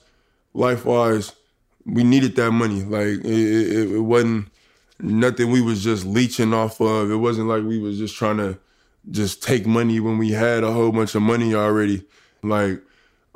life 0.52 0.84
wise, 0.84 1.36
we 1.86 2.04
needed 2.04 2.36
that 2.36 2.52
money. 2.52 2.82
Like 2.82 3.24
it, 3.24 3.26
it, 3.26 3.92
it 3.92 4.00
wasn't 4.00 4.48
nothing 4.98 5.50
we 5.50 5.60
was 5.60 5.82
just 5.82 6.04
leeching 6.04 6.52
off 6.52 6.80
of. 6.80 7.10
It 7.10 7.16
wasn't 7.16 7.48
like 7.48 7.64
we 7.64 7.78
was 7.78 7.98
just 7.98 8.16
trying 8.16 8.36
to 8.38 8.58
just 9.10 9.42
take 9.42 9.66
money 9.66 10.00
when 10.00 10.18
we 10.18 10.30
had 10.30 10.62
a 10.62 10.72
whole 10.72 10.92
bunch 10.92 11.14
of 11.14 11.22
money 11.22 11.54
already. 11.54 12.04
Like 12.42 12.82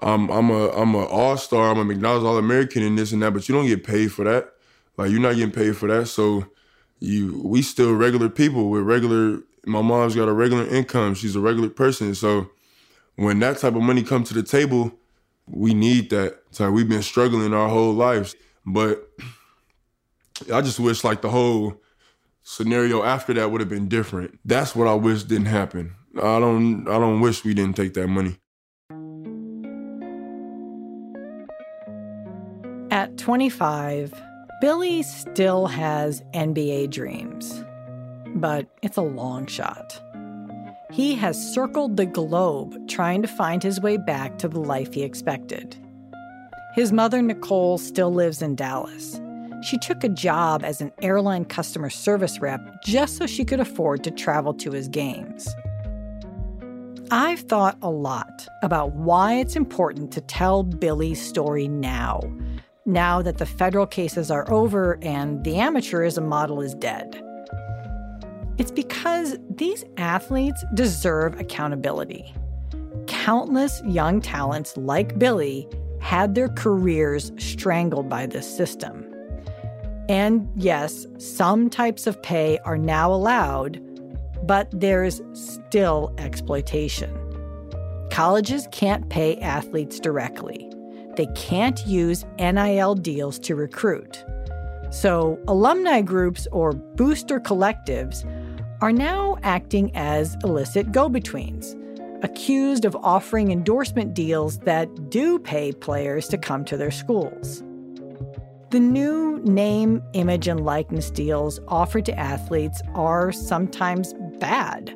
I'm 0.00 0.30
I'm 0.30 0.50
a 0.50 0.68
I'm 0.70 0.94
a 0.94 1.04
all 1.04 1.36
star. 1.36 1.70
I'm 1.70 1.78
a 1.78 1.84
McDonald's 1.84 2.26
All 2.26 2.38
American 2.38 2.82
and 2.82 2.98
this 2.98 3.12
and 3.12 3.22
that, 3.22 3.32
but 3.32 3.48
you 3.48 3.54
don't 3.54 3.66
get 3.66 3.84
paid 3.84 4.12
for 4.12 4.24
that. 4.24 4.52
Like 4.96 5.10
you're 5.10 5.20
not 5.20 5.36
getting 5.36 5.50
paid 5.50 5.76
for 5.76 5.88
that. 5.88 6.06
So 6.06 6.46
you 7.00 7.40
we 7.44 7.62
still 7.62 7.94
regular 7.94 8.28
people 8.28 8.70
with 8.70 8.82
regular 8.82 9.40
My 9.66 9.82
mom's 9.82 10.14
got 10.14 10.28
a 10.28 10.32
regular 10.32 10.66
income. 10.66 11.14
She's 11.14 11.36
a 11.36 11.40
regular 11.40 11.70
person. 11.70 12.14
So 12.14 12.50
when 13.16 13.38
that 13.40 13.58
type 13.58 13.74
of 13.74 13.82
money 13.82 14.02
comes 14.02 14.28
to 14.28 14.34
the 14.34 14.42
table, 14.42 14.92
we 15.46 15.74
need 15.74 16.10
that. 16.10 16.40
So 16.50 16.70
we've 16.70 16.88
been 16.88 17.02
struggling 17.02 17.52
our 17.54 17.68
whole 17.68 17.92
lives. 17.92 18.34
But 18.66 19.08
I 20.52 20.60
just 20.62 20.80
wish 20.80 21.04
like 21.04 21.22
the 21.22 21.30
whole 21.30 21.80
scenario 22.42 23.02
after 23.02 23.32
that 23.34 23.50
would 23.50 23.60
have 23.60 23.70
been 23.70 23.88
different. 23.88 24.38
That's 24.44 24.74
what 24.74 24.88
I 24.88 24.94
wish 24.94 25.24
didn't 25.24 25.46
happen. 25.46 25.94
I 26.16 26.38
don't 26.38 26.86
I 26.88 26.98
don't 26.98 27.20
wish 27.20 27.44
we 27.44 27.54
didn't 27.54 27.76
take 27.76 27.94
that 27.94 28.08
money. 28.08 28.36
At 32.90 33.18
25, 33.18 34.14
Billy 34.60 35.02
still 35.02 35.66
has 35.66 36.22
NBA 36.32 36.90
dreams, 36.90 37.64
but 38.36 38.68
it's 38.82 38.96
a 38.96 39.02
long 39.02 39.46
shot. 39.46 40.00
He 40.94 41.16
has 41.16 41.52
circled 41.52 41.96
the 41.96 42.06
globe 42.06 42.88
trying 42.88 43.20
to 43.22 43.28
find 43.28 43.64
his 43.64 43.80
way 43.80 43.96
back 43.96 44.38
to 44.38 44.46
the 44.46 44.60
life 44.60 44.94
he 44.94 45.02
expected. 45.02 45.76
His 46.74 46.92
mother, 46.92 47.20
Nichole, 47.20 47.78
still 47.78 48.14
lives 48.14 48.40
in 48.40 48.54
Dallas. 48.54 49.20
She 49.64 49.76
took 49.76 50.04
a 50.04 50.08
job 50.08 50.62
as 50.62 50.80
an 50.80 50.92
airline 51.02 51.46
customer 51.46 51.90
service 51.90 52.38
rep 52.38 52.60
just 52.84 53.16
so 53.16 53.26
she 53.26 53.44
could 53.44 53.58
afford 53.58 54.04
to 54.04 54.12
travel 54.12 54.54
to 54.54 54.70
his 54.70 54.86
games. 54.86 55.48
I've 57.10 57.40
thought 57.40 57.76
a 57.82 57.90
lot 57.90 58.46
about 58.62 58.92
why 58.92 59.34
it's 59.34 59.56
important 59.56 60.12
to 60.12 60.20
tell 60.20 60.62
Billy's 60.62 61.20
story 61.20 61.66
now, 61.66 62.20
now 62.86 63.20
that 63.20 63.38
the 63.38 63.46
federal 63.46 63.88
cases 63.88 64.30
are 64.30 64.48
over 64.48 65.00
and 65.02 65.42
the 65.42 65.54
amateurism 65.54 66.28
model 66.28 66.60
is 66.60 66.72
dead. 66.72 67.20
It's 68.56 68.70
because 68.70 69.36
these 69.50 69.84
athletes 69.96 70.64
deserve 70.74 71.38
accountability. 71.40 72.32
Countless 73.08 73.82
young 73.84 74.20
talents 74.20 74.76
like 74.76 75.18
Billy 75.18 75.68
had 76.00 76.34
their 76.34 76.48
careers 76.50 77.32
strangled 77.36 78.08
by 78.08 78.26
this 78.26 78.56
system. 78.56 79.04
And 80.08 80.48
yes, 80.54 81.06
some 81.18 81.68
types 81.68 82.06
of 82.06 82.22
pay 82.22 82.58
are 82.58 82.78
now 82.78 83.12
allowed, 83.12 83.80
but 84.46 84.68
there's 84.70 85.20
still 85.32 86.14
exploitation. 86.18 87.12
Colleges 88.12 88.68
can't 88.70 89.08
pay 89.08 89.36
athletes 89.38 89.98
directly. 89.98 90.70
They 91.16 91.26
can't 91.34 91.84
use 91.86 92.24
NIL 92.38 92.94
deals 92.94 93.38
to 93.40 93.56
recruit. 93.56 94.24
So, 94.90 95.40
alumni 95.48 96.02
groups 96.02 96.46
or 96.52 96.72
booster 96.72 97.40
collectives 97.40 98.24
are 98.84 98.92
now 98.92 99.38
acting 99.42 99.90
as 99.96 100.36
illicit 100.44 100.92
go 100.92 101.08
betweens, 101.08 101.74
accused 102.22 102.84
of 102.84 102.94
offering 102.96 103.50
endorsement 103.50 104.12
deals 104.12 104.58
that 104.58 105.08
do 105.08 105.38
pay 105.38 105.72
players 105.72 106.28
to 106.28 106.36
come 106.36 106.66
to 106.66 106.76
their 106.76 106.90
schools. 106.90 107.62
The 108.72 108.80
new 108.80 109.40
name, 109.42 110.02
image, 110.12 110.48
and 110.48 110.66
likeness 110.66 111.10
deals 111.10 111.60
offered 111.66 112.04
to 112.04 112.18
athletes 112.18 112.82
are 112.94 113.32
sometimes 113.32 114.12
bad, 114.38 114.94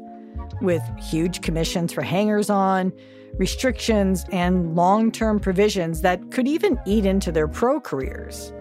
with 0.60 0.82
huge 0.98 1.40
commissions 1.40 1.90
for 1.90 2.02
hangers 2.02 2.50
on, 2.50 2.92
restrictions, 3.38 4.26
and 4.30 4.76
long 4.76 5.10
term 5.10 5.40
provisions 5.40 6.02
that 6.02 6.30
could 6.30 6.46
even 6.46 6.78
eat 6.84 7.06
into 7.06 7.32
their 7.32 7.48
pro 7.48 7.80
careers. 7.80 8.52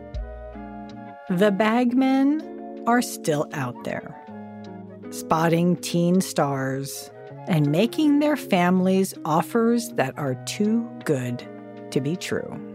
The 1.30 1.52
bagmen 1.52 2.86
are 2.88 3.02
still 3.02 3.50
out 3.52 3.84
there 3.84 4.16
spotting 5.12 5.76
teen 5.78 6.22
stars 6.22 7.10
and 7.48 7.72
making 7.72 8.20
their 8.20 8.36
families 8.36 9.14
offers 9.26 9.90
that 9.92 10.18
are 10.18 10.36
too 10.46 10.88
good 11.06 11.48
to 11.92 12.02
be 12.02 12.16
true. 12.16 12.67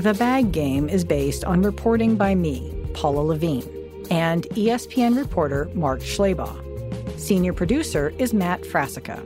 The 0.00 0.14
Bag 0.14 0.50
Game 0.50 0.88
is 0.88 1.04
based 1.04 1.44
on 1.44 1.60
reporting 1.60 2.16
by 2.16 2.34
me, 2.34 2.72
Paula 2.94 3.20
Lavigne, 3.20 3.68
and 4.10 4.44
ESPN 4.44 5.14
reporter 5.14 5.70
Mark 5.74 6.00
Schlabach. 6.00 7.20
Senior 7.20 7.52
producer 7.52 8.14
is 8.16 8.32
Matt 8.32 8.62
Frasica. 8.62 9.18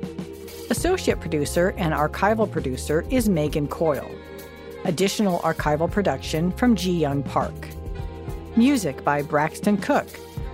Associate 0.73 1.21
producer 1.21 1.75
and 1.77 1.95
archival 1.95 2.51
producer 2.51 3.07
is 3.09 3.29
Megan 3.29 3.69
Coyle. 3.69 4.11
Additional 4.85 5.39
archival 5.43 5.89
production 5.89 6.51
from 6.51 6.75
Ji 6.75 6.91
Young 6.91 7.23
Park. 7.23 7.69
Music 8.57 9.05
by 9.05 9.23
Braxton 9.23 9.77
Cook, 9.77 10.09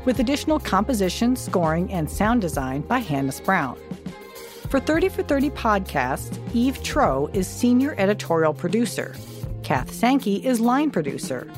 with 0.05 0.21
additional 0.21 0.61
composition, 0.61 1.35
scoring, 1.35 1.91
and 1.91 2.11
sound 2.11 2.43
design 2.43 2.83
by 2.83 2.99
Hannes 2.99 3.41
Brown. 3.41 3.79
For 4.69 4.81
30 4.81 5.09
for 5.09 5.23
30 5.23 5.49
podcasts, 5.49 6.39
Eve 6.53 6.77
Troeh 6.83 7.35
is 7.35 7.49
senior 7.49 7.95
editorial 7.97 8.53
producer. 8.53 9.17
Kath 9.71 9.95
Sankey 9.95 10.45
is 10.45 10.59
line 10.59 10.91
producer. 10.91 11.49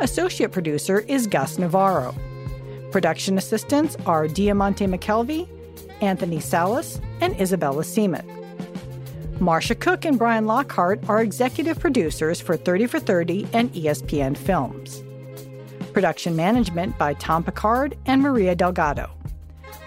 Associate 0.00 0.50
producer 0.50 0.98
is 1.06 1.28
Gus 1.28 1.60
Navarro. 1.60 2.12
Production 2.90 3.38
assistants 3.38 3.96
are 4.04 4.26
Diamante 4.26 4.84
McKelvey, 4.88 5.46
Anthony 6.00 6.40
Salas, 6.40 7.00
and 7.20 7.40
Isabella 7.40 7.84
Seaman. 7.84 8.26
Marcia 9.38 9.76
Cook 9.76 10.04
and 10.04 10.18
Brian 10.18 10.48
Lockhart 10.48 11.08
are 11.08 11.22
executive 11.22 11.78
producers 11.78 12.40
for 12.40 12.56
30 12.56 12.86
for 12.86 12.98
30 12.98 13.46
and 13.52 13.72
ESPN 13.74 14.36
Films. 14.36 15.04
Production 15.92 16.34
management 16.34 16.98
by 16.98 17.14
Tom 17.14 17.44
Picard 17.44 17.96
and 18.06 18.20
Maria 18.20 18.56
Delgado. 18.56 19.08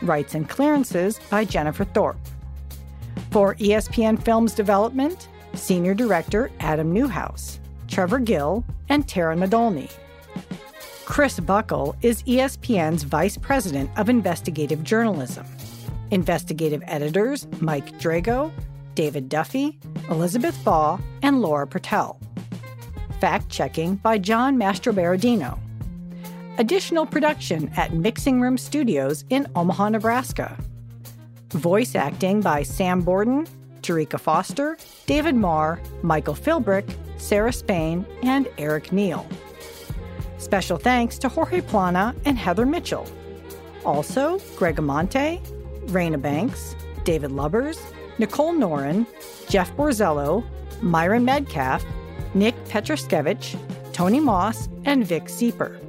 Rights 0.02 0.34
and 0.34 0.48
clearances 0.48 1.20
by 1.30 1.44
Jennifer 1.44 1.84
Thorpe. 1.84 2.26
For 3.32 3.56
ESPN 3.56 4.24
Films 4.24 4.54
Development, 4.54 5.28
Senior 5.56 5.94
Director 5.94 6.50
Adam 6.62 6.94
Newhouse. 6.94 7.60
Trevor 7.88 8.20
Gill, 8.20 8.64
and 8.90 9.08
Tara 9.08 9.36
Nadolny. 9.36 9.92
Chris 11.06 11.40
Buckle 11.40 11.96
is 12.02 12.24
ESPN's 12.24 13.04
Vice 13.04 13.38
President 13.38 13.90
of 13.98 14.10
Investigative 14.10 14.84
Journalism. 14.84 15.46
Investigative 16.12 16.82
editors 16.88 17.48
Mike 17.60 18.00
Drago, 18.00 18.52
David 18.96 19.30
Duffy, 19.30 19.78
Elizabeth 20.10 20.58
Baugh, 20.64 21.00
and 21.22 21.42
Laura 21.42 21.68
Pertell. 21.68 22.20
Fact 23.20 23.50
checking 23.50 23.96
by 23.96 24.18
John 24.18 24.58
Mastroberardino. 24.58 25.60
Additional 26.58 27.06
production 27.06 27.70
at 27.76 27.94
Mixing 27.94 28.42
Room 28.42 28.58
Studios 28.58 29.26
in 29.30 29.48
Omaha, 29.56 29.90
Nebraska. 29.90 30.58
Voice 31.50 31.96
acting 31.96 32.42
by 32.42 32.64
Sam 32.64 33.02
Borden, 33.02 33.46
Tarika 33.82 34.20
Foster, 34.20 34.78
David 35.06 35.36
Marr, 35.36 35.80
Michael 36.02 36.34
Philbrick, 36.34 36.90
Sarah 37.18 37.54
Spain, 37.54 38.06
and 38.24 38.48
Eric 38.58 38.92
Neal. 38.92 39.28
Special 40.38 40.78
thanks 40.78 41.18
to 41.20 41.30
Jorge 41.30 41.62
Plana 41.62 42.16
and 42.26 42.38
Heather 42.38 42.66
Mitchell. 42.66 43.08
Also, 43.84 44.40
Greg 44.56 44.78
Amonte, 44.78 45.42
Raina 45.88 46.22
Banks, 46.22 46.76
David 47.04 47.32
Lubbers, 47.32 47.80
Nicole 48.18 48.54
Noren, 48.54 49.06
Jeff 49.50 49.76
Borzello, 49.76 50.44
Myron 50.82 51.26
Medcalf, 51.26 51.84
Nick 52.34 52.56
Petroskevich, 52.66 53.58
Tony 53.94 54.20
Moss, 54.20 54.70
and 54.86 55.06
Vic 55.06 55.26
Sieper. 55.26 55.80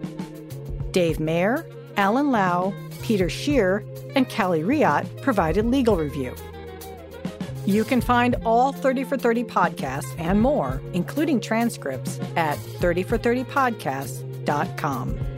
Dave 0.93 1.21
Mayer, 1.21 1.67
Alan 1.97 2.31
Lau, 2.31 2.73
Peter 3.03 3.29
Shear, 3.29 3.85
and 4.15 4.29
Callie 4.29 4.65
Riot 4.65 5.07
provided 5.23 5.67
legal 5.67 5.97
review. 5.97 6.35
You 7.67 7.85
can 7.85 8.01
find 8.01 8.37
all 8.45 8.73
30 8.73 9.05
for 9.05 9.19
30 9.19 9.45
podcasts 9.45 10.19
and 10.19 10.41
more, 10.41 10.81
including 10.93 11.41
transcripts, 11.41 12.21
at 12.37 12.59
30for30podcasts.com. 12.59 15.36